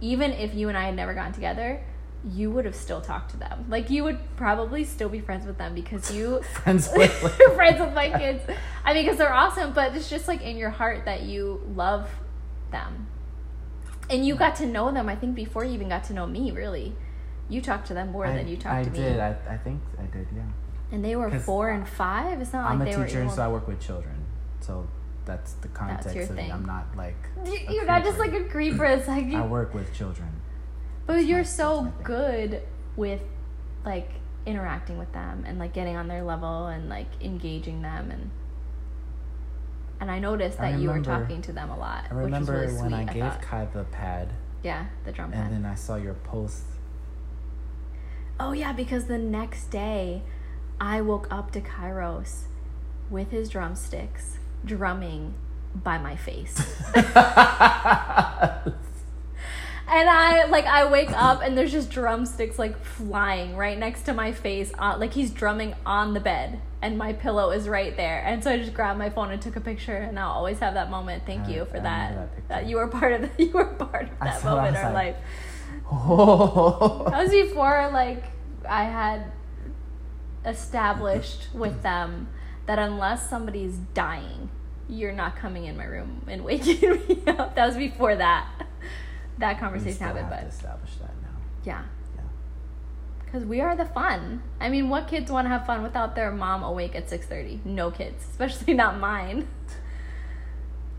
even 0.00 0.32
if 0.32 0.54
you 0.54 0.68
and 0.68 0.76
I 0.76 0.84
had 0.84 0.94
never 0.96 1.14
gotten 1.14 1.32
together, 1.32 1.82
you 2.24 2.50
would 2.50 2.64
have 2.64 2.74
still 2.74 3.00
talked 3.00 3.30
to 3.30 3.36
them. 3.36 3.66
Like 3.68 3.88
you 3.88 4.04
would 4.04 4.18
probably 4.36 4.84
still 4.84 5.08
be 5.08 5.20
friends 5.20 5.46
with 5.46 5.58
them 5.58 5.74
because 5.74 6.12
you 6.12 6.42
Friends 6.62 6.88
with 6.96 7.36
you're 7.38 7.50
friends 7.54 7.80
with 7.80 7.94
my 7.94 8.10
kids. 8.10 8.42
I 8.84 8.94
mean, 8.94 9.04
because 9.04 9.18
they're 9.18 9.32
awesome, 9.32 9.72
but 9.72 9.94
it's 9.94 10.10
just 10.10 10.28
like 10.28 10.42
in 10.42 10.56
your 10.56 10.70
heart 10.70 11.04
that 11.04 11.22
you 11.22 11.62
love 11.74 12.08
them. 12.70 13.06
And 14.08 14.24
you 14.26 14.36
got 14.36 14.56
to 14.56 14.66
know 14.66 14.92
them, 14.92 15.08
I 15.08 15.16
think, 15.16 15.34
before 15.34 15.64
you 15.64 15.72
even 15.72 15.88
got 15.88 16.04
to 16.04 16.12
know 16.12 16.26
me, 16.26 16.52
really. 16.52 16.94
You 17.48 17.60
talked 17.60 17.86
to 17.88 17.94
them 17.94 18.12
more 18.12 18.26
I, 18.26 18.36
than 18.36 18.48
you 18.48 18.56
talked 18.56 18.74
I 18.74 18.84
to 18.84 18.90
me. 18.90 18.98
did. 18.98 19.18
I, 19.20 19.36
I 19.48 19.56
think 19.56 19.80
I 19.98 20.02
did. 20.04 20.26
Yeah. 20.34 20.42
And 20.92 21.04
they 21.04 21.16
were 21.16 21.30
four 21.40 21.70
and 21.70 21.88
five. 21.88 22.40
It's 22.40 22.52
not 22.52 22.70
I'm 22.70 22.78
like 22.78 22.88
a 22.88 22.92
they 22.92 22.96
were. 22.98 23.06
teacher, 23.06 23.22
able- 23.22 23.32
so 23.32 23.42
I 23.42 23.48
work 23.48 23.66
with 23.66 23.80
children. 23.80 24.14
So 24.60 24.86
that's 25.26 25.52
the 25.54 25.68
context 25.68 26.14
your 26.14 26.24
of 26.24 26.30
thing. 26.30 26.48
it. 26.50 26.54
I'm 26.54 26.64
not 26.64 26.86
like. 26.96 27.16
You- 27.44 27.66
You're 27.74 27.84
not 27.84 28.02
just 28.04 28.18
like 28.18 28.32
a 28.32 28.44
creeper. 28.44 28.84
It's 28.86 29.06
like 29.08 29.26
I 29.34 29.44
work 29.46 29.74
with 29.74 29.92
children. 29.94 30.28
but 31.06 31.14
That's 31.16 31.26
you're 31.26 31.38
my- 31.38 31.44
so 31.44 31.84
that's 31.94 32.06
good 32.06 32.62
with 32.96 33.20
like 33.84 34.08
interacting 34.46 34.96
with 34.98 35.12
them 35.12 35.44
and 35.46 35.58
like 35.58 35.72
getting 35.74 35.96
on 35.96 36.08
their 36.08 36.22
level 36.22 36.66
and 36.68 36.88
like 36.88 37.08
engaging 37.20 37.82
them 37.82 38.10
and. 38.10 38.30
And 39.98 40.10
I 40.10 40.18
noticed 40.18 40.60
I 40.60 40.72
that 40.72 40.80
you 40.80 40.90
were 40.90 41.00
talking 41.00 41.40
to 41.42 41.52
them 41.52 41.70
a 41.70 41.78
lot, 41.78 42.04
I 42.10 42.14
which 42.14 42.16
was 42.16 42.24
remember 42.26 42.52
really 42.52 42.66
when 42.74 42.90
sweet. 42.90 42.94
I 42.94 43.04
gave 43.14 43.22
thought. 43.22 43.40
Kai 43.42 43.64
the 43.72 43.84
pad, 43.84 44.28
Yeah, 44.62 44.86
the 45.06 45.12
drum 45.12 45.32
and 45.32 45.42
pad. 45.44 45.52
then 45.52 45.64
I 45.64 45.74
saw 45.74 45.96
your 45.96 46.12
post. 46.14 46.64
oh 48.38 48.52
yeah, 48.52 48.72
because 48.74 49.06
the 49.06 49.16
next 49.16 49.70
day, 49.70 50.20
I 50.78 51.00
woke 51.00 51.26
up 51.30 51.50
to 51.52 51.62
Kairos 51.62 52.42
with 53.08 53.30
his 53.30 53.48
drumsticks 53.48 54.38
drumming 54.64 55.34
by 55.74 55.98
my 55.98 56.16
face. 56.16 56.56
and 59.88 60.08
I 60.10 60.46
like 60.46 60.64
I 60.66 60.90
wake 60.90 61.10
up 61.12 61.42
and 61.42 61.56
there's 61.56 61.70
just 61.72 61.90
drumsticks 61.90 62.58
like 62.58 62.82
flying 62.82 63.56
right 63.56 63.78
next 63.78 64.02
to 64.04 64.14
my 64.14 64.32
face, 64.32 64.72
uh, 64.78 64.96
like 64.98 65.12
he's 65.12 65.30
drumming 65.30 65.74
on 65.84 66.14
the 66.14 66.20
bed, 66.20 66.60
and 66.82 66.96
my 66.98 67.12
pillow 67.12 67.50
is 67.50 67.68
right 67.68 67.96
there. 67.96 68.22
And 68.24 68.42
so 68.42 68.50
I 68.52 68.58
just 68.58 68.74
grabbed 68.74 68.98
my 68.98 69.10
phone 69.10 69.30
and 69.30 69.40
took 69.40 69.56
a 69.56 69.60
picture, 69.60 69.96
and 69.96 70.18
I'll 70.18 70.32
always 70.32 70.58
have 70.60 70.74
that 70.74 70.90
moment. 70.90 71.24
Thank 71.26 71.44
I- 71.46 71.50
you 71.50 71.64
for 71.66 71.74
remember 71.78 71.88
that. 71.88 72.14
that. 72.14 72.48
That 72.48 72.66
you 72.66 72.76
were 72.76 72.88
part 72.88 73.12
of. 73.12 73.22
The, 73.22 73.30
you 73.44 73.52
were 73.52 73.64
part 73.66 74.04
of 74.10 74.18
that 74.20 74.44
I 74.44 74.48
moment 74.48 74.76
in 74.76 74.82
our 74.84 74.92
like, 74.92 75.16
life. 75.16 75.16
oh. 75.90 77.06
That 77.10 77.22
was 77.22 77.30
before 77.30 77.90
like 77.92 78.24
I 78.68 78.84
had 78.84 79.30
established 80.44 81.48
with 81.54 81.82
them 81.82 82.28
that 82.66 82.78
unless 82.78 83.28
somebody's 83.30 83.76
dying, 83.94 84.50
you're 84.88 85.12
not 85.12 85.36
coming 85.36 85.64
in 85.64 85.76
my 85.76 85.84
room 85.84 86.22
and 86.28 86.44
waking 86.50 86.80
me 87.08 87.22
up. 87.26 87.54
That 87.56 87.66
was 87.66 87.76
before 87.76 88.14
that 88.16 88.48
that 89.38 89.58
conversation 89.60 89.98
happened, 90.00 90.26
have 90.28 90.40
but 90.44 90.48
establish 90.52 90.94
that 90.96 91.10
now. 91.22 91.28
yeah. 91.64 91.82
Yeah. 92.16 92.22
Cuz 93.32 93.44
we 93.44 93.60
are 93.60 93.76
the 93.76 93.84
fun. 93.84 94.42
I 94.60 94.68
mean, 94.70 94.88
what 94.88 95.08
kids 95.08 95.30
want 95.30 95.44
to 95.46 95.50
have 95.50 95.66
fun 95.66 95.82
without 95.82 96.14
their 96.14 96.30
mom 96.30 96.62
awake 96.62 96.94
at 96.96 97.08
6:30? 97.08 97.64
No 97.66 97.90
kids, 97.90 98.24
especially 98.30 98.74
not 98.74 98.98
mine. 98.98 99.46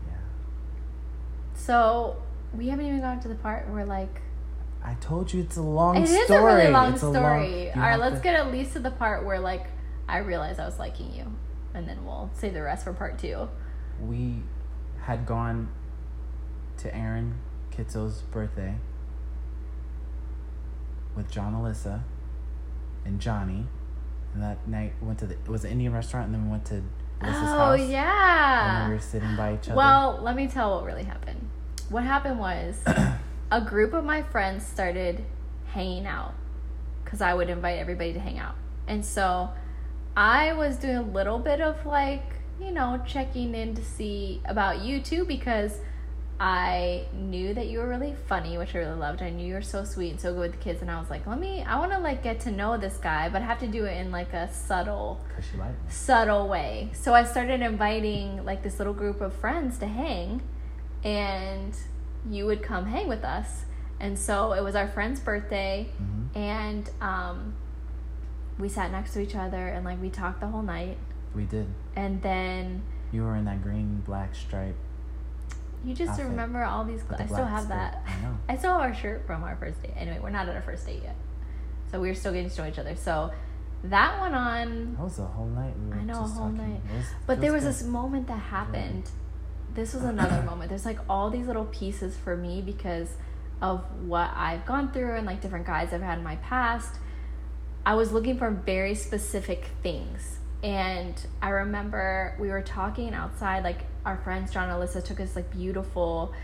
Yeah. 0.06 0.14
So, 1.54 2.16
we 2.54 2.68
haven't 2.68 2.86
even 2.86 3.00
gotten 3.00 3.20
to 3.20 3.28
the 3.28 3.34
part 3.34 3.68
where 3.68 3.84
like 3.84 4.22
I 4.84 4.94
told 5.00 5.32
you 5.32 5.42
it's 5.42 5.56
a 5.56 5.62
long 5.62 5.96
It 5.96 6.06
story. 6.06 6.22
is 6.22 6.30
a 6.30 6.42
really 6.42 6.68
long 6.70 6.92
It's 6.92 7.00
story. 7.00 7.64
you 7.64 7.70
All 7.74 7.80
right, 7.82 7.98
let's 7.98 8.16
to- 8.18 8.22
get 8.22 8.34
at 8.36 8.52
least 8.52 8.72
to 8.74 8.78
the 8.78 8.90
part 8.92 9.24
where 9.26 9.40
like 9.40 9.66
I 10.08 10.18
realized 10.18 10.60
I 10.60 10.64
was 10.64 10.78
liking 10.78 11.12
you, 11.12 11.26
and 11.78 11.88
then 11.88 12.04
we'll 12.04 12.28
save 12.34 12.54
the 12.54 12.62
rest 12.62 12.84
for 12.84 12.92
part 12.92 13.18
two. 13.18 13.48
we 14.00 14.42
had 15.02 15.24
gone 15.24 15.68
to 16.76 16.94
Aaron 16.94 17.36
Kitzo's 17.70 18.22
birthday 18.22 18.74
with 21.16 21.30
John 21.30 21.54
Alyssa 21.54 22.02
and 23.04 23.20
Johnny. 23.20 23.66
And 24.34 24.42
that 24.42 24.68
night 24.68 24.92
we 25.00 25.06
went 25.06 25.18
to 25.20 25.26
the 25.26 25.34
it 25.34 25.48
was 25.48 25.64
an 25.64 25.70
Indian 25.70 25.92
restaurant 25.92 26.26
and 26.26 26.34
then 26.34 26.44
we 26.44 26.50
went 26.50 26.66
to 26.66 26.82
Alyssa's 27.20 27.36
oh 27.42 27.58
house. 27.58 27.80
And 27.80 27.90
yeah. 27.90 28.88
we 28.88 28.94
were 28.94 29.00
sitting 29.00 29.36
by 29.36 29.54
each 29.54 29.68
other. 29.68 29.76
Well, 29.76 30.20
let 30.22 30.36
me 30.36 30.46
tell 30.46 30.76
what 30.76 30.84
really 30.84 31.04
happened. 31.04 31.48
What 31.88 32.04
happened 32.04 32.38
was 32.38 32.76
a 33.50 33.60
group 33.60 33.94
of 33.94 34.04
my 34.04 34.22
friends 34.22 34.66
started 34.66 35.24
hanging 35.66 36.06
out 36.06 36.34
because 37.04 37.20
I 37.20 37.34
would 37.34 37.48
invite 37.48 37.78
everybody 37.78 38.12
to 38.12 38.20
hang 38.20 38.38
out. 38.38 38.56
And 38.86 39.04
so 39.04 39.50
I 40.18 40.52
was 40.54 40.76
doing 40.78 40.96
a 40.96 41.02
little 41.02 41.38
bit 41.38 41.60
of 41.60 41.86
like, 41.86 42.24
you 42.60 42.72
know, 42.72 43.00
checking 43.06 43.54
in 43.54 43.76
to 43.76 43.84
see 43.84 44.40
about 44.46 44.82
you 44.82 45.00
too 45.00 45.24
because 45.24 45.78
I 46.40 47.06
knew 47.12 47.54
that 47.54 47.68
you 47.68 47.78
were 47.78 47.86
really 47.88 48.16
funny, 48.26 48.58
which 48.58 48.74
I 48.74 48.78
really 48.78 48.96
loved. 48.98 49.22
I 49.22 49.30
knew 49.30 49.46
you 49.46 49.54
were 49.54 49.62
so 49.62 49.84
sweet 49.84 50.10
and 50.10 50.20
so 50.20 50.32
good 50.32 50.40
with 50.40 50.52
the 50.52 50.58
kids. 50.58 50.82
And 50.82 50.90
I 50.90 50.98
was 50.98 51.08
like, 51.08 51.24
let 51.28 51.38
me, 51.38 51.62
I 51.62 51.78
want 51.78 51.92
to 51.92 52.00
like 52.00 52.24
get 52.24 52.40
to 52.40 52.50
know 52.50 52.76
this 52.76 52.96
guy, 52.96 53.28
but 53.28 53.42
I 53.42 53.44
have 53.44 53.60
to 53.60 53.68
do 53.68 53.84
it 53.84 53.96
in 53.96 54.10
like 54.10 54.32
a 54.32 54.52
subtle 54.52 55.20
because 55.28 55.44
she 55.48 55.56
liked 55.56 55.74
me. 55.84 55.90
subtle 55.90 56.48
way. 56.48 56.90
So 56.94 57.14
I 57.14 57.22
started 57.22 57.60
inviting 57.62 58.44
like 58.44 58.64
this 58.64 58.78
little 58.80 58.94
group 58.94 59.20
of 59.20 59.32
friends 59.34 59.78
to 59.78 59.86
hang, 59.86 60.42
and 61.04 61.76
you 62.28 62.44
would 62.46 62.62
come 62.64 62.86
hang 62.86 63.06
with 63.06 63.22
us. 63.24 63.66
And 64.00 64.18
so 64.18 64.52
it 64.52 64.62
was 64.64 64.74
our 64.74 64.88
friend's 64.88 65.20
birthday, 65.20 65.88
Mhm. 66.00 66.36
and 66.36 66.90
um, 67.00 67.54
we 68.58 68.68
sat 68.68 68.90
next 68.90 69.12
to 69.14 69.20
each 69.20 69.34
other 69.34 69.68
and 69.68 69.84
like 69.84 70.00
we 70.00 70.10
talked 70.10 70.40
the 70.40 70.48
whole 70.48 70.62
night. 70.62 70.98
We 71.34 71.44
did. 71.44 71.66
And 71.94 72.20
then 72.22 72.82
You 73.12 73.22
were 73.22 73.36
in 73.36 73.44
that 73.44 73.62
green 73.62 74.02
black 74.04 74.34
stripe. 74.34 74.76
you 75.84 75.94
just 75.94 76.12
Outfit. 76.12 76.26
remember 76.26 76.64
all 76.64 76.84
these. 76.84 77.00
with 77.08 77.18
the 77.18 77.22
I 77.24 77.26
still 77.26 77.44
have 77.44 77.64
skirt. 77.64 77.68
that. 77.74 78.02
I 78.06 78.22
know. 78.22 78.36
I 78.48 78.56
still 78.56 78.72
have 78.72 78.80
our 78.80 78.94
shirt 78.94 79.26
from 79.26 79.44
our 79.44 79.56
first 79.56 79.82
date. 79.82 79.92
Anyway, 79.96 80.18
we're 80.20 80.30
not 80.30 80.48
at 80.48 80.54
our 80.56 80.62
first 80.62 80.86
date 80.86 81.02
yet, 81.04 81.16
so 81.90 82.00
we 82.00 82.08
were 82.08 82.14
still 82.14 82.32
getting 82.32 82.50
to 82.50 82.62
know 82.62 82.68
each 82.68 82.78
other. 82.78 82.96
So 82.96 83.30
that 83.84 84.20
went 84.20 84.34
on 84.34 84.94
That 84.96 85.04
was 85.04 85.18
a 85.20 85.24
whole 85.24 85.46
night. 85.46 85.74
We 85.88 85.98
I 85.98 86.02
know, 86.02 86.14
a 86.14 86.16
whole 86.16 86.50
talking. 86.50 86.56
night. 86.56 86.80
Was- 86.96 87.06
But 87.26 87.40
there 87.40 87.52
was 87.52 87.62
good. 87.62 87.70
this 87.74 87.82
moment 87.84 88.26
that 88.26 88.38
happened. 88.40 89.08
This 89.74 89.94
was 89.94 90.02
another 90.02 90.42
moment. 90.42 90.70
There's 90.70 90.84
like 90.86 90.98
all 91.08 91.30
these 91.30 91.46
little 91.46 91.66
pieces 91.66 92.16
for 92.16 92.36
me 92.36 92.60
because 92.62 93.10
of 93.62 93.84
what 94.04 94.30
I've 94.34 94.66
gone 94.66 94.90
through 94.90 95.14
and 95.14 95.26
like 95.26 95.40
different 95.40 95.66
guys 95.66 95.92
I've 95.92 96.02
had 96.02 96.18
in 96.18 96.24
my 96.24 96.36
past. 96.36 96.96
I 97.88 97.94
was 97.94 98.12
looking 98.12 98.36
for 98.36 98.50
very 98.50 98.94
specific 98.94 99.64
things. 99.82 100.40
And 100.62 101.18
I 101.40 101.48
remember 101.48 102.36
we 102.38 102.50
were 102.50 102.60
talking 102.60 103.14
outside, 103.14 103.64
like 103.64 103.78
our 104.04 104.18
friends 104.18 104.52
John 104.52 104.68
and 104.68 104.78
Alyssa 104.78 105.02
took 105.02 105.20
us 105.20 105.34
like 105.34 105.50
beautiful 105.50 106.34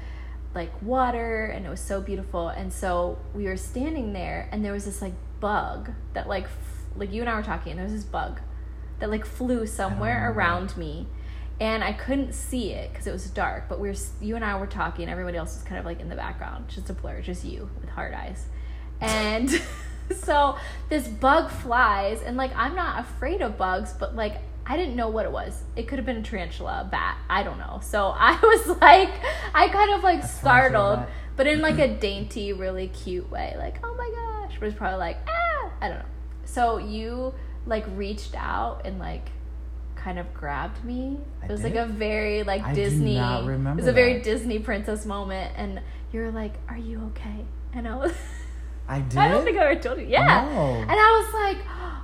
like 0.55 0.71
water 0.81 1.45
and 1.45 1.67
it 1.67 1.69
was 1.69 1.81
so 1.81 2.01
beautiful. 2.01 2.49
And 2.49 2.73
so 2.73 3.19
we 3.35 3.45
were 3.45 3.59
standing 3.59 4.15
there 4.15 4.49
and 4.53 4.65
there 4.65 4.73
was 4.73 4.87
this 4.87 5.03
like 5.03 5.13
bug 5.39 5.91
that 6.15 6.27
like 6.27 6.45
f- 6.45 6.87
like 6.97 7.13
you 7.13 7.21
and 7.21 7.29
I 7.29 7.37
were 7.37 7.43
talking 7.43 7.73
and 7.73 7.79
there 7.79 7.85
was 7.85 7.93
this 7.93 8.05
bug 8.05 8.41
that 9.01 9.11
like 9.11 9.27
flew 9.27 9.67
somewhere 9.67 10.27
oh, 10.27 10.29
remember 10.29 10.39
around 10.39 10.75
me 10.79 11.09
and 11.61 11.85
I 11.85 11.93
couldn't 11.93 12.33
see 12.33 12.73
it 12.73 12.91
because 12.91 13.07
it 13.07 13.13
was 13.13 13.29
dark. 13.29 13.69
But 13.69 13.81
we 13.81 13.89
were 13.91 13.97
you 14.19 14.35
and 14.35 14.45
I 14.47 14.59
were 14.59 14.67
talking. 14.67 15.11
Everybody 15.11 15.37
else 15.37 15.57
was 15.57 15.65
kind 15.65 15.79
of 15.79 15.85
like 15.85 16.01
in 16.01 16.09
the 16.09 16.17
background, 16.17 16.71
just 16.71 16.89
a 16.89 16.95
blur, 16.95 17.21
just 17.21 17.45
you 17.45 17.69
with 17.83 17.91
hard 17.91 18.15
eyes. 18.15 18.47
And 19.03 19.51
so 20.17 20.57
this 20.89 21.09
bug 21.09 21.51
flies, 21.51 22.23
and 22.23 22.37
like 22.37 22.55
I'm 22.57 22.75
not 22.75 23.01
afraid 23.01 23.43
of 23.43 23.57
bugs, 23.57 23.93
but 23.93 24.15
like 24.15 24.41
I 24.67 24.77
didn't 24.77 24.97
know 24.97 25.09
what 25.09 25.27
it 25.27 25.33
was. 25.33 25.63
It 25.77 25.89
could 25.89 25.99
have 25.99 26.07
been 26.07 26.17
a 26.17 26.23
tarantula, 26.23 26.83
a 26.83 26.85
bat, 26.85 27.19
I 27.29 27.43
don't 27.43 27.59
know. 27.59 27.81
So 27.83 28.07
I 28.17 28.39
was 28.41 28.79
like, 28.81 29.13
I 29.55 29.69
kind 29.69 29.95
of 29.95 30.03
like 30.03 30.25
startled, 30.25 31.01
but 31.37 31.47
in 31.47 31.61
like 31.61 31.79
a 31.79 31.89
dainty, 32.01 32.53
really 32.53 32.89
cute 32.89 33.31
way. 33.31 33.55
Like, 33.59 33.79
oh 33.85 33.95
my 33.95 34.11
gosh, 34.15 34.59
it's 34.61 34.77
probably 34.77 34.99
like, 34.99 35.19
ah, 35.29 35.71
I 35.81 35.89
don't 35.89 35.99
know. 35.99 36.05
So 36.45 36.79
you 36.79 37.35
like 37.67 37.85
reached 37.95 38.35
out 38.37 38.83
and 38.85 38.99
like 38.99 39.31
kind 40.05 40.19
of 40.19 40.33
grabbed 40.35 40.85
me. 40.85 41.19
I 41.43 41.47
it 41.47 41.51
was 41.51 41.63
did? 41.63 41.75
like 41.75 41.89
a 41.89 41.91
very 41.91 42.43
like 42.43 42.63
I 42.63 42.75
Disney. 42.75 43.17
it 43.17 43.77
was 43.77 43.87
a 43.87 43.93
very. 43.93 44.21
Disney 44.21 44.59
princess 44.59 45.07
moment, 45.07 45.53
and 45.57 45.81
you 46.13 46.21
were 46.21 46.31
like, 46.31 46.55
"Are 46.69 46.77
you 46.77 47.11
okay?" 47.13 47.45
And 47.73 47.89
I 47.89 47.97
was, 47.97 48.13
I 48.89 49.01
did. 49.01 49.19
I 49.19 49.29
don't 49.29 49.45
think 49.45 49.57
I 49.59 49.71
ever 49.71 49.81
told 49.81 49.99
you. 49.99 50.07
Yeah. 50.07 50.45
No. 50.45 50.61
And 50.61 50.91
I 50.91 51.23
was 51.25 51.35
like, 51.35 51.67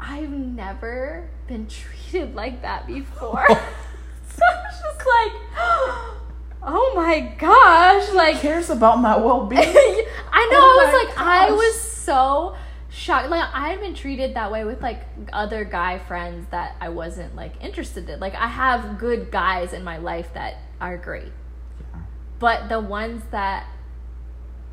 I've 0.00 0.30
never 0.30 1.28
been 1.46 1.66
treated 1.66 2.34
like 2.34 2.62
that 2.62 2.86
before. 2.86 3.46
so 3.48 4.42
I 4.44 4.54
was 4.64 4.80
just 4.82 4.98
like, 4.98 5.32
oh 6.62 6.92
my 6.96 7.34
gosh, 7.38 8.12
like 8.12 8.36
cares 8.40 8.70
about 8.70 9.00
my 9.00 9.16
well-being? 9.24 9.62
I 9.62 10.48
know. 10.50 10.58
Oh 10.60 10.80
I 10.80 10.92
was 10.92 11.06
like, 11.06 11.18
I 11.18 11.50
was 11.52 11.80
so 11.80 12.56
shocked. 12.88 13.28
Like, 13.30 13.48
I 13.54 13.70
had 13.70 13.80
been 13.80 13.94
treated 13.94 14.34
that 14.34 14.50
way 14.50 14.64
with 14.64 14.82
like 14.82 15.02
other 15.32 15.64
guy 15.64 15.98
friends 15.98 16.46
that 16.50 16.76
I 16.80 16.88
wasn't 16.88 17.36
like 17.36 17.52
interested 17.62 18.08
in. 18.08 18.18
Like, 18.20 18.34
I 18.34 18.46
have 18.48 18.98
good 18.98 19.30
guys 19.30 19.72
in 19.72 19.84
my 19.84 19.98
life 19.98 20.32
that 20.34 20.56
are 20.80 20.96
great, 20.96 21.32
Yeah. 21.80 22.00
but 22.38 22.68
the 22.68 22.80
ones 22.80 23.22
that 23.30 23.66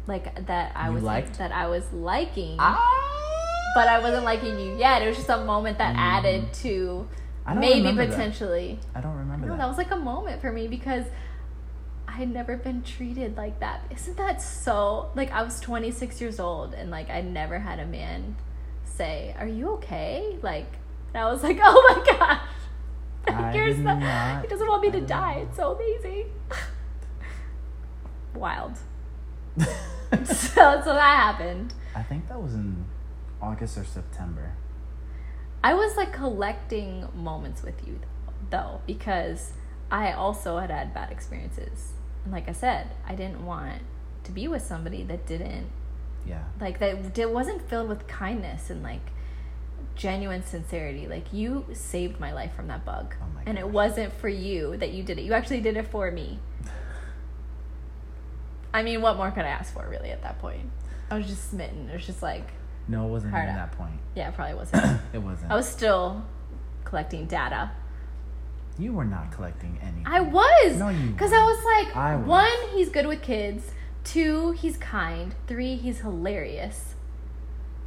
like 0.08 0.46
that 0.48 0.72
I 0.76 0.88
You 0.88 0.94
was 0.96 1.04
liked? 1.04 1.38
that 1.38 1.52
I 1.52 1.68
was 1.68 1.92
liking, 1.94 2.56
Ah. 2.60 3.72
but 3.76 3.88
I 3.88 4.00
wasn't 4.00 4.24
liking 4.24 4.60
you 4.60 4.78
yet. 4.78 5.02
It 5.02 5.08
was 5.08 5.18
just 5.18 5.30
a 5.30 5.44
moment 5.44 5.78
that 5.80 5.96
Mm. 5.96 6.00
added 6.00 6.54
to 6.64 7.08
maybe 7.56 7.80
remember 7.80 8.06
that. 8.06 8.12
potentially. 8.16 8.80
I 8.96 9.02
don't 9.02 9.16
remember 9.18 9.46
know 9.48 9.54
that. 9.54 9.60
that 9.60 9.68
was 9.68 9.78
like 9.78 9.92
a 9.92 9.96
moment 9.98 10.42
for 10.42 10.52
me 10.52 10.68
because 10.68 11.06
I 12.08 12.14
had 12.14 12.30
never 12.34 12.56
been 12.58 12.82
treated 12.84 13.36
like 13.38 13.60
that. 13.60 13.82
Isn't 13.92 14.18
that 14.18 14.42
so? 14.42 15.10
Like 15.14 15.32
I 15.32 15.44
was 15.44 15.60
26 15.60 16.20
years 16.22 16.40
old 16.40 16.74
and 16.74 16.90
like 16.90 17.10
I 17.10 17.22
never 17.22 17.60
had 17.60 17.80
a 17.80 17.86
man 17.86 18.36
say, 18.86 19.36
"Are 19.40 19.48
you 19.48 19.70
okay?" 19.74 20.38
Like 20.42 20.68
and 21.14 21.24
I 21.24 21.32
was 21.32 21.44
like, 21.44 21.60
"Oh 21.64 22.04
my 22.06 22.18
gosh." 22.18 22.42
I 23.28 23.52
Here's 23.52 23.76
the- 23.78 24.40
he 24.42 24.48
doesn't 24.48 24.68
want 24.70 24.82
me 24.82 24.88
I 24.88 24.92
to 24.92 25.02
die. 25.02 25.34
not. 25.36 25.44
It's 25.44 25.58
so 25.58 25.74
amazing. 25.76 26.32
Wild. 28.34 28.78
so 30.26 30.82
so 30.84 30.94
that 30.94 31.18
happened. 31.18 31.74
I 31.96 32.04
think 32.04 32.28
that 32.30 32.42
was 32.42 32.54
in 32.54 32.86
August 33.42 33.78
or 33.78 33.84
September. 33.86 34.54
I 35.64 35.74
was 35.74 35.98
like 35.98 36.14
collecting 36.14 37.08
moments 37.16 37.64
with 37.64 37.86
you 37.86 38.00
though 38.50 38.82
because 38.86 39.52
I 39.92 40.12
also 40.12 40.60
had 40.60 40.70
had 40.70 40.94
bad 40.94 41.12
experiences. 41.12 41.94
And 42.24 42.34
like 42.34 42.48
I 42.48 42.54
said, 42.54 42.92
I 43.08 43.16
didn't 43.16 43.46
want 43.46 43.82
to 44.24 44.32
be 44.32 44.48
with 44.48 44.62
somebody 44.62 45.04
that 45.04 45.26
didn't 45.26 45.68
Yeah. 46.26 46.44
like 46.60 46.80
that 46.80 47.18
it 47.18 47.32
wasn't 47.32 47.68
filled 47.70 47.90
with 47.90 48.08
kindness 48.08 48.70
and 48.70 48.84
like 48.84 49.02
genuine 49.96 50.44
sincerity. 50.44 51.08
Like 51.08 51.34
you 51.34 51.66
saved 51.74 52.20
my 52.20 52.32
life 52.32 52.54
from 52.54 52.68
that 52.68 52.86
bug. 52.86 53.16
Oh 53.22 53.26
my 53.34 53.42
and 53.46 53.58
it 53.58 53.68
wasn't 53.70 54.14
for 54.14 54.30
you 54.30 54.78
that 54.78 54.92
you 54.92 55.04
did 55.04 55.18
it. 55.20 55.24
You 55.24 55.34
actually 55.34 55.62
did 55.62 55.76
it 55.78 55.88
for 55.88 56.12
me. 56.12 56.40
I 58.78 58.84
mean, 58.84 59.02
what 59.02 59.18
more 59.18 59.32
could 59.32 59.44
I 59.46 59.50
ask 59.50 59.74
for 59.74 59.88
really 59.90 60.10
at 60.12 60.22
that 60.24 60.40
point? 60.40 60.70
I 61.10 61.18
was 61.18 61.28
just 61.28 61.50
smitten. 61.50 61.90
It 61.90 61.94
was 61.94 62.06
just 62.06 62.22
like, 62.22 62.48
No, 62.88 63.08
it 63.08 63.10
wasn't 63.10 63.32
Hard 63.34 63.46
even 63.46 63.56
out. 63.56 63.72
that 63.72 63.78
point. 63.78 64.00
yeah, 64.16 64.30
it 64.30 64.36
probably 64.36 64.56
wasn't. 64.64 65.02
It 65.14 65.18
wasn't. 65.20 65.52
I 65.52 65.56
was 65.56 65.68
still 65.68 66.24
collecting 66.84 67.26
data. 67.26 67.72
you 68.78 68.94
were 68.94 69.06
not 69.06 69.32
collecting 69.32 69.80
anything. 69.82 70.06
I 70.06 70.22
was. 70.22 70.78
No, 70.78 70.90
you 70.90 71.10
Because 71.12 71.34
I 71.34 71.44
was 71.44 71.86
like, 71.86 71.96
I 71.96 72.16
was. 72.16 72.28
one, 72.28 72.70
he's 72.76 72.90
good 72.90 73.08
with 73.08 73.22
kids. 73.22 73.72
Two, 74.04 74.52
he's 74.52 74.78
kind. 74.78 75.34
Three, 75.48 75.76
he's 75.76 76.00
hilarious. 76.02 76.94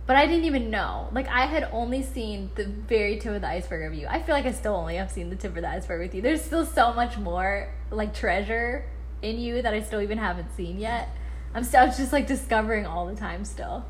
But 0.07 0.17
I 0.17 0.27
didn't 0.27 0.45
even 0.45 0.71
know. 0.71 1.09
Like 1.13 1.29
I 1.29 1.47
had 1.47 1.69
only 1.73 2.03
seen 2.03 2.51
the 2.57 2.65
very 2.65 3.19
tip 3.19 3.33
of 3.33 3.43
the 3.43 3.47
iceberg 3.49 3.85
of 3.93 3.97
you. 3.97 4.09
I 4.09 4.21
feel 4.21 4.35
like 4.35 4.45
I 4.47 4.51
still 4.53 4.75
only 4.75 4.97
have 4.97 5.11
seen 5.11 5.31
the 5.31 5.37
tip 5.37 5.55
of 5.57 5.63
the 5.63 5.69
iceberg 5.69 6.01
with 6.01 6.15
you. 6.17 6.21
There's 6.23 6.43
still 6.43 6.67
so 6.67 6.93
much 6.93 7.17
more 7.17 7.69
like 7.93 8.13
treasure 8.13 8.85
in 9.23 9.39
you 9.39 9.63
that 9.63 9.75
I 9.75 9.83
still 9.83 10.01
even 10.01 10.19
haven't 10.19 10.55
seen 10.57 10.79
yet. 10.79 11.09
I'm 11.55 11.65
still 11.65 11.87
just 11.87 12.13
like 12.13 12.27
discovering 12.27 12.87
all 12.87 13.07
the 13.07 13.17
time 13.17 13.45
still. 13.45 13.85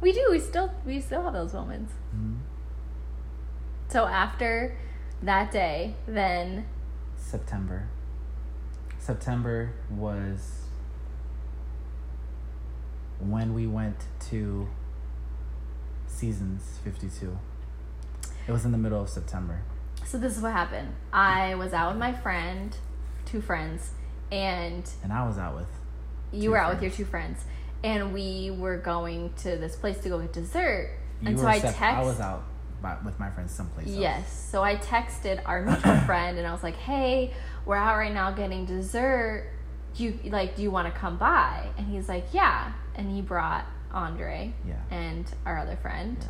We 0.00 0.12
do. 0.12 0.28
We 0.30 0.38
still 0.40 0.72
we 0.84 1.00
still 1.00 1.22
have 1.22 1.32
those 1.32 1.52
moments. 1.54 1.92
Mhm. 2.14 2.38
So 3.88 4.06
after 4.06 4.76
that 5.22 5.50
day, 5.50 5.94
then 6.06 6.66
September. 7.16 7.88
September 8.98 9.72
was 9.90 10.62
when 13.20 13.54
we 13.54 13.66
went 13.66 13.96
to 14.28 14.68
Seasons 16.06 16.78
52. 16.84 17.38
It 18.46 18.52
was 18.52 18.64
in 18.64 18.72
the 18.72 18.78
middle 18.78 19.00
of 19.00 19.08
September. 19.08 19.62
So 20.04 20.18
this 20.18 20.36
is 20.36 20.42
what 20.42 20.52
happened. 20.52 20.94
I 21.12 21.54
was 21.54 21.72
out 21.72 21.92
with 21.92 21.98
my 21.98 22.12
friend, 22.12 22.76
two 23.26 23.40
friends, 23.42 23.90
and 24.32 24.88
And 25.02 25.12
I 25.12 25.26
was 25.26 25.36
out 25.38 25.54
with. 25.56 25.68
you 26.32 26.50
were 26.50 26.58
out 26.58 26.72
with 26.72 26.82
your 26.82 26.90
two 26.90 27.04
friends, 27.04 27.44
and 27.84 28.12
we 28.14 28.50
were 28.50 28.78
going 28.78 29.32
to 29.42 29.56
this 29.56 29.76
place 29.76 29.98
to 29.98 30.08
go 30.08 30.18
get 30.20 30.32
dessert. 30.32 30.90
You 31.20 31.28
and 31.28 31.38
so 31.38 31.46
I 31.46 31.58
text. 31.58 31.80
I 31.82 32.02
was 32.02 32.20
out 32.20 32.44
by, 32.82 32.96
with 33.04 33.18
my 33.18 33.30
friends 33.30 33.52
someplace 33.52 33.88
else. 33.88 33.96
Yes. 33.96 34.48
So 34.50 34.62
I 34.62 34.76
texted 34.76 35.40
our 35.46 35.62
mutual 35.62 35.96
friend, 36.06 36.38
and 36.38 36.46
I 36.46 36.52
was 36.52 36.62
like, 36.62 36.76
"Hey, 36.76 37.32
we're 37.64 37.76
out 37.76 37.96
right 37.96 38.12
now 38.12 38.30
getting 38.32 38.64
dessert. 38.66 39.50
Do 39.94 40.04
you 40.04 40.18
like? 40.30 40.56
Do 40.56 40.62
you 40.62 40.70
want 40.70 40.92
to 40.92 40.98
come 40.98 41.16
by?" 41.18 41.68
And 41.78 41.86
he's 41.86 42.08
like, 42.08 42.26
"Yeah." 42.32 42.72
And 42.94 43.10
he 43.10 43.20
brought 43.22 43.66
Andre 43.92 44.52
Yeah. 44.66 44.74
and 44.90 45.26
our 45.44 45.58
other 45.58 45.76
friend. 45.76 46.16
Yeah. 46.20 46.26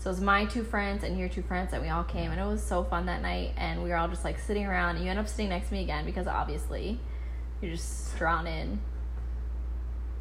So 0.00 0.08
it 0.08 0.14
was 0.14 0.22
my 0.22 0.46
two 0.46 0.64
friends 0.64 1.04
and 1.04 1.18
your 1.18 1.28
two 1.28 1.42
friends, 1.42 1.74
and 1.74 1.82
we 1.82 1.90
all 1.90 2.04
came, 2.04 2.30
and 2.30 2.40
it 2.40 2.46
was 2.46 2.62
so 2.62 2.82
fun 2.82 3.04
that 3.04 3.20
night. 3.20 3.52
And 3.58 3.82
we 3.82 3.90
were 3.90 3.96
all 3.96 4.08
just 4.08 4.24
like 4.24 4.38
sitting 4.38 4.64
around. 4.64 4.96
And 4.96 5.04
you 5.04 5.10
end 5.10 5.18
up 5.18 5.28
sitting 5.28 5.50
next 5.50 5.68
to 5.68 5.74
me 5.74 5.82
again 5.82 6.06
because 6.06 6.26
obviously 6.26 6.98
you're 7.60 7.72
just 7.72 8.16
drawn 8.16 8.46
in. 8.46 8.80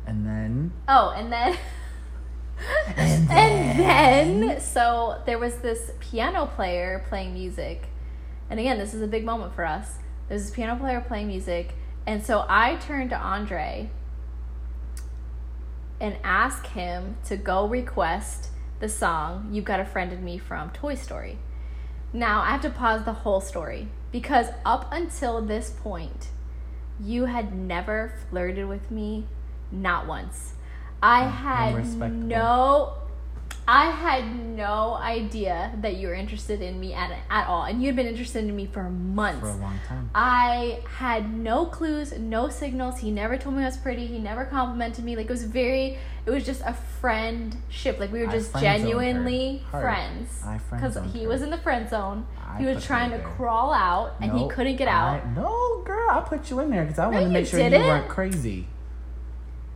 And 0.06 0.26
then 0.26 0.74
Oh, 0.88 1.14
and 1.16 1.32
then. 1.32 1.58
And 2.98 3.30
and 3.32 4.44
then, 4.44 4.60
so 4.60 5.22
there 5.26 5.40
was 5.40 5.60
this 5.60 5.92
piano 6.02 6.46
player 6.46 7.06
playing 7.08 7.32
music. 7.32 7.88
And 8.50 8.60
again, 8.60 8.78
this 8.78 8.94
is 8.94 9.02
a 9.02 9.08
big 9.08 9.24
moment 9.24 9.56
for 9.56 9.64
us. 9.64 9.94
There's 10.28 10.42
this 10.42 10.52
piano 10.52 10.76
player 10.78 11.00
playing 11.00 11.28
music. 11.28 11.76
And 12.06 12.22
so 12.22 12.46
I 12.50 12.76
turned 12.76 13.12
to 13.12 13.18
Andre 13.18 13.90
and 16.02 16.18
asked 16.22 16.68
him 16.68 17.16
to 17.28 17.38
go 17.38 17.66
request 17.66 18.50
the 18.80 18.90
song 18.90 19.50
You've 19.52 19.66
Got 19.66 19.82
a 19.82 19.86
Friend 19.86 20.12
in 20.14 20.24
Me 20.24 20.38
from 20.38 20.70
Toy 20.70 20.96
Story. 20.96 21.38
Now, 22.14 22.42
I 22.42 22.52
have 22.52 22.62
to 22.62 22.70
pause 22.70 23.04
the 23.04 23.14
whole 23.14 23.42
story 23.42 23.90
because 24.12 24.48
up 24.66 24.88
until 24.92 25.42
this 25.42 25.70
point, 25.70 26.30
you 27.00 27.26
had 27.26 27.54
never 27.54 28.14
flirted 28.30 28.68
with 28.68 28.90
me, 28.90 29.28
not 29.72 30.08
once. 30.08 30.54
I 31.04 31.24
had 31.28 31.98
no 32.12 32.99
I 33.72 33.92
had 33.92 34.36
no 34.36 34.96
idea 34.96 35.72
that 35.82 35.98
you 35.98 36.08
were 36.08 36.16
interested 36.16 36.60
in 36.60 36.80
me 36.80 36.96
at 36.96 37.12
at 37.30 37.46
all, 37.48 37.66
and 37.66 37.84
you'd 37.84 37.96
been 37.96 38.08
interested 38.08 38.44
in 38.44 38.56
me 38.56 38.66
for 38.66 38.90
months. 38.90 39.42
for 39.42 39.50
a 39.50 39.56
long 39.58 39.80
time. 39.88 40.10
I 40.16 40.80
had 40.98 41.32
no 41.32 41.68
clues, 41.68 42.18
no 42.18 42.50
signals. 42.50 42.98
He 42.98 43.12
never 43.12 43.38
told 43.38 43.56
me 43.56 43.62
I 43.62 43.68
was 43.68 43.78
pretty. 43.78 44.08
He 44.08 44.18
never 44.18 44.46
complimented 44.46 45.06
me. 45.06 45.16
Like 45.16 45.28
it 45.28 45.30
was 45.32 45.44
very, 45.44 46.00
it 46.26 46.32
was 46.32 46.44
just 46.48 46.62
a 46.66 46.74
friendship. 47.00 48.00
Like 48.00 48.12
we 48.12 48.22
were 48.22 48.30
I 48.30 48.32
just 48.32 48.56
genuinely 48.60 49.62
friends. 49.70 50.42
I 50.44 50.58
Because 50.72 50.98
he 51.14 51.24
her. 51.24 51.30
was 51.30 51.44
in 51.44 51.52
the 51.52 51.60
friend 51.60 51.88
zone. 51.88 52.26
I 52.44 52.58
he 52.58 52.66
was 52.66 52.84
trying 52.84 53.12
to 53.12 53.20
crawl 53.20 53.72
out, 53.72 54.16
and 54.20 54.32
he 54.36 54.48
couldn't 54.50 54.78
get 54.78 54.88
out. 54.88 55.22
I- 55.24 55.30
no, 55.36 55.84
girl, 55.86 56.10
I 56.10 56.22
put 56.22 56.50
you 56.50 56.60
in 56.62 56.72
there 56.72 56.86
because 56.86 56.98
I 56.98 57.06
wanted 57.06 57.26
to 57.26 57.30
make 57.30 57.46
sure 57.46 57.60
you 57.60 57.70
didn't. 57.70 57.86
weren't 57.86 58.10
crazy. 58.10 58.66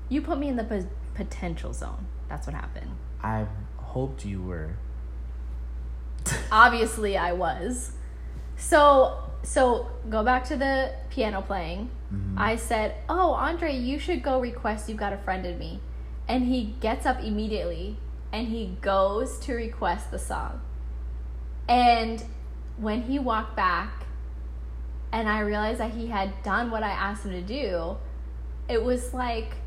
You 0.09 0.23
put 0.23 0.39
me 0.39 0.47
in 0.47 0.55
the 0.55 0.63
po- 0.63 0.87
potential 1.13 1.73
zone. 1.73 2.07
That's 2.27 2.47
what 2.47 2.55
happened. 2.55 2.89
I 3.21 3.45
hoped 3.93 4.25
you 4.25 4.41
were. 4.41 4.71
Obviously, 6.51 7.17
I 7.17 7.33
was. 7.33 7.91
So, 8.57 9.19
so 9.43 9.87
go 10.09 10.23
back 10.23 10.45
to 10.45 10.55
the 10.57 10.93
piano 11.09 11.41
playing. 11.41 11.89
Mhm. 12.11 12.35
I 12.37 12.55
said, 12.55 12.95
"Oh, 13.09 13.33
Andre, 13.33 13.75
you 13.75 13.99
should 13.99 14.23
go 14.23 14.39
request 14.39 14.89
you've 14.89 14.97
got 14.97 15.13
a 15.13 15.17
friend 15.17 15.45
in 15.45 15.57
me." 15.59 15.79
And 16.27 16.45
he 16.45 16.75
gets 16.79 17.05
up 17.05 17.19
immediately 17.21 17.97
and 18.31 18.47
he 18.47 18.77
goes 18.81 19.37
to 19.39 19.53
request 19.53 20.11
the 20.11 20.19
song. 20.19 20.61
And 21.67 22.23
when 22.77 23.03
he 23.03 23.19
walked 23.19 23.55
back 23.55 24.05
and 25.11 25.29
I 25.29 25.41
realized 25.41 25.79
that 25.79 25.91
he 25.91 26.07
had 26.07 26.41
done 26.43 26.71
what 26.71 26.83
I 26.83 26.89
asked 26.89 27.25
him 27.25 27.31
to 27.31 27.41
do, 27.41 27.97
it 28.67 28.83
was 28.83 29.13
like 29.13 29.57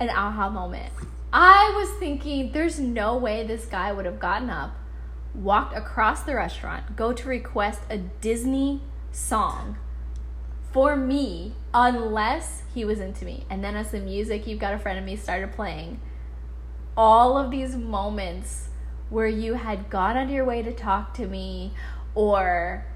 an 0.00 0.10
aha 0.10 0.48
moment. 0.48 0.92
I 1.36 1.72
was 1.74 1.90
thinking, 1.98 2.52
there's 2.52 2.78
no 2.78 3.16
way 3.16 3.44
this 3.44 3.66
guy 3.66 3.90
would 3.90 4.06
have 4.06 4.20
gotten 4.20 4.50
up, 4.50 4.76
walked 5.34 5.76
across 5.76 6.22
the 6.22 6.36
restaurant, 6.36 6.94
go 6.94 7.12
to 7.12 7.28
request 7.28 7.80
a 7.90 7.98
Disney 7.98 8.82
song 9.10 9.76
for 10.70 10.94
me 10.94 11.54
unless 11.74 12.62
he 12.72 12.84
was 12.84 13.00
into 13.00 13.24
me. 13.24 13.46
And 13.50 13.64
then 13.64 13.74
as 13.74 13.90
the 13.90 13.98
music 13.98 14.46
You've 14.46 14.60
Got 14.60 14.74
a 14.74 14.78
Friend 14.78 14.96
of 14.96 15.04
Me 15.04 15.16
started 15.16 15.50
playing, 15.50 16.00
all 16.96 17.36
of 17.36 17.50
these 17.50 17.74
moments 17.74 18.68
where 19.10 19.26
you 19.26 19.54
had 19.54 19.90
gone 19.90 20.16
out 20.16 20.26
of 20.26 20.30
your 20.30 20.44
way 20.44 20.62
to 20.62 20.72
talk 20.72 21.14
to 21.14 21.26
me 21.26 21.72
or 22.14 22.86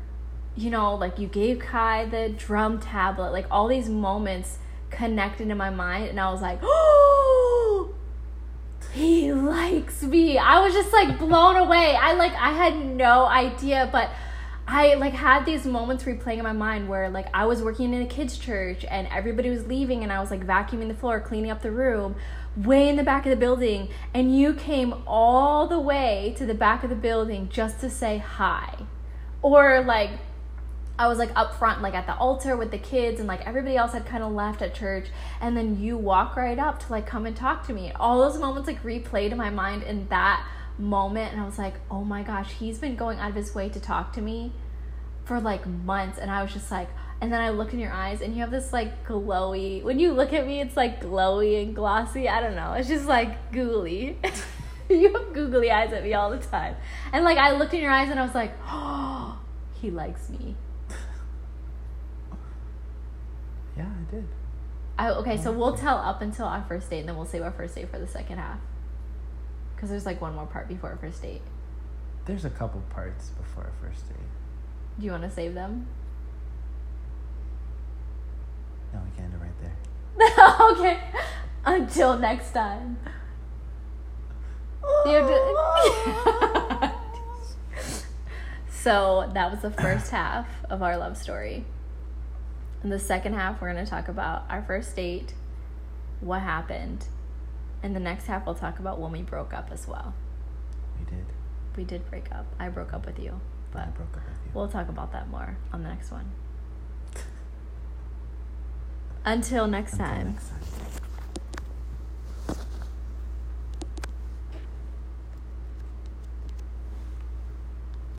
you 0.55 0.71
know, 0.71 0.95
like 0.95 1.19
you 1.19 1.27
gave 1.27 1.59
Kai 1.59 2.05
the 2.05 2.29
drum 2.29 2.79
tablet, 2.79 3.33
like 3.33 3.47
all 3.51 3.67
these 3.67 3.89
moments 3.89 4.59
connected 4.91 5.49
in 5.49 5.57
my 5.57 5.71
mind, 5.71 6.09
and 6.09 6.21
I 6.21 6.31
was 6.31 6.41
like, 6.41 6.61
oh, 6.63 7.55
he 8.93 9.33
likes 9.33 10.03
me. 10.03 10.39
I 10.39 10.61
was 10.61 10.73
just 10.73 10.93
like 10.93 11.19
blown 11.19 11.57
away. 11.57 11.95
I 11.95 12.15
like, 12.15 12.33
I 12.33 12.51
had 12.51 12.77
no 12.77 13.27
idea, 13.27 13.89
but 13.93 14.11
I 14.67 14.95
like 14.95 15.15
had 15.15 15.47
these 15.47 15.65
moments 15.65 16.05
replaying 16.05 16.39
in 16.39 16.43
my 16.43 16.53
mind 16.53 16.89
where 16.89 17.09
like 17.09 17.29
I 17.33 17.47
was 17.47 17.63
working 17.63 17.95
in 17.95 18.03
a 18.03 18.07
kids' 18.07 18.37
church 18.37 18.85
and 18.91 19.09
everybody 19.11 19.51
was 19.51 19.67
leaving, 19.67 20.03
and 20.03 20.13
I 20.13 20.21
was 20.21 20.31
like 20.31 20.47
vacuuming 20.47 20.89
the 20.89 20.95
floor, 20.95 21.21
cleaning 21.21 21.51
up 21.51 21.63
the 21.63 21.71
room. 21.71 22.17
Way 22.57 22.89
in 22.89 22.97
the 22.97 23.05
back 23.05 23.25
of 23.25 23.31
the 23.31 23.37
building, 23.37 23.89
and 24.13 24.37
you 24.37 24.53
came 24.53 24.93
all 25.07 25.69
the 25.69 25.79
way 25.79 26.35
to 26.39 26.45
the 26.45 26.55
back 26.55 26.83
of 26.83 26.91
the 26.91 26.97
building 26.97 27.49
just 27.53 27.81
to 27.81 27.89
say 27.89 28.19
hi. 28.19 28.75
Or 29.43 29.81
like 29.83 30.11
I 30.99 31.07
was 31.07 31.19
like 31.19 31.31
up 31.37 31.55
front, 31.55 31.81
like 31.81 31.95
at 31.95 32.07
the 32.07 32.17
altar 32.17 32.57
with 32.57 32.71
the 32.71 32.79
kids, 32.79 33.21
and 33.21 33.29
like 33.29 33.47
everybody 33.47 33.77
else 33.77 33.93
had 33.93 34.05
kind 34.05 34.25
of 34.25 34.33
left 34.33 34.63
at 34.63 34.75
church. 34.75 35.07
And 35.41 35.57
then 35.57 35.81
you 35.81 35.97
walk 35.97 36.37
right 36.37 36.59
up 36.59 36.81
to 36.81 36.93
like 36.93 37.07
come 37.07 37.25
and 37.25 37.37
talk 37.37 37.67
to 37.69 37.73
me. 37.73 37.93
All 37.93 38.19
those 38.19 38.41
moments 38.41 38.67
like 38.67 38.83
replayed 38.83 39.31
in 39.31 39.39
my 39.39 39.51
mind 39.51 39.85
in 39.85 40.09
that 40.09 40.45
moment. 40.79 41.33
And 41.33 41.41
I 41.41 41.45
was 41.45 41.59
like, 41.59 41.75
oh 41.91 42.03
my 42.03 42.23
gosh, 42.23 42.53
he's 42.53 42.79
been 42.79 42.97
going 42.97 43.19
out 43.19 43.31
of 43.31 43.37
his 43.37 43.55
way 43.55 43.69
to 43.69 43.81
talk 43.81 44.13
to 44.15 44.21
me 44.21 44.53
for 45.25 45.41
like 45.41 45.67
months. 45.67 46.19
And 46.19 46.31
I 46.31 46.43
was 46.43 46.53
just 46.53 46.71
like, 46.71 46.89
and 47.21 47.33
then 47.33 47.41
I 47.41 47.51
look 47.51 47.73
in 47.73 47.79
your 47.79 47.93
eyes 47.93 48.21
and 48.21 48.35
you 48.35 48.41
have 48.41 48.51
this 48.51 48.73
like 48.73 49.07
glowy, 49.07 49.83
when 49.83 49.99
you 49.99 50.13
look 50.13 50.33
at 50.33 50.47
me, 50.47 50.61
it's 50.61 50.77
like 50.77 51.01
glowy 51.01 51.63
and 51.63 51.75
glossy. 51.75 52.29
I 52.29 52.41
don't 52.41 52.57
know. 52.57 52.73
It's 52.73 52.89
just 52.89 53.07
like 53.07 53.53
googly. 53.53 54.19
you 54.89 55.13
have 55.13 55.33
googly 55.33 55.71
eyes 55.71 55.93
at 55.93 56.03
me 56.03 56.15
all 56.15 56.31
the 56.31 56.39
time. 56.39 56.77
And 57.13 57.25
like 57.25 57.39
I 57.39 57.53
looked 57.53 57.75
in 57.75 57.83
your 57.83 57.93
eyes 57.93 58.11
and 58.11 58.19
I 58.19 58.25
was 58.25 58.35
like, 58.35 58.53
oh, 58.67 59.39
he 59.81 59.91
likes 59.91 60.29
me. 60.29 60.57
Yeah, 63.79 63.87
I 63.87 64.11
did. 64.11 64.27
I, 64.99 65.11
okay, 65.11 65.37
so 65.37 65.53
we'll 65.53 65.77
tell 65.77 65.97
up 65.99 66.21
until 66.21 66.47
our 66.47 66.65
first 66.67 66.91
date, 66.91 67.01
and 67.01 67.09
then 67.09 67.17
we'll 67.17 67.25
save 67.25 67.43
our 67.43 67.53
first 67.53 67.77
date 67.77 67.89
for 67.89 67.99
the 68.01 68.07
second 68.09 68.39
half. 68.39 68.59
Because 69.75 69.91
there's 69.91 70.05
like 70.05 70.21
one 70.21 70.35
more 70.35 70.47
part 70.47 70.67
before 70.67 70.91
our 70.91 70.97
first 70.97 71.23
date. 71.23 71.43
There's 72.27 72.45
a 72.45 72.51
couple 72.51 72.81
parts 72.91 73.29
before 73.31 73.65
our 73.65 73.73
first 73.89 74.09
date. 74.09 74.17
Do 74.99 75.05
you 75.07 75.13
want 75.13 75.23
to 75.23 75.31
save 75.31 75.55
them? 75.55 75.87
No, 78.93 79.01
we 79.05 79.11
can 79.17 79.27
end 79.27 79.35
it 79.35 79.41
right 79.41 79.53
there. 79.61 79.77
okay. 80.73 81.01
Until 81.65 82.19
next 82.19 82.51
time. 82.53 82.99
You 85.07 85.13
have 85.13 85.29
to- 85.29 86.93
so 88.71 89.31
that 89.35 89.51
was 89.51 89.61
the 89.61 89.71
first 89.71 90.11
half 90.11 90.49
of 90.71 90.83
our 90.83 90.97
love 90.97 91.17
story. 91.17 91.65
In 92.83 92.91
the 92.91 92.99
second 92.99 93.35
half, 93.35 93.61
we're 93.61 93.73
going 93.73 93.85
to 93.85 93.91
talk 93.91 94.09
about 94.09 94.45
our 94.49 94.63
first 94.63 94.95
date, 94.95 95.35
what 96.21 96.41
happened, 96.43 97.07
and 97.83 97.95
the 97.95 98.01
next 98.01 98.27
half, 98.27 98.47
we'll 98.47 98.55
talk 98.55 98.79
about 98.79 98.99
when 99.01 99.13
we 99.13 99.23
broke 99.23 99.53
up 99.53 99.71
as 99.73 99.87
well. 99.89 100.15
we 100.99 101.05
did. 101.05 101.27
We 101.77 101.85
did 101.85 102.09
break 102.11 102.31
up. 102.33 102.47
I 102.59 102.69
broke 102.69 102.93
up 102.93 103.07
with 103.07 103.19
you, 103.19 103.41
But 103.73 103.83
I 103.83 103.87
broke 103.87 104.17
up 104.17 104.25
with 104.25 104.35
you. 104.47 104.51
we'll 104.55 104.69
talk 104.69 104.89
about 104.89 105.13
that 105.13 105.29
more 105.29 105.57
on 105.73 105.83
the 105.83 105.89
next 105.89 106.11
one. 106.11 106.31
Until 109.25 109.67
next 109.67 109.93
Until 109.93 110.07
time. 110.07 110.27
next 110.33 110.49
time. 110.49 111.08